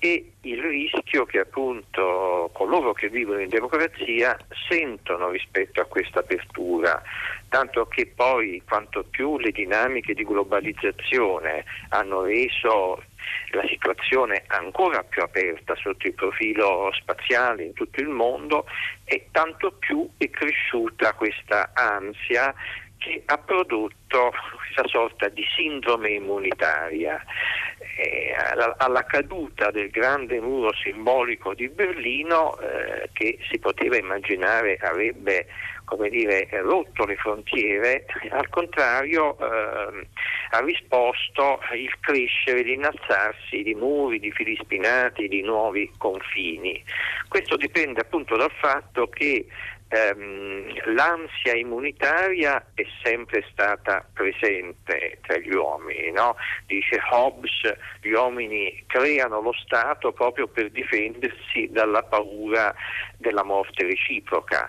e 0.00 0.32
il 0.42 0.62
rischio 0.62 1.24
che 1.24 1.40
appunto 1.40 2.50
coloro 2.52 2.92
che 2.92 3.08
vivono 3.08 3.40
in 3.40 3.48
democrazia 3.48 4.36
sentono 4.68 5.30
rispetto 5.30 5.80
a 5.80 5.86
questa 5.86 6.20
apertura, 6.20 7.02
tanto 7.48 7.86
che 7.86 8.06
poi 8.06 8.62
quanto 8.66 9.04
più 9.04 9.38
le 9.38 9.50
dinamiche 9.50 10.14
di 10.14 10.24
globalizzazione 10.24 11.64
hanno 11.88 12.22
reso 12.22 13.02
la 13.50 13.66
situazione 13.66 14.44
ancora 14.46 15.02
più 15.02 15.22
aperta 15.22 15.74
sotto 15.76 16.06
il 16.06 16.14
profilo 16.14 16.90
spaziale 16.92 17.64
in 17.64 17.72
tutto 17.72 18.00
il 18.00 18.08
mondo 18.08 18.66
e 19.04 19.28
tanto 19.32 19.72
più 19.72 20.08
è 20.16 20.30
cresciuta 20.30 21.14
questa 21.14 21.72
ansia 21.74 22.54
che 22.98 23.22
ha 23.26 23.38
prodotto 23.38 24.32
questa 24.56 24.86
sorta 24.88 25.28
di 25.28 25.44
sindrome 25.56 26.10
immunitaria. 26.10 27.22
Alla, 28.38 28.74
alla, 28.78 29.04
caduta 29.04 29.70
del 29.70 29.90
grande 29.90 30.40
muro 30.40 30.72
simbolico 30.74 31.54
di 31.54 31.68
Berlino, 31.68 32.58
eh, 32.58 33.08
che 33.12 33.38
si 33.50 33.58
poteva 33.58 33.96
immaginare 33.96 34.76
avrebbe 34.80 35.46
dire, 36.10 36.48
rotto 36.62 37.06
le 37.06 37.16
frontiere, 37.16 38.04
al 38.30 38.48
contrario 38.50 39.38
eh, 39.38 40.06
ha 40.50 40.60
risposto 40.60 41.60
il 41.74 41.92
crescere, 42.00 42.62
l'innalzarsi 42.62 43.62
di 43.62 43.74
muri, 43.74 44.18
di 44.18 44.30
fili 44.32 44.56
spinati, 44.60 45.28
di 45.28 45.42
nuovi 45.42 45.90
confini. 45.96 46.82
Questo 47.28 47.56
dipende 47.56 48.00
appunto 48.00 48.36
dal 48.36 48.52
fatto 48.60 49.08
che 49.08 49.46
ehm, 49.88 50.94
l'ansia 50.94 51.54
immunitaria 51.54 52.64
è 52.74 52.84
sempre 53.02 53.44
stata 53.50 54.06
presente 54.12 55.18
tra 55.22 55.38
gli 55.38 55.52
uomini, 55.52 56.10
no? 56.10 56.36
dice 56.66 57.00
Hobbes, 57.10 57.76
gli 58.00 58.10
uomini 58.12 58.84
creano 58.86 59.40
lo 59.40 59.52
Stato 59.52 60.12
proprio 60.12 60.46
per 60.48 60.70
difendersi 60.70 61.68
dalla 61.70 62.02
paura 62.02 62.74
della 63.16 63.44
morte 63.44 63.84
reciproca 63.84 64.68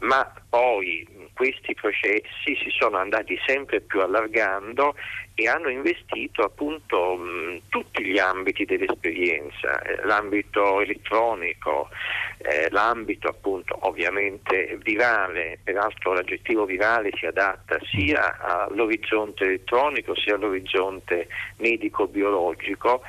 ma 0.00 0.30
poi 0.48 1.06
questi 1.34 1.74
processi 1.74 2.54
si 2.62 2.70
sono 2.70 2.98
andati 2.98 3.38
sempre 3.44 3.80
più 3.80 4.00
allargando 4.00 4.94
e 5.40 5.46
hanno 5.46 5.68
investito 5.68 6.42
appunto 6.42 7.14
mh, 7.14 7.60
tutti 7.68 8.04
gli 8.04 8.18
ambiti 8.18 8.64
dell'esperienza, 8.64 9.80
eh, 9.82 10.04
l'ambito 10.04 10.80
elettronico, 10.80 11.90
eh, 12.38 12.66
l'ambito 12.70 13.28
appunto 13.28 13.78
ovviamente 13.82 14.76
virale, 14.82 15.60
peraltro 15.62 16.12
l'aggettivo 16.12 16.64
virale 16.64 17.10
si 17.14 17.26
adatta 17.26 17.78
sia 17.84 18.36
all'orizzonte 18.40 19.44
elettronico 19.44 20.16
sia 20.16 20.34
all'orizzonte 20.34 21.28
medico-biologico 21.58 23.02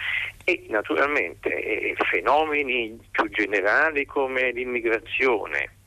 e 0.44 0.66
naturalmente 0.70 1.50
eh, 1.50 1.96
fenomeni 2.12 2.96
più 3.10 3.28
generali 3.32 4.06
come 4.06 4.52
l'immigrazione 4.52 5.78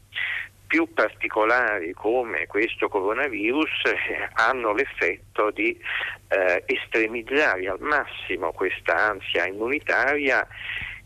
più 0.73 0.91
particolari 0.95 1.93
come 1.93 2.47
questo 2.47 2.89
coronavirus 2.89 3.85
eh, 3.85 4.29
hanno 4.33 4.73
l'effetto 4.73 5.51
di 5.51 5.79
eh, 6.29 6.63
estremizzare 6.65 7.69
al 7.69 7.79
massimo 7.79 8.53
questa 8.53 9.11
ansia 9.11 9.47
immunitaria 9.47 10.49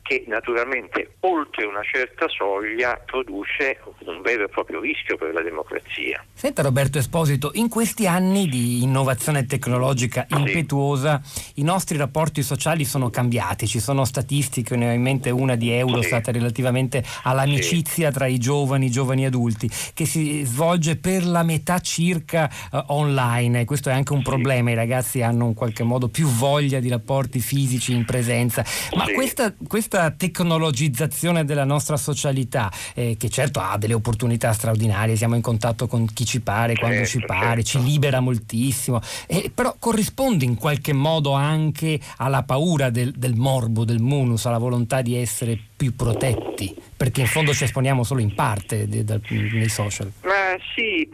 che 0.07 0.25
naturalmente 0.29 1.17
oltre 1.21 1.65
una 1.65 1.83
certa 1.83 2.29
soglia 2.29 3.01
produce 3.05 3.81
un 4.05 4.23
vero 4.23 4.45
e 4.45 4.49
proprio 4.49 4.81
rischio 4.81 5.17
per 5.17 5.33
la 5.33 5.43
democrazia. 5.43 6.25
Senta 6.33 6.63
Roberto 6.63 6.99
Esposito, 6.99 7.51
in 7.55 7.69
questi 7.69 8.07
anni 8.07 8.47
di 8.47 8.83
innovazione 8.83 9.47
tecnologica 9.47 10.27
impetuosa 10.29 11.21
sì. 11.25 11.55
i 11.57 11.63
nostri 11.65 11.97
rapporti 11.99 12.43
sociali 12.43 12.85
sono 12.85 13.11
cambiati, 13.11 13.67
ci 13.67 13.81
sono 13.81 14.05
statistiche, 14.05 14.77
ne 14.77 14.91
ho 14.91 14.93
in 14.93 15.03
mente 15.03 15.31
una 15.31 15.57
di 15.57 15.73
Eurostat 15.73 16.27
sì. 16.27 16.33
relativamente 16.33 17.03
all'amicizia 17.25 18.09
sì. 18.09 18.15
tra 18.15 18.27
i 18.27 18.39
giovani, 18.39 18.87
i 18.87 18.91
giovani 18.91 19.27
adulti, 19.27 19.69
che 19.93 20.07
si 20.07 20.45
svolge 20.45 20.97
per 20.97 21.27
la 21.27 21.43
metà 21.43 21.81
circa 21.81 22.49
uh, 22.71 22.79
online, 22.89 23.65
questo 23.65 23.89
è 23.89 23.93
anche 23.93 24.13
un 24.13 24.23
problema, 24.23 24.71
i 24.71 24.75
ragazzi 24.75 25.23
hanno 25.23 25.47
in 25.47 25.55
qualche 25.55 25.83
modo 25.83 26.09
più 26.09 26.29
voglia 26.29 26.79
di 26.79 26.89
rapporti 26.89 27.41
fisici 27.41 27.93
in 27.93 28.05
presenza, 28.05 28.65
ma 28.95 29.05
questa, 29.13 29.53
questa 29.67 29.96
questa 29.97 30.11
tecnologizzazione 30.11 31.47
della 31.47 31.65
nostra 31.65 31.97
socialità, 31.97 32.71
eh, 32.95 33.17
che 33.19 33.31
certo 33.31 33.61
ha 33.61 33.79
delle 33.79 33.95
opportunità 33.95 34.53
straordinarie, 34.53 35.17
siamo 35.17 35.37
in 35.37 35.41
contatto 35.41 35.87
con 35.87 36.07
chi 36.13 36.27
ci 36.27 36.41
pare, 36.41 36.75
certo, 36.75 36.87
quando 36.87 37.07
ci 37.07 37.21
pare, 37.21 37.63
certo. 37.63 37.87
ci 37.87 37.91
libera 37.91 38.21
moltissimo, 38.21 39.01
eh, 39.27 39.51
però 39.53 39.75
corrisponde 39.79 40.45
in 40.45 40.57
qualche 40.57 40.93
modo 40.93 41.33
anche 41.33 41.99
alla 42.19 42.43
paura 42.43 42.91
del, 42.91 43.13
del 43.13 43.37
morbo, 43.37 43.85
del 43.85 44.01
munus, 44.01 44.45
alla 44.45 44.59
volontà 44.59 45.01
di 45.01 45.17
essere 45.17 45.59
più 45.77 45.95
protetti, 45.95 46.75
perché 46.97 47.21
in 47.21 47.27
fondo 47.27 47.53
ci 47.53 47.65
esponiamo 47.65 48.03
solo 48.03 48.21
in 48.21 48.35
parte 48.35 48.89
de, 48.89 49.05
de, 49.05 49.21
nei 49.29 49.69
social. 49.69 50.11
Ma 50.23 50.57
sì, 50.75 51.07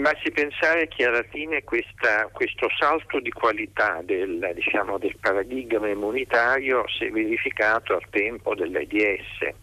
basti 0.00 0.30
pensare 0.30 0.86
che 0.88 1.04
alla 1.06 1.24
fine 1.30 1.64
questa, 1.64 2.28
questo 2.30 2.68
salto 2.78 3.20
di 3.20 3.30
qualità 3.30 4.02
del, 4.04 4.52
diciamo, 4.54 4.98
del, 4.98 5.16
paradigma 5.18 5.88
immunitario 5.88 6.84
si 6.88 7.06
è 7.06 7.10
verificato 7.10 7.94
al 7.94 8.04
tempo 8.10 8.54
dell'AIDS. 8.54 9.54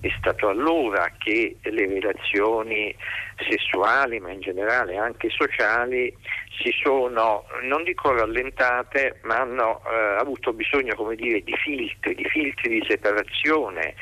È 0.00 0.08
stato 0.18 0.48
allora 0.48 1.12
che 1.18 1.56
le 1.62 1.86
relazioni 1.86 2.94
sessuali, 3.36 4.18
ma 4.20 4.30
in 4.30 4.40
generale 4.40 4.96
anche 4.96 5.28
sociali, 5.30 6.14
si 6.58 6.72
sono, 6.82 7.44
non 7.62 7.84
dico 7.84 8.12
rallentate, 8.12 9.18
ma 9.22 9.40
hanno 9.40 9.82
eh, 9.84 10.16
avuto 10.18 10.52
bisogno 10.52 10.94
dire, 11.14 11.42
di 11.42 11.54
filtri, 11.56 12.14
di 12.14 12.24
filtri 12.24 12.80
di 12.80 12.86
separazione 12.88 13.94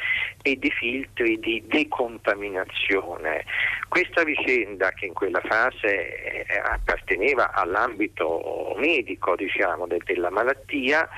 e 0.43 0.57
di 0.57 0.71
filtri 0.71 1.39
di 1.41 1.63
decontaminazione. 1.67 3.45
Questa 3.89 4.23
vicenda 4.23 4.91
che 4.91 5.07
in 5.07 5.15
quella 5.15 5.41
fase 5.41 6.45
eh, 6.47 6.59
apparteneva 6.63 7.53
all'ambito 7.53 8.75
medico 8.77 9.35
diciamo, 9.35 9.87
de- 9.87 10.01
della 10.05 10.31
malattia 10.31 11.09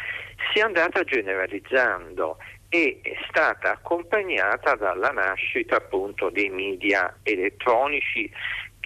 si 0.52 0.60
è 0.60 0.62
andata 0.62 1.02
generalizzando 1.02 2.38
è 2.68 2.98
stata 3.28 3.72
accompagnata 3.72 4.74
dalla 4.74 5.10
nascita 5.10 5.76
appunto 5.76 6.30
dei 6.30 6.48
media 6.48 7.16
elettronici 7.22 8.30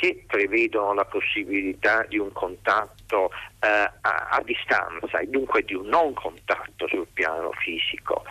che 0.01 0.25
prevedono 0.27 0.95
la 0.95 1.05
possibilità 1.05 2.07
di 2.09 2.17
un 2.17 2.33
contatto 2.33 3.31
eh, 3.61 3.69
a, 3.69 4.29
a, 4.31 4.43
distanza 4.43 5.19
e 5.19 5.27
dunque 5.27 5.63
di 5.63 5.75
un 5.75 5.89
non 5.89 6.15
contatto 6.15 6.89
sul 6.89 7.07
piano 7.13 7.53
fisico. 7.53 8.25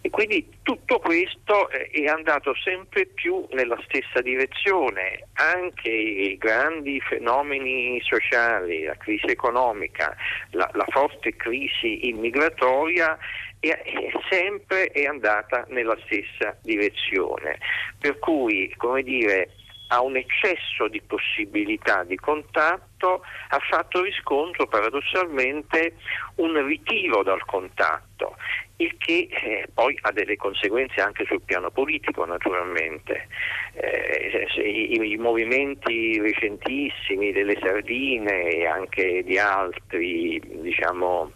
E 0.00 0.08
quindi 0.08 0.48
tutto 0.62 0.98
questo 1.00 1.68
eh, 1.68 1.90
è 1.90 2.06
andato 2.06 2.54
sempre 2.54 3.04
più 3.04 3.46
nella 3.50 3.78
stessa 3.84 4.22
direzione, 4.22 5.26
anche 5.34 5.90
i 5.90 6.38
grandi 6.38 6.98
fenomeni 7.00 8.00
sociali, 8.02 8.84
la 8.84 8.96
crisi 8.96 9.26
economica, 9.26 10.16
la, 10.52 10.70
la 10.72 10.86
forte 10.88 11.36
crisi 11.36 12.08
immigratoria 12.08 13.18
è 13.60 14.10
sempre 14.30 14.86
è 14.88 15.04
andata 15.04 15.64
nella 15.68 15.96
stessa 16.04 16.56
direzione. 16.62 17.58
Per 17.98 18.18
cui, 18.18 18.72
come 18.76 19.02
dire, 19.02 19.50
a 19.88 20.00
un 20.02 20.16
eccesso 20.16 20.88
di 20.88 21.00
possibilità 21.00 22.02
di 22.04 22.16
contatto 22.16 23.22
ha 23.48 23.58
fatto 23.70 24.02
riscontro 24.02 24.66
paradossalmente 24.66 25.94
un 26.36 26.64
ritiro 26.66 27.22
dal 27.22 27.44
contatto, 27.44 28.36
il 28.76 28.96
che 28.98 29.28
eh, 29.30 29.68
poi 29.72 29.96
ha 30.02 30.12
delle 30.12 30.36
conseguenze 30.36 31.00
anche 31.00 31.24
sul 31.26 31.42
piano 31.42 31.70
politico 31.70 32.24
naturalmente. 32.24 33.28
Eh, 33.74 34.46
i, 34.56 34.94
i, 34.94 35.16
movimenti 35.16 36.18
recentissimi 36.18 37.32
delle 37.32 37.58
sardine 37.60 38.48
e 38.48 38.66
anche 38.66 39.22
di 39.22 39.38
altri 39.38 40.40
diciamo, 40.62 41.32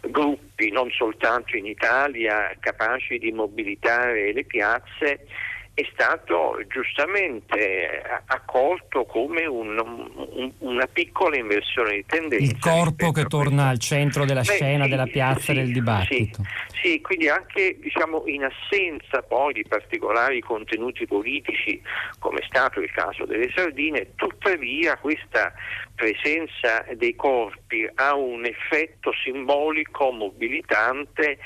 gruppi, 0.00 0.70
non 0.70 0.90
soltanto 0.90 1.56
in 1.56 1.66
Italia, 1.66 2.54
capaci 2.58 3.18
di 3.18 3.30
mobilitare 3.32 4.32
le 4.32 4.44
piazze, 4.44 5.26
è 5.74 5.88
stato 5.92 6.58
giustamente 6.68 8.02
accolto 8.26 9.06
come 9.06 9.46
un, 9.46 9.78
un, 9.78 10.52
una 10.58 10.86
piccola 10.86 11.36
inversione 11.36 11.94
di 11.94 12.04
tendenza. 12.04 12.44
Il 12.44 12.58
corpo 12.58 13.10
che 13.10 13.24
torna 13.24 13.68
al 13.68 13.78
centro 13.78 14.26
della 14.26 14.42
Beh, 14.42 14.52
scena, 14.52 14.84
sì, 14.84 14.90
della 14.90 15.06
piazza, 15.06 15.40
sì, 15.40 15.54
del 15.54 15.72
dibattito. 15.72 16.42
Sì, 16.68 16.80
sì, 16.82 17.00
quindi 17.00 17.28
anche 17.28 17.78
diciamo, 17.80 18.24
in 18.26 18.44
assenza 18.44 19.22
poi 19.22 19.54
di 19.54 19.64
particolari 19.64 20.40
contenuti 20.40 21.06
politici, 21.06 21.80
come 22.18 22.40
è 22.40 22.44
stato 22.46 22.80
il 22.80 22.90
caso 22.90 23.24
delle 23.24 23.50
sardine, 23.54 24.14
tuttavia 24.14 24.98
questa 24.98 25.54
presenza 25.94 26.84
dei 26.96 27.14
corpi 27.14 27.88
ha 27.94 28.14
un 28.14 28.44
effetto 28.44 29.12
simbolico 29.22 30.10
mobilitante 30.10 31.38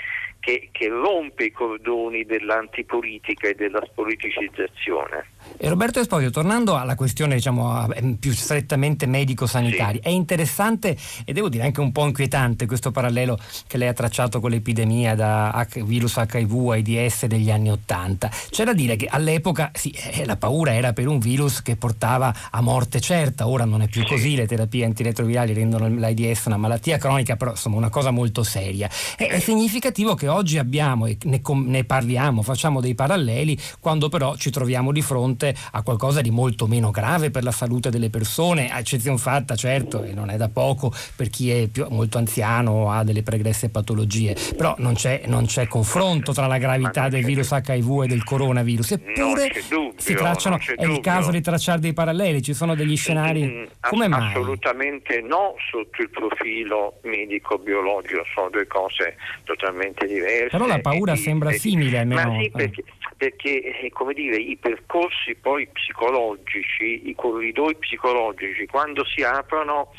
che, 0.47 0.69
che 0.71 0.87
rompe 0.87 1.47
i 1.47 1.51
cordoni 1.51 2.25
dell'antipolitica 2.25 3.49
e 3.49 3.55
della 3.55 3.85
spoliticizzazione. 3.85 5.27
E 5.59 5.69
Roberto 5.71 6.01
Esposito, 6.01 6.31
tornando 6.31 6.77
alla 6.77 6.95
questione 6.95 7.37
diciamo, 7.37 7.89
più 8.21 8.33
strettamente 8.33 9.07
medico-sanitaria, 9.07 10.01
sì. 10.03 10.09
è 10.09 10.11
interessante 10.11 10.97
e 11.25 11.33
devo 11.33 11.49
dire 11.49 11.65
anche 11.65 11.81
un 11.81 11.93
po' 11.93 12.05
inquietante 12.05 12.67
questo 12.67 12.91
parallelo 12.91 13.39
che 13.67 13.79
lei 13.79 13.89
ha 13.89 13.95
tracciato 13.95 14.39
con 14.39 14.51
l'epidemia 14.51 15.15
da 15.15 15.67
virus 15.85 16.17
HIV 16.17 16.71
AIDS 16.71 17.25
degli 17.25 17.51
anni 17.51 17.71
Ottanta. 17.71 18.31
C'è 18.51 18.65
da 18.65 18.75
dire 18.75 18.97
che 18.97 19.07
all'epoca 19.07 19.71
sì, 19.73 19.91
eh, 19.91 20.27
la 20.27 20.37
paura 20.37 20.75
era 20.75 20.93
per 20.93 21.09
un 21.09 21.19
virus 21.19 21.63
che 21.63 21.77
portava 21.77 22.35
a 22.51 22.61
morte 22.61 23.01
certa, 23.01 23.49
ora 23.49 23.65
non 23.65 23.81
è 23.81 23.89
più 23.89 24.05
così, 24.05 24.37
le 24.37 24.47
terapie 24.47 24.85
antiretrovirali 24.85 25.55
rendono 25.55 25.89
l'AIDS 25.89 26.45
una 26.47 26.59
malattia 26.59 26.99
cronica, 26.99 27.37
però 27.37 27.53
insomma 27.53 27.77
una 27.77 27.89
cosa 27.89 28.11
molto 28.11 28.43
seria. 28.43 28.91
È, 29.17 29.27
è 29.27 29.41
significativo 29.41 30.15
che 30.15 30.29
oggi 30.29 30.59
abbiamo 30.59 31.07
e 31.07 31.17
ne, 31.25 31.41
ne 31.43 31.85
parliamo, 31.85 32.43
facciamo 32.43 32.83
dei 32.83 32.95
paralleli, 32.95 33.59
quando 33.81 34.11
però 34.11 34.37
ci 34.37 34.51
troviamo 34.51 34.93
di 34.93 35.01
fronte 35.01 35.36
fronte 35.37 35.55
a 35.73 35.83
qualcosa 35.83 36.21
di 36.23 36.31
molto 36.31 36.67
meno 36.67 36.91
grave 36.91 37.31
per 37.31 37.45
la 37.45 37.51
salute 37.51 37.91
delle 37.91 38.09
persone, 38.09 38.71
a 38.71 38.79
eccezione 38.79 39.19
fatta 39.19 39.55
certo, 39.55 40.03
e 40.03 40.13
non 40.13 40.31
è 40.31 40.37
da 40.37 40.49
poco 40.49 40.93
per 41.15 41.29
chi 41.29 41.51
è 41.51 41.69
più, 41.69 41.87
molto 41.91 42.19
anziano 42.19 42.71
o 42.73 42.91
ha 42.91 43.05
delle 43.05 43.23
pregresse 43.23 43.69
patologie, 43.69 44.35
però 44.57 44.75
non 44.79 44.95
c'è, 44.95 45.23
non 45.27 45.47
c'è 45.47 45.67
confronto 45.69 46.33
tra 46.33 46.47
la 46.47 46.59
gravità 46.59 47.09
del 47.09 47.25
virus 47.25 47.51
HIV 47.51 48.03
e 48.05 48.07
del 48.07 48.25
coronavirus, 48.25 48.93
eppure 48.93 49.51
dubbio, 49.69 49.93
si 49.97 50.15
tracciano, 50.15 50.57
è 50.57 50.75
dubbio. 50.75 50.95
il 50.95 51.01
caso 51.01 51.31
di 51.31 51.41
tracciare 51.41 51.81
dei 51.81 51.93
paralleli, 51.93 52.43
ci 52.43 52.55
sono 52.55 52.75
degli 52.75 52.97
scenari, 52.97 53.45
mm, 53.45 53.65
come 53.81 54.09
mai? 54.09 54.31
Assolutamente 54.31 55.21
no 55.21 55.55
sotto 55.71 56.03
il 56.03 56.11
profilo 56.11 56.99
medico-biologico, 57.03 58.25
sono 58.35 58.49
due 58.49 58.67
cose 58.67 59.17
totalmente 59.45 60.07
diverse. 60.07 60.49
Però 60.51 60.67
la 60.67 60.79
paura 60.79 61.13
e, 61.13 61.17
sembra 61.17 61.51
e, 61.51 61.59
simile 61.59 61.99
almeno. 61.99 62.33
Ma 62.33 62.41
sì, 62.41 62.51
perché, 62.51 62.85
perché 63.17 63.81
eh, 63.81 63.91
come 63.91 64.15
dire, 64.15 64.37
i 64.37 64.57
percorsi 64.57 65.26
poi 65.35 65.67
psicologici, 65.67 67.09
i 67.09 67.15
corridoi 67.15 67.75
psicologici, 67.77 68.67
quando 68.67 69.05
si 69.05 69.23
aprono 69.23 69.93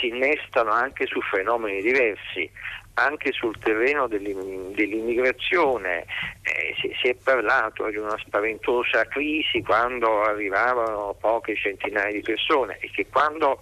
si 0.00 0.08
innestano 0.08 0.70
anche 0.70 1.06
su 1.06 1.20
fenomeni 1.20 1.80
diversi 1.80 2.50
anche 2.94 3.32
sul 3.32 3.58
terreno 3.58 4.06
dell'immigrazione. 4.06 6.04
Eh, 6.42 6.74
si, 7.00 7.08
è 7.08 7.14
parlato 7.14 7.88
di 7.88 7.96
una 7.96 8.16
spaventosa 8.24 9.06
crisi 9.06 9.62
quando 9.62 10.22
arrivavano 10.22 11.16
poche 11.18 11.56
centinaia 11.56 12.12
di 12.12 12.20
persone 12.20 12.78
e 12.78 12.90
che 12.90 13.06
quando 13.08 13.60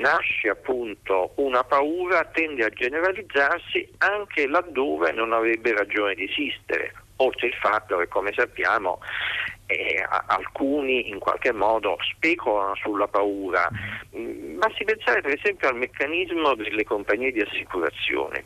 nasce 0.00 0.48
appunto 0.48 1.32
una 1.36 1.62
paura 1.62 2.24
tende 2.24 2.64
a 2.64 2.70
generalizzarsi 2.70 3.88
anche 3.98 4.48
laddove 4.48 5.12
non 5.12 5.32
avrebbe 5.32 5.72
ragione 5.72 6.14
di 6.14 6.24
esistere. 6.24 6.92
Oltre 7.20 7.48
il 7.48 7.54
fatto 7.54 7.96
che 7.98 8.08
come 8.08 8.32
sappiamo 8.34 9.00
eh, 9.68 10.04
alcuni 10.26 11.10
in 11.10 11.18
qualche 11.18 11.52
modo 11.52 11.98
speculano 12.00 12.74
sulla 12.76 13.06
paura. 13.06 13.68
Mm, 14.16 14.58
basti 14.58 14.84
pensare 14.84 15.20
per 15.20 15.38
esempio 15.38 15.68
al 15.68 15.76
meccanismo 15.76 16.54
delle 16.54 16.84
compagnie 16.84 17.30
di 17.30 17.40
assicurazione. 17.40 18.44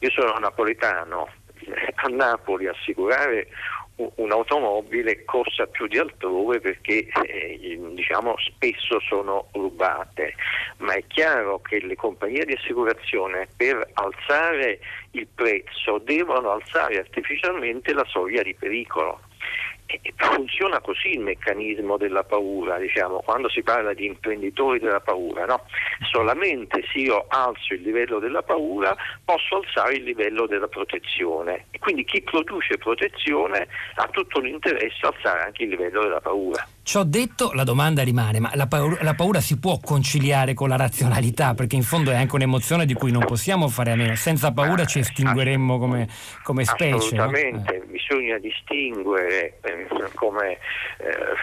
Io 0.00 0.10
sono 0.10 0.38
napoletano, 0.38 1.28
a 1.94 2.08
Napoli 2.08 2.68
assicurare 2.68 3.48
un'automobile 3.96 5.24
costa 5.24 5.66
più 5.66 5.86
di 5.86 5.96
altrove 5.96 6.60
perché 6.60 7.06
eh, 7.24 7.80
diciamo, 7.94 8.34
spesso 8.38 9.00
sono 9.00 9.48
rubate, 9.52 10.34
ma 10.78 10.92
è 10.92 11.02
chiaro 11.06 11.60
che 11.62 11.80
le 11.80 11.96
compagnie 11.96 12.44
di 12.44 12.52
assicurazione 12.52 13.48
per 13.56 13.88
alzare 13.94 14.80
il 15.12 15.26
prezzo 15.34 15.98
devono 15.98 16.50
alzare 16.50 16.98
artificialmente 16.98 17.94
la 17.94 18.04
soglia 18.06 18.42
di 18.42 18.54
pericolo 18.54 19.20
funziona 20.16 20.80
così 20.80 21.12
il 21.12 21.20
meccanismo 21.20 21.96
della 21.96 22.24
paura, 22.24 22.78
diciamo, 22.78 23.22
quando 23.24 23.48
si 23.48 23.62
parla 23.62 23.94
di 23.94 24.06
imprenditori 24.06 24.78
della 24.78 25.00
paura, 25.00 25.44
no? 25.44 25.62
solamente 26.10 26.82
se 26.92 26.98
io 26.98 27.26
alzo 27.28 27.74
il 27.74 27.82
livello 27.82 28.18
della 28.18 28.42
paura 28.42 28.94
posso 29.24 29.56
alzare 29.56 29.96
il 29.96 30.04
livello 30.04 30.46
della 30.46 30.68
protezione 30.68 31.66
e 31.70 31.78
quindi 31.78 32.04
chi 32.04 32.22
produce 32.22 32.78
protezione 32.78 33.68
ha 33.94 34.08
tutto 34.08 34.40
l'interesse 34.40 35.06
a 35.06 35.08
alzare 35.08 35.42
anche 35.44 35.62
il 35.64 35.70
livello 35.70 36.02
della 36.02 36.20
paura. 36.20 36.66
Ciò 36.86 37.02
detto, 37.02 37.50
la 37.52 37.64
domanda 37.64 38.04
rimane, 38.04 38.38
ma 38.38 38.52
la 38.54 38.68
paura, 38.68 39.02
la 39.02 39.14
paura, 39.14 39.40
si 39.40 39.58
può 39.58 39.80
conciliare 39.82 40.54
con 40.54 40.68
la 40.68 40.76
razionalità? 40.76 41.52
Perché 41.52 41.74
in 41.74 41.82
fondo 41.82 42.12
è 42.12 42.14
anche 42.14 42.36
un'emozione 42.36 42.86
di 42.86 42.94
cui 42.94 43.10
non 43.10 43.24
possiamo 43.24 43.66
fare 43.66 43.90
a 43.90 43.96
meno. 43.96 44.14
Senza 44.14 44.52
paura 44.52 44.84
ci 44.84 45.00
estingueremmo 45.00 45.78
come, 45.78 46.06
come 46.44 46.64
specie. 46.64 46.94
Assolutamente, 46.94 47.76
no? 47.76 47.82
Eh. 47.82 47.86
bisogna 47.86 48.38
distinguere, 48.38 49.58
eh, 49.62 49.75
come 50.14 50.52
eh, 50.52 50.58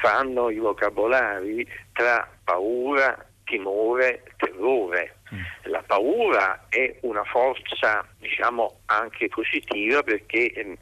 fanno 0.02 0.50
i 0.50 0.58
vocabolari, 0.58 1.68
tra 1.94 2.28
paura, 2.44 3.26
timore, 3.44 4.24
terrore. 4.38 5.16
Mm. 5.34 5.72
La 5.72 5.84
paura 5.86 6.66
è 6.70 6.96
una 7.02 7.24
forza 7.24 8.06
diciamo 8.20 8.80
anche 8.86 9.28
positiva 9.30 10.02
perché 10.04 10.52
eh, 10.52 10.78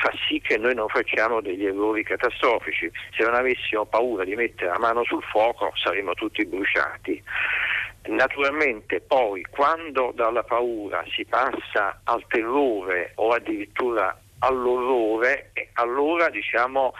fa 0.00 0.12
sì 0.26 0.40
che 0.40 0.56
noi 0.56 0.74
non 0.74 0.88
facciamo 0.88 1.40
degli 1.40 1.64
errori 1.64 2.02
catastrofici. 2.04 2.90
Se 3.16 3.24
non 3.24 3.34
avessimo 3.34 3.86
paura 3.86 4.24
di 4.24 4.34
mettere 4.34 4.70
la 4.70 4.78
mano 4.78 5.04
sul 5.04 5.22
fuoco 5.22 5.72
saremmo 5.74 6.14
tutti 6.14 6.44
bruciati. 6.44 7.22
Naturalmente 8.08 9.00
poi 9.00 9.42
quando 9.50 10.12
dalla 10.14 10.42
paura 10.42 11.04
si 11.10 11.24
passa 11.26 12.00
al 12.04 12.24
terrore 12.28 13.12
o 13.16 13.32
addirittura 13.32 14.16
all'orrore, 14.38 15.52
allora 15.74 16.28
diciamo 16.30 16.94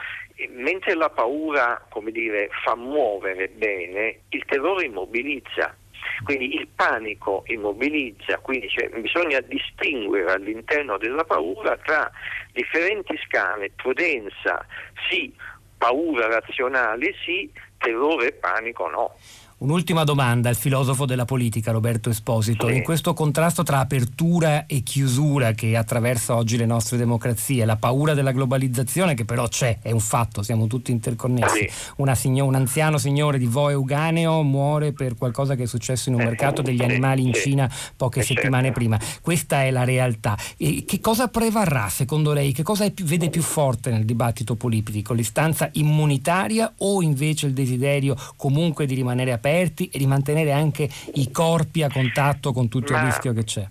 mentre 0.51 0.95
la 0.95 1.09
paura 1.09 1.85
dire, 2.11 2.49
fa 2.63 2.75
muovere 2.75 3.49
bene, 3.49 4.21
il 4.29 4.43
terrore 4.45 4.85
immobilizza. 4.85 5.75
Quindi 6.23 6.55
il 6.55 6.67
panico 6.67 7.43
immobilizza, 7.47 8.37
quindi 8.39 8.69
bisogna 9.01 9.39
distinguere 9.41 10.31
all'interno 10.31 10.97
della 10.97 11.23
paura 11.23 11.77
tra 11.77 12.09
differenti 12.51 13.17
scale, 13.25 13.71
prudenza 13.75 14.65
sì, 15.09 15.33
paura 15.77 16.27
razionale 16.27 17.13
sì, 17.23 17.51
terrore 17.77 18.27
e 18.27 18.31
panico 18.33 18.87
no. 18.89 19.15
Un'ultima 19.61 20.05
domanda 20.05 20.47
al 20.47 20.55
filosofo 20.55 21.05
della 21.05 21.25
politica 21.25 21.73
Roberto 21.73 22.09
Esposito. 22.09 22.69
Sì. 22.69 22.75
In 22.75 22.81
questo 22.81 23.13
contrasto 23.13 23.61
tra 23.61 23.79
apertura 23.79 24.65
e 24.65 24.83
chiusura 24.83 25.51
che 25.51 25.75
attraversa 25.75 26.33
oggi 26.37 26.55
le 26.55 26.65
nostre 26.65 26.95
democrazie, 26.95 27.65
la 27.65 27.75
paura 27.75 28.13
della 28.13 28.31
globalizzazione 28.31 29.15
che 29.15 29.25
però 29.25 29.49
c'è, 29.49 29.79
è 29.81 29.91
un 29.91 29.99
fatto, 29.99 30.43
siamo 30.43 30.65
tutti 30.67 30.91
interconnessi. 30.91 31.69
Sì. 31.69 32.11
Signo- 32.13 32.45
un 32.45 32.55
anziano 32.55 32.97
signore 32.97 33.37
di 33.37 33.47
Voe 33.47 33.73
Uganeo 33.73 34.43
muore 34.43 34.93
per 34.93 35.15
qualcosa 35.17 35.55
che 35.55 35.63
è 35.63 35.67
successo 35.67 36.07
in 36.07 36.15
un 36.15 36.21
eh, 36.21 36.25
mercato 36.25 36.61
degli 36.61 36.81
animali 36.81 37.23
in 37.23 37.33
Cina 37.33 37.69
poche 37.97 38.21
eh, 38.21 38.23
settimane 38.23 38.67
certo. 38.67 38.79
prima. 38.79 38.97
Questa 39.21 39.63
è 39.63 39.71
la 39.71 39.83
realtà. 39.83 40.37
E 40.55 40.85
che 40.87 41.01
cosa 41.01 41.27
prevarrà 41.27 41.89
secondo 41.89 42.31
lei? 42.31 42.53
Che 42.53 42.63
cosa 42.63 42.89
più, 42.91 43.03
vede 43.03 43.29
più 43.29 43.41
forte 43.41 43.91
nel 43.91 44.05
dibattito 44.05 44.55
politico? 44.55 45.13
L'istanza 45.13 45.69
immunitaria 45.73 46.75
o 46.77 47.01
invece 47.01 47.47
il 47.47 47.53
desiderio 47.53 48.15
comunque 48.37 48.85
di 48.85 48.95
rimanere 48.95 49.33
aperti? 49.33 49.47
Aperti 49.49 49.87
e 49.87 49.97
di 49.97 50.05
mantenere 50.05 50.51
anche 50.51 50.87
i 51.15 51.31
corpi 51.31 51.83
a 51.83 51.89
contatto 51.89 52.53
con 52.53 52.67
tutto 52.67 52.93
il 52.93 52.99
rischio 52.99 53.33
che 53.33 53.43
c'è? 53.43 53.67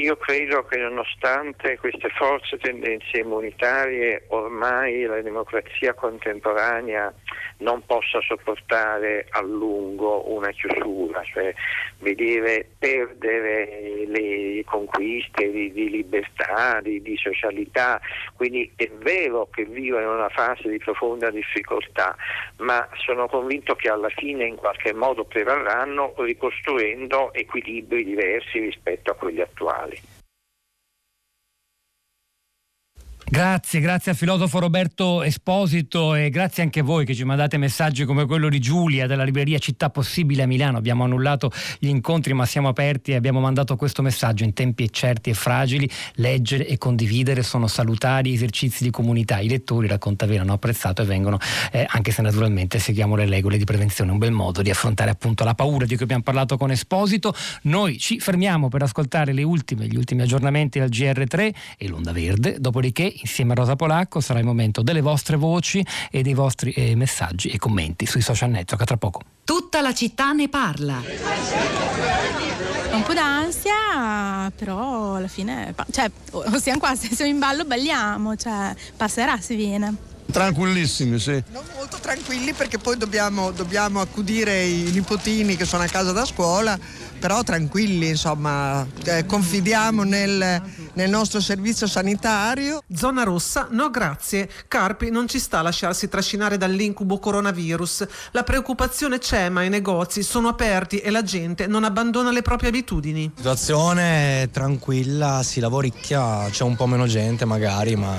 Io 0.00 0.16
credo 0.16 0.64
che 0.64 0.78
nonostante 0.78 1.76
queste 1.76 2.08
forze 2.08 2.56
tendenze 2.56 3.18
immunitarie 3.18 4.24
ormai 4.28 5.02
la 5.02 5.20
democrazia 5.20 5.92
contemporanea 5.92 7.12
non 7.58 7.84
possa 7.84 8.18
sopportare 8.22 9.26
a 9.28 9.42
lungo 9.42 10.32
una 10.32 10.50
chiusura, 10.52 11.22
cioè 11.24 11.54
vedere 11.98 12.66
perdere 12.78 14.06
le 14.06 14.64
conquiste 14.64 15.50
di, 15.50 15.70
di 15.70 15.90
libertà, 15.90 16.80
di, 16.80 17.02
di, 17.02 17.16
socialità. 17.18 18.00
Quindi 18.36 18.72
è 18.76 18.88
vero 19.00 19.48
che 19.52 19.64
vive 19.64 20.00
in 20.00 20.08
una 20.08 20.30
fase 20.30 20.68
di 20.68 20.78
profonda 20.78 21.30
difficoltà, 21.30 22.16
ma 22.58 22.88
sono 23.04 23.28
convinto 23.28 23.74
che 23.74 23.90
alla 23.90 24.08
fine 24.08 24.46
in 24.46 24.56
qualche 24.56 24.94
modo 24.94 25.24
prevarranno 25.24 26.14
ricostruendo 26.16 27.34
equilibri 27.34 28.02
diversi 28.02 28.60
rispetto 28.60 29.10
a 29.10 29.14
quelli 29.14 29.42
attuali. 29.42 29.89
sociales. 29.90 30.19
Grazie, 33.32 33.78
grazie 33.78 34.10
al 34.10 34.16
filosofo 34.16 34.58
Roberto 34.58 35.22
Esposito 35.22 36.16
e 36.16 36.30
grazie 36.30 36.64
anche 36.64 36.80
a 36.80 36.82
voi 36.82 37.04
che 37.04 37.14
ci 37.14 37.22
mandate 37.22 37.58
messaggi 37.58 38.04
come 38.04 38.26
quello 38.26 38.48
di 38.48 38.58
Giulia 38.58 39.06
della 39.06 39.22
libreria 39.22 39.56
Città 39.58 39.88
Possibile 39.88 40.42
a 40.42 40.46
Milano. 40.46 40.78
Abbiamo 40.78 41.04
annullato 41.04 41.52
gli 41.78 41.86
incontri 41.86 42.32
ma 42.32 42.44
siamo 42.44 42.66
aperti 42.66 43.12
e 43.12 43.14
abbiamo 43.14 43.38
mandato 43.38 43.76
questo 43.76 44.02
messaggio 44.02 44.42
in 44.42 44.52
tempi 44.52 44.92
certi 44.92 45.30
e 45.30 45.34
fragili. 45.34 45.88
Leggere 46.14 46.66
e 46.66 46.76
condividere 46.76 47.44
sono 47.44 47.68
salutari 47.68 48.32
esercizi 48.32 48.82
di 48.82 48.90
comunità. 48.90 49.38
I 49.38 49.48
lettori, 49.48 49.86
racconta 49.86 50.26
Vera, 50.26 50.42
hanno 50.42 50.54
apprezzato 50.54 51.02
e 51.02 51.04
vengono, 51.04 51.38
eh, 51.70 51.86
anche 51.88 52.10
se 52.10 52.22
naturalmente 52.22 52.80
seguiamo 52.80 53.14
le 53.14 53.26
regole 53.26 53.58
di 53.58 53.64
prevenzione, 53.64 54.10
un 54.10 54.18
bel 54.18 54.32
modo 54.32 54.60
di 54.60 54.70
affrontare 54.70 55.10
appunto 55.10 55.44
la 55.44 55.54
paura 55.54 55.86
di 55.86 55.94
cui 55.94 56.02
abbiamo 56.02 56.24
parlato 56.24 56.56
con 56.56 56.72
Esposito. 56.72 57.32
Noi 57.62 57.96
ci 57.96 58.18
fermiamo 58.18 58.66
per 58.68 58.82
ascoltare 58.82 59.32
le 59.32 59.44
ultime, 59.44 59.86
gli 59.86 59.96
ultimi 59.96 60.22
aggiornamenti 60.22 60.80
al 60.80 60.88
GR3 60.88 61.50
e 61.78 61.86
l'Onda 61.86 62.10
Verde, 62.10 62.56
dopodiché 62.58 63.18
insieme 63.22 63.52
a 63.52 63.54
Rosa 63.54 63.76
Polacco 63.76 64.20
sarà 64.20 64.38
il 64.38 64.44
momento 64.44 64.82
delle 64.82 65.00
vostre 65.00 65.36
voci 65.36 65.84
e 66.10 66.22
dei 66.22 66.34
vostri 66.34 66.72
eh, 66.72 66.94
messaggi 66.94 67.48
e 67.48 67.58
commenti 67.58 68.06
sui 68.06 68.20
social 68.20 68.50
network. 68.50 68.82
A 68.82 68.84
tra 68.84 68.96
poco. 68.96 69.20
Tutta 69.44 69.80
la 69.80 69.92
città 69.92 70.32
ne 70.32 70.48
parla. 70.48 71.02
Un 72.92 73.02
po' 73.02 73.14
d'ansia, 73.14 74.50
però 74.56 75.14
alla 75.14 75.28
fine, 75.28 75.74
cioè, 75.90 76.10
siamo 76.60 76.78
qua, 76.78 76.94
se 76.94 77.14
siamo 77.14 77.30
in 77.30 77.38
ballo 77.38 77.64
balliamo, 77.64 78.36
cioè, 78.36 78.74
passerà 78.96 79.40
si 79.40 79.54
viene. 79.54 80.08
Tranquillissimi, 80.30 81.18
sì. 81.18 81.42
Non 81.52 81.64
molto 81.74 81.98
tranquilli 82.00 82.52
perché 82.52 82.78
poi 82.78 82.96
dobbiamo, 82.96 83.50
dobbiamo 83.50 84.00
accudire 84.00 84.62
i 84.62 84.90
nipotini 84.92 85.56
che 85.56 85.64
sono 85.64 85.82
a 85.82 85.86
casa 85.86 86.12
da 86.12 86.24
scuola 86.24 86.78
però 87.20 87.42
tranquilli, 87.42 88.08
insomma, 88.08 88.84
eh, 89.04 89.26
confidiamo 89.26 90.02
nel, 90.02 90.62
nel, 90.94 91.10
nostro 91.10 91.38
servizio 91.38 91.86
sanitario. 91.86 92.82
Zona 92.92 93.22
rossa, 93.22 93.68
no 93.70 93.90
grazie. 93.90 94.48
Carpi 94.66 95.10
non 95.10 95.28
ci 95.28 95.38
sta 95.38 95.58
a 95.58 95.62
lasciarsi 95.62 96.08
trascinare 96.08 96.56
dall'incubo 96.56 97.18
coronavirus. 97.18 98.06
La 98.30 98.42
preoccupazione 98.42 99.18
c'è, 99.18 99.50
ma 99.50 99.62
i 99.62 99.68
negozi 99.68 100.22
sono 100.22 100.48
aperti 100.48 100.98
e 100.98 101.10
la 101.10 101.22
gente 101.22 101.66
non 101.66 101.84
abbandona 101.84 102.32
le 102.32 102.40
proprie 102.40 102.70
abitudini. 102.70 103.30
Situazione 103.36 104.48
tranquilla, 104.50 105.42
si 105.42 105.60
lavoricchia, 105.60 106.48
c'è 106.50 106.64
un 106.64 106.74
po' 106.74 106.86
meno 106.86 107.06
gente 107.06 107.44
magari, 107.44 107.96
ma 107.96 108.16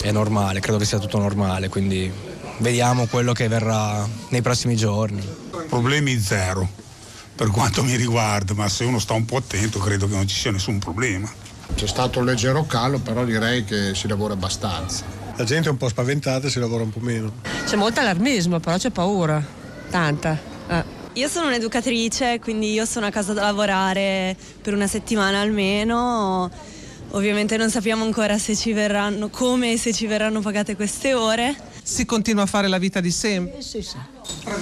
è 0.00 0.10
normale, 0.10 0.60
credo 0.60 0.78
che 0.78 0.86
sia 0.86 0.98
tutto 0.98 1.18
normale, 1.18 1.68
quindi 1.68 2.10
vediamo 2.58 3.06
quello 3.06 3.34
che 3.34 3.48
verrà 3.48 4.08
nei 4.30 4.40
prossimi 4.40 4.76
giorni. 4.76 5.22
Problemi 5.68 6.18
zero 6.18 6.88
per 7.40 7.48
quanto 7.48 7.82
mi 7.82 7.96
riguarda, 7.96 8.52
ma 8.52 8.68
se 8.68 8.84
uno 8.84 8.98
sta 8.98 9.14
un 9.14 9.24
po' 9.24 9.38
attento 9.38 9.78
credo 9.78 10.06
che 10.06 10.14
non 10.14 10.28
ci 10.28 10.36
sia 10.36 10.50
nessun 10.50 10.78
problema. 10.78 11.32
C'è 11.74 11.86
stato 11.86 12.18
un 12.18 12.26
leggero 12.26 12.66
calo, 12.66 12.98
però 12.98 13.24
direi 13.24 13.64
che 13.64 13.94
si 13.94 14.06
lavora 14.08 14.34
abbastanza. 14.34 15.06
La 15.36 15.44
gente 15.44 15.68
è 15.68 15.70
un 15.70 15.78
po' 15.78 15.88
spaventata 15.88 16.48
e 16.48 16.50
si 16.50 16.58
lavora 16.58 16.82
un 16.82 16.90
po' 16.90 17.00
meno. 17.00 17.32
C'è 17.64 17.76
molto 17.76 18.00
allarmismo, 18.00 18.60
però 18.60 18.76
c'è 18.76 18.90
paura, 18.90 19.42
tanta. 19.88 20.38
Eh. 20.68 20.84
Io 21.14 21.28
sono 21.28 21.46
un'educatrice, 21.46 22.40
quindi 22.40 22.74
io 22.74 22.84
sono 22.84 23.06
a 23.06 23.10
casa 23.10 23.32
da 23.32 23.40
lavorare 23.40 24.36
per 24.60 24.74
una 24.74 24.86
settimana 24.86 25.40
almeno. 25.40 26.50
Ovviamente 27.12 27.56
non 27.56 27.70
sappiamo 27.70 28.04
ancora 28.04 28.36
se 28.36 28.54
ci 28.54 28.74
verranno, 28.74 29.30
come 29.30 29.72
e 29.72 29.78
se 29.78 29.94
ci 29.94 30.04
verranno 30.04 30.40
pagate 30.40 30.76
queste 30.76 31.14
ore. 31.14 31.56
Si 31.82 32.04
continua 32.04 32.42
a 32.42 32.46
fare 32.46 32.68
la 32.68 32.76
vita 32.76 33.00
di 33.00 33.10
sempre? 33.10 33.62
Sì, 33.62 33.80
sì. 33.80 33.96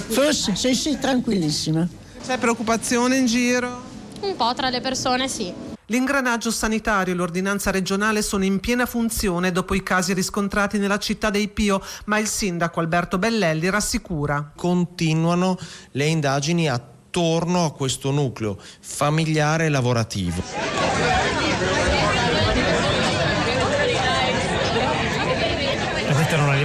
Forse, 0.07 0.55
sì, 0.55 0.73
sì, 0.73 0.97
tranquillissima. 0.97 2.07
C'è 2.23 2.37
preoccupazione 2.37 3.17
in 3.17 3.25
giro? 3.25 3.81
Un 4.21 4.35
po' 4.35 4.53
tra 4.53 4.69
le 4.69 4.81
persone 4.81 5.27
sì. 5.27 5.51
L'ingranaggio 5.87 6.51
sanitario 6.51 7.13
e 7.13 7.15
l'ordinanza 7.15 7.71
regionale 7.71 8.21
sono 8.21 8.43
in 8.43 8.59
piena 8.59 8.85
funzione 8.85 9.51
dopo 9.51 9.73
i 9.73 9.81
casi 9.81 10.13
riscontrati 10.13 10.77
nella 10.77 10.99
città 10.99 11.31
dei 11.31 11.47
Pio, 11.47 11.81
ma 12.05 12.19
il 12.19 12.27
sindaco 12.27 12.79
Alberto 12.79 13.17
Bellelli 13.17 13.69
rassicura. 13.71 14.51
Continuano 14.55 15.57
le 15.91 16.05
indagini 16.05 16.69
attorno 16.69 17.65
a 17.65 17.73
questo 17.73 18.11
nucleo 18.11 18.59
familiare 18.79 19.65
e 19.65 19.69
lavorativo. 19.69 21.18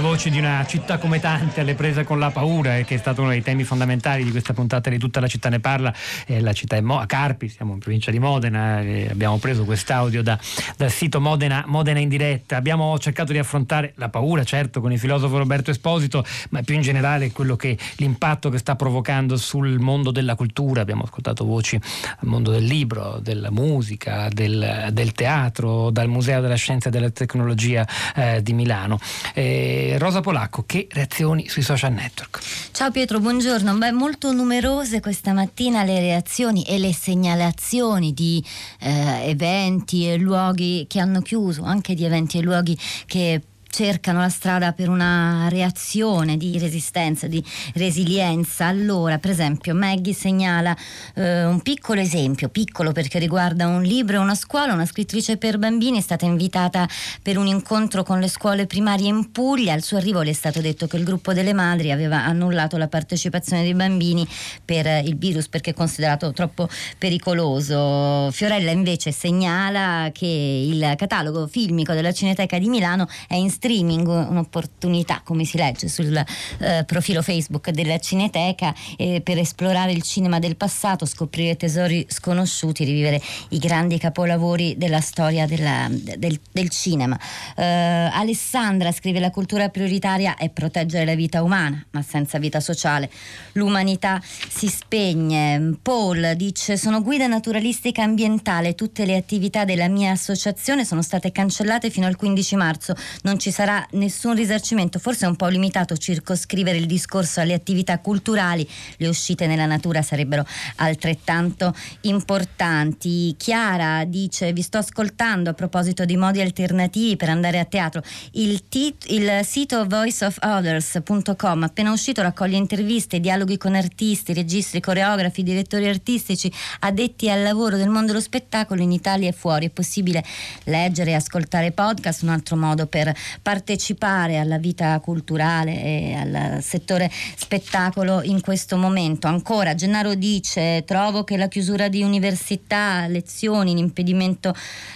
Voci 0.07 0.29
di 0.29 0.37
una 0.37 0.63
città 0.67 0.99
come 0.99 1.19
tante 1.19 1.61
alle 1.61 1.73
prese 1.73 2.03
con 2.03 2.19
la 2.19 2.29
paura, 2.29 2.79
che 2.81 2.93
è 2.93 2.97
stato 2.99 3.21
uno 3.21 3.31
dei 3.31 3.41
temi 3.41 3.63
fondamentali 3.63 4.23
di 4.23 4.29
questa 4.29 4.53
puntata 4.53 4.91
di 4.91 4.99
Tutta 4.99 5.19
la 5.19 5.27
città 5.27 5.49
ne 5.49 5.59
parla. 5.59 5.91
Eh, 6.27 6.41
la 6.41 6.53
città 6.53 6.75
è 6.75 6.81
Mo- 6.81 6.99
a 6.99 7.07
Carpi, 7.07 7.49
siamo 7.49 7.73
in 7.73 7.79
provincia 7.79 8.11
di 8.11 8.19
Modena, 8.19 8.81
eh, 8.81 9.07
abbiamo 9.09 9.37
preso 9.39 9.65
quest'audio 9.65 10.21
da, 10.21 10.37
dal 10.77 10.91
sito 10.91 11.19
Modena, 11.19 11.63
Modena 11.65 11.97
in 11.97 12.07
diretta. 12.07 12.55
Abbiamo 12.55 12.97
cercato 12.99 13.31
di 13.31 13.39
affrontare 13.39 13.93
la 13.95 14.09
paura, 14.09 14.43
certo, 14.43 14.79
con 14.79 14.91
il 14.91 14.99
filosofo 14.99 15.39
Roberto 15.39 15.71
Esposito, 15.71 16.23
ma 16.49 16.61
più 16.61 16.75
in 16.75 16.81
generale 16.81 17.31
quello 17.31 17.55
che 17.55 17.75
l'impatto 17.95 18.49
che 18.49 18.59
sta 18.59 18.75
provocando 18.75 19.37
sul 19.37 19.79
mondo 19.79 20.11
della 20.11 20.35
cultura. 20.35 20.81
Abbiamo 20.81 21.03
ascoltato 21.03 21.45
voci 21.45 21.75
al 21.75 22.27
mondo 22.27 22.51
del 22.51 22.63
libro, 22.63 23.17
della 23.23 23.49
musica, 23.49 24.27
del, 24.31 24.89
del 24.91 25.13
teatro, 25.13 25.89
dal 25.89 26.09
Museo 26.09 26.41
della 26.41 26.55
Scienza 26.55 26.89
e 26.89 26.91
della 26.91 27.09
Tecnologia 27.09 27.87
eh, 28.15 28.43
di 28.43 28.53
Milano. 28.53 28.99
Eh, 29.33 29.94
Rosa 29.97 30.21
Polacco, 30.21 30.63
che 30.65 30.87
reazioni 30.91 31.47
sui 31.47 31.61
social 31.61 31.93
network? 31.93 32.39
Ciao 32.71 32.91
Pietro, 32.91 33.19
buongiorno. 33.19 33.73
Beh, 33.75 33.91
molto 33.91 34.31
numerose 34.31 34.99
questa 34.99 35.33
mattina 35.33 35.83
le 35.83 35.99
reazioni 35.99 36.63
e 36.63 36.77
le 36.77 36.93
segnalazioni 36.93 38.13
di 38.13 38.43
eh, 38.79 39.29
eventi 39.29 40.09
e 40.09 40.17
luoghi 40.17 40.85
che 40.87 40.99
hanno 40.99 41.21
chiuso, 41.21 41.63
anche 41.63 41.93
di 41.93 42.03
eventi 42.03 42.37
e 42.37 42.41
luoghi 42.41 42.77
che 43.05 43.41
cercano 43.75 44.21
la 44.21 44.29
strada 44.29 44.71
per 44.71 44.87
una 44.87 45.49
reazione 45.49 46.37
di 46.37 46.57
resistenza, 46.57 47.27
di 47.27 47.43
resilienza. 47.73 48.67
Allora, 48.67 49.17
per 49.17 49.31
esempio, 49.31 49.75
Maggie 49.75 50.13
segnala 50.13 50.73
eh, 51.13 51.43
un 51.43 51.61
piccolo 51.61 51.99
esempio, 51.99 52.47
piccolo 52.47 52.93
perché 52.93 53.19
riguarda 53.19 53.67
un 53.67 53.81
libro 53.81 54.21
una 54.21 54.33
scuola, 54.33 54.71
una 54.71 54.85
scrittrice 54.85 55.35
per 55.35 55.57
bambini 55.57 55.97
è 55.97 56.01
stata 56.01 56.23
invitata 56.23 56.87
per 57.21 57.37
un 57.37 57.47
incontro 57.47 58.03
con 58.03 58.21
le 58.21 58.29
scuole 58.29 58.65
primarie 58.65 59.09
in 59.09 59.33
Puglia, 59.33 59.73
al 59.73 59.83
suo 59.83 59.97
arrivo 59.97 60.21
le 60.21 60.29
è 60.29 60.33
stato 60.33 60.61
detto 60.61 60.87
che 60.87 60.95
il 60.95 61.03
gruppo 61.03 61.33
delle 61.33 61.51
madri 61.51 61.91
aveva 61.91 62.23
annullato 62.23 62.77
la 62.77 62.87
partecipazione 62.87 63.63
dei 63.63 63.73
bambini 63.73 64.25
per 64.63 65.03
il 65.03 65.17
virus 65.17 65.49
perché 65.49 65.71
è 65.71 65.73
considerato 65.73 66.31
troppo 66.31 66.69
pericoloso. 66.97 68.31
Fiorella 68.31 68.71
invece 68.71 69.11
segnala 69.11 70.11
che 70.13 70.25
il 70.25 70.93
catalogo 70.95 71.45
filmico 71.47 71.91
della 71.91 72.13
Cineteca 72.13 72.57
di 72.57 72.69
Milano 72.69 73.09
è 73.27 73.35
in 73.35 73.49
streaming, 73.65 74.07
un'opportunità, 74.07 75.21
come 75.23 75.43
si 75.43 75.57
legge 75.57 75.87
sul 75.87 76.15
eh, 76.15 76.83
profilo 76.85 77.23
Facebook 77.23 77.71
della 77.71 77.97
Cineteca, 77.97 78.75
eh, 78.95 79.21
per 79.21 79.39
esplorare 79.39 79.91
il 79.91 80.03
cinema 80.03 80.37
del 80.37 80.55
passato, 80.55 81.07
scoprire 81.07 81.57
tesori 81.57 82.05
sconosciuti, 82.07 82.83
rivivere 82.83 83.19
i 83.49 83.57
grandi 83.57 83.97
capolavori 83.97 84.75
della 84.77 85.01
storia 85.01 85.47
della, 85.47 85.87
del, 85.89 86.39
del, 86.51 86.69
cinema. 86.69 87.19
Eh, 87.55 87.63
Alessandra 87.63 88.91
scrive 88.91 89.19
la 89.19 89.31
cultura 89.31 89.69
prioritaria 89.69 90.35
è 90.35 90.49
proteggere 90.49 91.03
la 91.03 91.15
vita 91.15 91.41
umana, 91.41 91.83
ma 91.89 92.03
senza 92.03 92.37
vita 92.37 92.59
sociale. 92.59 93.09
L'umanità 93.53 94.21
si 94.21 94.67
spegne. 94.67 95.75
Paul 95.81 96.33
dice 96.35 96.77
sono 96.77 97.01
guida 97.01 97.25
naturalistica 97.25 98.03
ambientale, 98.03 98.75
tutte 98.75 99.05
le 99.05 99.15
attività 99.15 99.65
della 99.65 99.87
mia 99.87 100.11
associazione 100.11 100.85
sono 100.85 101.01
state 101.01 101.31
cancellate 101.31 101.89
fino 101.89 102.05
al 102.05 102.15
15 102.15 102.55
marzo, 102.55 102.95
non 103.23 103.39
ci 103.39 103.53
sarà 103.55 103.87
nessun 103.91 104.35
risarcimento, 104.35 104.99
forse 104.99 105.25
è 105.25 105.29
un 105.29 105.37
po' 105.37 105.47
limitato 105.47 105.95
circoscrivere 105.95 106.75
il 106.75 106.87
discorso 106.87 107.39
alle 107.39 107.53
attività 107.53 107.99
culturali, 107.99 108.67
le 108.97 109.07
uscite 109.07 109.47
nella 109.47 109.65
natura 109.65 110.01
sarebbero 110.01 110.45
altrettanto 110.75 111.73
importanti. 112.01 113.33
Chiara 113.37 114.03
dice 114.03 114.51
vi 114.51 114.61
sto 114.61 114.79
ascoltando 114.79 115.51
a 115.51 115.53
proposito 115.53 116.03
di 116.03 116.17
modi 116.17 116.41
alternativi 116.41 117.15
per 117.15 117.29
andare 117.29 117.59
a 117.59 117.63
teatro. 117.63 118.03
Il, 118.31 118.67
tit- 118.67 119.09
il 119.09 119.39
sito 119.45 119.85
voiceofothers.com 119.87 121.63
appena 121.63 121.93
uscito 121.93 122.21
raccoglie 122.21 122.57
interviste, 122.57 123.21
dialoghi 123.21 123.55
con 123.55 123.73
artisti, 123.73 124.33
registri, 124.33 124.81
coreografi, 124.81 125.43
direttori 125.43 125.87
artistici, 125.87 126.51
addetti 126.81 127.29
al 127.29 127.41
lavoro 127.41 127.77
del 127.77 127.87
mondo 127.87 128.07
dello 128.07 128.19
spettacolo 128.19 128.81
in 128.81 128.91
Italia 128.91 129.29
e 129.29 129.31
fuori. 129.31 129.67
È 129.67 129.69
possibile 129.69 130.25
leggere 130.65 131.11
e 131.11 131.13
ascoltare 131.13 131.71
podcast, 131.71 132.23
un 132.23 132.29
altro 132.29 132.57
modo 132.57 132.85
per 132.85 133.13
partecipare 133.45 134.39
alla 134.39 134.57
vita 134.57 134.99
culturale 134.99 135.79
e 135.79 136.13
al 136.15 136.63
settore 136.63 137.11
spettacolo 137.35 138.23
in 138.23 138.41
questo 138.41 138.75
momento. 138.75 139.27
Ancora, 139.27 139.75
Gennaro 139.75 140.15
dice, 140.15 140.83
trovo 140.83 141.23
che 141.23 141.37
la 141.37 141.47
chiusura 141.47 141.87
di 141.87 142.01
università, 142.01 143.05
lezioni, 143.05 143.75
l'impedimento 143.75 144.51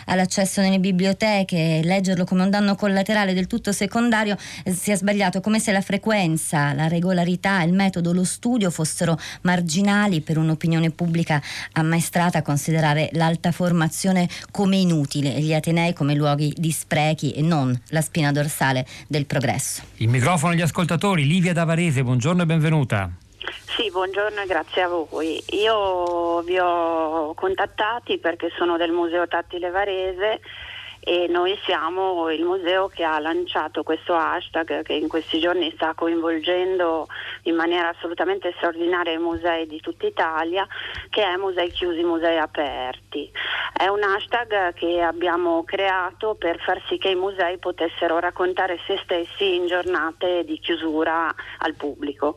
all'accesso 0.05 0.61
nelle 0.61 0.79
biblioteche, 0.79 1.81
leggerlo 1.83 2.23
come 2.23 2.41
un 2.41 2.49
danno 2.49 2.73
collaterale 2.73 3.35
del 3.35 3.45
tutto 3.45 3.71
secondario 3.71 4.35
eh, 4.63 4.73
sia 4.73 4.95
sbagliato, 4.95 5.41
come 5.41 5.59
se 5.59 5.71
la 5.71 5.81
frequenza, 5.81 6.73
la 6.73 6.87
regolarità, 6.87 7.61
il 7.61 7.73
metodo, 7.73 8.13
lo 8.13 8.23
studio 8.23 8.71
fossero 8.71 9.15
marginali 9.41 10.21
per 10.21 10.39
un'opinione 10.39 10.89
pubblica 10.89 11.39
ammaestrata 11.73 12.39
a 12.39 12.41
considerare 12.41 13.11
l'alta 13.13 13.51
formazione 13.51 14.27
come 14.49 14.77
inutile 14.77 15.35
e 15.35 15.41
gli 15.41 15.53
atenei 15.53 15.93
come 15.93 16.15
luoghi 16.15 16.51
di 16.57 16.71
sprechi 16.71 17.33
e 17.33 17.43
non 17.43 17.79
la 17.89 18.01
spina 18.01 18.31
dorsale 18.31 18.37
del 19.07 19.25
progresso. 19.25 19.81
Il 19.97 20.07
microfono 20.07 20.53
agli 20.53 20.61
ascoltatori, 20.61 21.25
Livia 21.25 21.53
Davarese, 21.53 22.03
buongiorno 22.03 22.43
e 22.43 22.45
benvenuta. 22.45 23.09
Sì, 23.75 23.89
buongiorno 23.91 24.41
e 24.41 24.45
grazie 24.45 24.81
a 24.81 24.87
voi. 24.87 25.41
Io 25.51 26.41
vi 26.41 26.57
ho 26.59 27.33
contattati 27.33 28.17
perché 28.17 28.49
sono 28.57 28.77
del 28.77 28.91
Museo 28.91 29.27
Tattile 29.27 29.69
Varese 29.69 30.41
e 30.99 31.27
noi 31.27 31.57
siamo 31.63 32.29
il 32.29 32.43
museo 32.43 32.87
che 32.87 33.03
ha 33.03 33.19
lanciato 33.19 33.83
questo 33.83 34.15
hashtag 34.15 34.83
che 34.83 34.93
in 34.93 35.07
questi 35.07 35.39
giorni 35.39 35.71
sta 35.75 35.93
coinvolgendo 35.93 37.07
in 37.43 37.55
maniera 37.55 37.89
assolutamente 37.89 38.53
straordinaria 38.57 39.13
i 39.13 39.17
musei 39.17 39.65
di 39.65 39.79
tutta 39.79 40.05
Italia, 40.05 40.67
che 41.09 41.23
è 41.23 41.37
Musei 41.37 41.71
chiusi, 41.71 42.03
musei 42.03 42.37
aperti. 42.37 43.31
È 43.73 43.87
un 43.87 44.03
hashtag 44.03 44.73
che 44.73 45.01
abbiamo 45.01 45.63
creato 45.63 46.35
per 46.35 46.59
far 46.59 46.81
sì 46.87 46.97
che 46.97 47.09
i 47.09 47.15
musei 47.15 47.57
potessero 47.57 48.19
raccontare 48.19 48.77
se 48.85 48.99
stessi 49.03 49.55
in 49.55 49.67
giornate 49.67 50.43
di 50.43 50.59
chiusura 50.59 51.33
al 51.59 51.75
pubblico. 51.75 52.35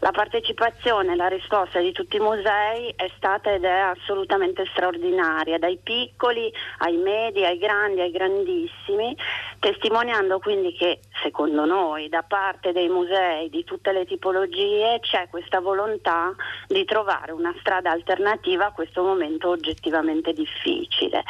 La 0.00 0.12
partecipazione, 0.12 1.16
la 1.16 1.26
risposta 1.26 1.80
di 1.80 1.90
tutti 1.90 2.16
i 2.16 2.20
musei 2.20 2.92
è 2.94 3.10
stata 3.16 3.52
ed 3.52 3.64
è 3.64 3.78
assolutamente 3.78 4.64
straordinaria, 4.70 5.58
dai 5.58 5.80
piccoli 5.82 6.52
ai 6.78 6.96
medi, 6.96 7.44
ai 7.44 7.58
grandi, 7.58 7.87
ai 7.96 8.10
grandissimi, 8.10 9.16
testimoniando 9.58 10.38
quindi 10.38 10.72
che 10.72 11.00
secondo 11.22 11.64
noi 11.64 12.08
da 12.08 12.22
parte 12.22 12.72
dei 12.72 12.88
musei 12.88 13.48
di 13.50 13.64
tutte 13.64 13.92
le 13.92 14.04
tipologie 14.04 14.98
c'è 15.00 15.28
questa 15.28 15.60
volontà 15.60 16.34
di 16.66 16.84
trovare 16.84 17.32
una 17.32 17.54
strada 17.60 17.90
alternativa 17.90 18.66
a 18.66 18.72
questo 18.72 19.02
momento 19.02 19.48
oggettivamente 19.48 20.32
difficile. 20.32 21.22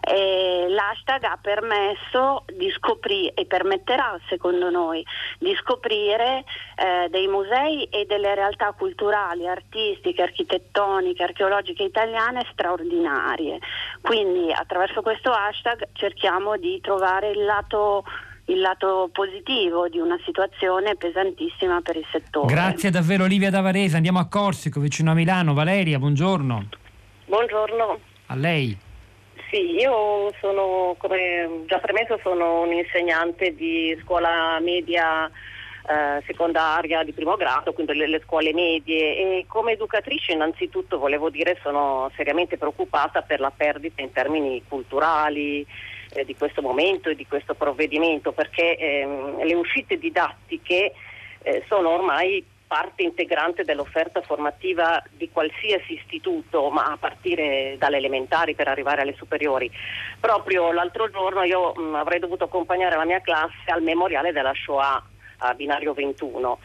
E 0.00 0.66
l'hashtag 0.68 1.24
ha 1.24 1.38
permesso 1.40 2.44
di 2.56 2.70
scoprire 2.70 3.34
e 3.34 3.44
permetterà 3.44 4.18
secondo 4.28 4.70
noi 4.70 5.04
di 5.38 5.54
scoprire 5.56 6.44
eh, 6.76 7.08
dei 7.10 7.26
musei 7.28 7.84
e 7.84 8.06
delle 8.06 8.34
realtà 8.34 8.72
culturali, 8.72 9.46
artistiche, 9.46 10.22
architettoniche, 10.22 11.22
archeologiche 11.22 11.82
italiane 11.82 12.46
straordinarie. 12.52 13.58
Quindi 14.00 14.52
attraverso 14.52 15.02
questo 15.02 15.30
hashtag 15.30 15.88
cerchiamo 15.92 16.56
di 16.56 16.80
trovare 16.80 17.30
il 17.30 17.44
lato 17.44 18.04
il 18.46 18.58
lato 18.58 19.08
positivo 19.12 19.88
di 19.88 19.98
una 19.98 20.18
situazione 20.24 20.96
pesantissima 20.96 21.80
per 21.82 21.96
il 21.96 22.06
settore. 22.10 22.52
Grazie 22.52 22.90
davvero 22.90 23.22
Olivia 23.24 23.48
Davarese, 23.48 23.94
andiamo 23.94 24.18
a 24.18 24.26
Corsico, 24.26 24.80
vicino 24.80 25.12
a 25.12 25.14
Milano. 25.14 25.54
Valeria, 25.54 26.00
buongiorno. 26.00 26.68
Buongiorno. 27.26 27.98
A 28.26 28.34
lei. 28.34 28.88
Sì, 29.50 29.72
io 29.72 30.32
sono, 30.38 30.94
come 30.96 31.64
già 31.66 31.78
premesso, 31.78 32.20
sono 32.22 32.62
un 32.62 32.72
insegnante 32.72 33.52
di 33.52 33.98
scuola 34.00 34.60
media 34.60 35.26
eh, 35.26 36.22
secondaria 36.24 37.02
di 37.02 37.12
primo 37.12 37.34
grado, 37.34 37.72
quindi 37.72 37.94
le, 37.94 38.06
le, 38.06 38.20
scuole 38.24 38.52
medie. 38.52 39.16
E 39.16 39.44
come 39.48 39.72
educatrice 39.72 40.30
innanzitutto 40.30 40.98
volevo 40.98 41.30
dire 41.30 41.58
sono 41.62 42.08
seriamente 42.14 42.58
preoccupata 42.58 43.22
per 43.22 43.40
la 43.40 43.50
perdita 43.50 44.02
in 44.02 44.12
termini 44.12 44.62
culturali 44.68 45.66
eh, 46.12 46.24
di 46.24 46.36
questo 46.36 46.62
momento 46.62 47.08
e 47.08 47.16
di 47.16 47.26
questo 47.26 47.54
provvedimento 47.54 48.30
perché 48.30 48.76
ehm, 48.76 49.42
le 49.42 49.54
uscite 49.54 49.98
didattiche 49.98 50.92
eh, 51.42 51.64
sono 51.66 51.88
ormai 51.90 52.44
parte 52.70 53.02
integrante 53.02 53.64
dell'offerta 53.64 54.22
formativa 54.22 55.02
di 55.10 55.28
qualsiasi 55.32 55.94
istituto, 55.94 56.70
ma 56.70 56.84
a 56.84 56.96
partire 56.96 57.74
dalle 57.78 57.96
elementari 57.96 58.54
per 58.54 58.68
arrivare 58.68 59.00
alle 59.00 59.16
superiori. 59.16 59.68
Proprio 60.20 60.70
l'altro 60.70 61.10
giorno 61.10 61.42
io 61.42 61.72
mh, 61.74 61.96
avrei 61.96 62.20
dovuto 62.20 62.44
accompagnare 62.44 62.94
la 62.94 63.04
mia 63.04 63.20
classe 63.20 63.72
al 63.72 63.82
memoriale 63.82 64.30
della 64.30 64.52
Shoah 64.54 65.02
a 65.38 65.54
binario 65.54 65.94
21. 65.94 66.58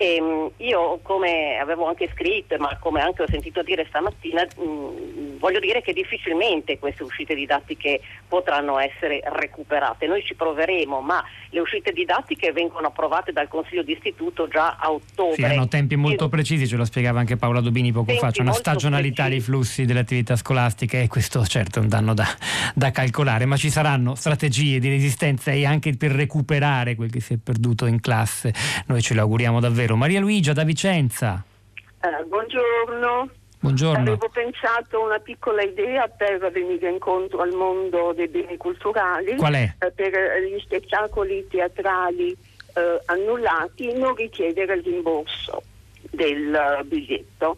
E, 0.00 0.20
mh, 0.20 0.62
io 0.62 1.00
come 1.02 1.58
avevo 1.58 1.88
anche 1.88 2.08
scritto, 2.14 2.56
ma 2.58 2.76
come 2.78 3.00
anche 3.00 3.22
ho 3.22 3.28
sentito 3.28 3.62
dire 3.62 3.84
stamattina, 3.88 4.44
mh, 4.44 5.38
voglio 5.38 5.58
dire 5.58 5.82
che 5.82 5.92
difficilmente 5.92 6.78
queste 6.78 7.02
uscite 7.02 7.34
didattiche 7.34 8.00
potranno 8.28 8.78
essere 8.78 9.20
recuperate. 9.24 10.06
Noi 10.06 10.22
ci 10.24 10.36
proveremo, 10.36 11.00
ma 11.00 11.22
le 11.50 11.60
uscite 11.60 11.92
didattiche 11.92 12.52
vengono 12.52 12.86
approvate 12.86 13.32
dal 13.32 13.48
Consiglio 13.48 13.82
d'istituto 13.82 14.46
già 14.46 14.76
a 14.78 14.92
ottobre. 14.92 15.34
Sì, 15.34 15.42
hanno 15.44 15.66
tempi 15.66 15.96
molto 15.96 16.24
Io... 16.24 16.30
precisi, 16.30 16.68
ce 16.68 16.76
lo 16.76 16.84
spiegava 16.84 17.18
anche 17.18 17.36
Paola 17.36 17.60
Dobini 17.60 17.90
poco 17.90 18.12
fa, 18.14 18.30
c'è 18.30 18.42
una 18.42 18.52
stagionalità 18.52 19.24
precisi. 19.24 19.30
dei 19.30 19.40
flussi 19.40 19.84
delle 19.84 20.00
attività 20.00 20.36
scolastiche 20.36 21.02
e 21.02 21.08
questo 21.08 21.44
certo 21.44 21.80
è 21.80 21.82
un 21.82 21.88
danno 21.88 22.14
da, 22.14 22.26
da 22.74 22.92
calcolare, 22.92 23.46
ma 23.46 23.56
ci 23.56 23.70
saranno 23.70 24.14
strategie 24.14 24.78
di 24.78 24.88
resistenza 24.88 25.50
e 25.50 25.66
anche 25.66 25.96
per 25.96 26.12
recuperare 26.12 26.94
quel 26.94 27.10
che 27.10 27.20
si 27.20 27.34
è 27.34 27.36
perduto 27.42 27.86
in 27.86 28.00
classe. 28.00 28.54
Noi 28.86 29.02
ce 29.02 29.14
lo 29.14 29.22
auguriamo 29.22 29.58
davvero. 29.58 29.87
Maria 29.96 30.20
Luigia 30.20 30.52
da 30.52 30.64
Vicenza. 30.64 31.44
Eh, 32.00 32.24
buongiorno. 32.24 33.30
Buongiorno. 33.60 33.98
Avevo 33.98 34.28
pensato 34.28 35.02
una 35.02 35.18
piccola 35.18 35.62
idea 35.62 36.06
per 36.06 36.50
venire 36.52 36.88
incontro 36.88 37.40
al 37.40 37.52
mondo 37.52 38.12
dei 38.14 38.28
beni 38.28 38.56
culturali. 38.56 39.34
Qual 39.36 39.54
è? 39.54 39.74
Eh, 39.80 39.90
per 39.90 40.12
gli 40.42 40.60
spettacoli 40.60 41.46
teatrali 41.48 42.30
eh, 42.30 43.02
annullati 43.06 43.92
non 43.94 44.14
richiedere 44.14 44.74
il 44.74 44.82
rimborso 44.84 45.62
del 46.10 46.84
biglietto. 46.84 47.56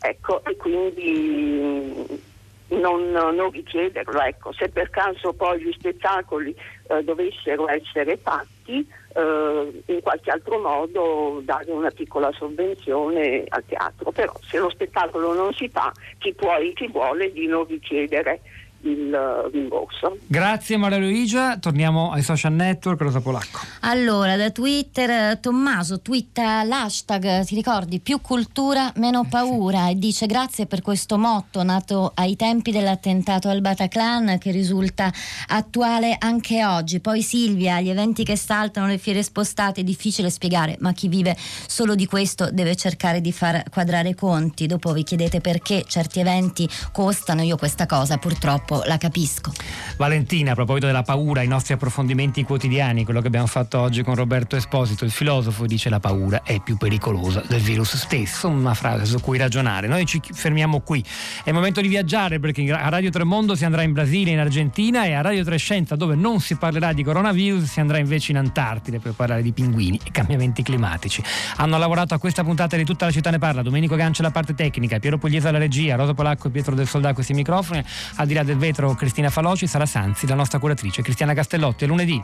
Ecco, 0.00 0.42
e 0.44 0.56
quindi 0.56 2.20
non, 2.68 3.10
non 3.10 3.50
richiederlo. 3.50 4.20
Ecco. 4.22 4.52
Se 4.52 4.68
per 4.68 4.90
caso 4.90 5.32
poi 5.32 5.60
gli 5.60 5.72
spettacoli 5.72 6.54
eh, 6.88 7.02
dovessero 7.04 7.68
essere 7.68 8.16
fatti, 8.16 8.61
eh, 8.78 9.82
in 9.86 10.00
qualche 10.00 10.30
altro 10.30 10.58
modo 10.58 11.40
dare 11.44 11.70
una 11.70 11.90
piccola 11.90 12.30
sovvenzione 12.32 13.44
al 13.48 13.64
teatro. 13.66 14.10
Però 14.12 14.32
se 14.40 14.58
lo 14.58 14.70
spettacolo 14.70 15.34
non 15.34 15.52
si 15.52 15.68
fa, 15.68 15.92
chi 16.18 16.32
può 16.34 16.56
e 16.56 16.72
chi 16.72 16.88
vuole 16.88 17.32
di 17.32 17.46
non 17.46 17.66
richiedere 17.66 18.40
il 18.82 19.16
rimborso. 19.52 20.18
Grazie 20.26 20.76
Maria 20.76 20.98
Luigia, 20.98 21.58
torniamo 21.58 22.10
ai 22.10 22.22
social 22.22 22.52
network, 22.52 23.00
Rosa 23.00 23.20
Polacco. 23.20 23.60
Allora, 23.80 24.36
da 24.36 24.50
Twitter 24.50 25.38
Tommaso 25.38 26.00
twitta 26.00 26.62
l'hashtag, 26.64 27.44
ti 27.44 27.54
ricordi, 27.54 28.00
più 28.00 28.20
cultura, 28.20 28.92
meno 28.96 29.24
paura 29.28 29.88
e 29.88 29.96
dice 29.96 30.26
grazie 30.26 30.66
per 30.66 30.82
questo 30.82 31.18
motto 31.18 31.62
nato 31.62 32.12
ai 32.14 32.36
tempi 32.36 32.70
dell'attentato 32.70 33.48
al 33.48 33.60
Bataclan 33.60 34.38
che 34.38 34.50
risulta 34.50 35.12
attuale 35.48 36.16
anche 36.18 36.64
oggi. 36.64 37.00
Poi 37.00 37.22
Silvia, 37.22 37.80
gli 37.80 37.90
eventi 37.90 38.24
che 38.24 38.36
saltano, 38.36 38.86
le 38.86 38.98
fiere 38.98 39.22
spostate, 39.22 39.82
è 39.82 39.84
difficile 39.84 40.30
spiegare, 40.30 40.76
ma 40.80 40.92
chi 40.92 41.08
vive 41.08 41.36
solo 41.66 41.94
di 41.94 42.06
questo 42.06 42.50
deve 42.50 42.74
cercare 42.76 43.20
di 43.20 43.32
far 43.32 43.62
quadrare 43.70 44.10
i 44.10 44.14
conti. 44.14 44.66
Dopo 44.66 44.92
vi 44.92 45.04
chiedete 45.04 45.40
perché 45.40 45.84
certi 45.86 46.20
eventi 46.20 46.68
costano, 46.92 47.42
io 47.42 47.56
questa 47.56 47.86
cosa 47.86 48.18
purtroppo 48.18 48.71
purtroppo 48.72 48.82
la 48.86 48.96
capisco. 48.96 49.52
Valentina, 49.96 50.52
a 50.52 50.54
proposito 50.54 50.86
della 50.86 51.02
paura, 51.02 51.42
i 51.42 51.46
nostri 51.46 51.74
approfondimenti 51.74 52.42
quotidiani, 52.44 53.04
quello 53.04 53.20
che 53.20 53.26
abbiamo 53.26 53.46
fatto 53.46 53.78
oggi 53.78 54.02
con 54.02 54.14
Roberto 54.14 54.56
Esposito, 54.56 55.04
il 55.04 55.10
filosofo, 55.10 55.66
dice 55.66 55.90
la 55.90 56.00
paura 56.00 56.42
è 56.42 56.60
più 56.60 56.76
pericolosa 56.76 57.42
del 57.46 57.60
virus 57.60 57.96
stesso, 57.96 58.48
una 58.48 58.74
frase 58.74 59.04
su 59.04 59.20
cui 59.20 59.38
ragionare. 59.38 59.86
Noi 59.86 60.06
ci 60.06 60.20
fermiamo 60.32 60.80
qui. 60.80 61.04
È 61.44 61.48
il 61.48 61.54
momento 61.54 61.80
di 61.80 61.88
viaggiare 61.88 62.40
perché 62.40 62.70
a 62.72 62.88
Radio 62.88 63.10
Tremondo 63.10 63.54
si 63.54 63.64
andrà 63.64 63.82
in 63.82 63.92
Brasile, 63.92 64.30
in 64.30 64.38
Argentina 64.38 65.04
e 65.04 65.12
a 65.12 65.20
Radio 65.20 65.44
Trescenza 65.44 65.96
dove 65.96 66.14
non 66.14 66.40
si 66.40 66.56
parlerà 66.56 66.92
di 66.92 67.02
coronavirus 67.02 67.64
si 67.64 67.80
andrà 67.80 67.98
invece 67.98 68.32
in 68.32 68.38
Antartide 68.38 68.98
per 68.98 69.12
parlare 69.12 69.42
di 69.42 69.52
pinguini 69.52 70.00
e 70.02 70.10
cambiamenti 70.10 70.62
climatici. 70.62 71.22
Hanno 71.56 71.78
lavorato 71.78 72.14
a 72.14 72.18
questa 72.18 72.42
puntata 72.42 72.76
di 72.76 72.84
tutta 72.84 73.04
la 73.04 73.10
città 73.10 73.30
ne 73.30 73.38
parla, 73.38 73.62
Domenico 73.62 73.94
Gancia 73.96 74.22
la 74.22 74.30
parte 74.30 74.54
tecnica, 74.54 74.98
Piero 74.98 75.18
Pugliese 75.18 75.48
alla 75.48 75.58
regia, 75.58 75.96
Rosa 75.96 76.14
Polacco 76.14 76.48
e 76.48 76.50
Pietro 76.50 76.74
del 76.74 76.86
Soldato 76.86 77.12
questi 77.12 77.34
microfoni, 77.34 77.82
al 78.16 78.26
di 78.26 78.34
là 78.34 78.42
del 78.42 78.56
vetro 78.62 78.94
Cristina 78.94 79.28
Faloci, 79.28 79.66
Sara 79.66 79.86
Sanzi, 79.86 80.24
la 80.28 80.36
nostra 80.36 80.60
curatrice 80.60 81.02
Cristiana 81.02 81.34
Castellotti. 81.34 81.82
A 81.82 81.86
lunedì. 81.88 82.22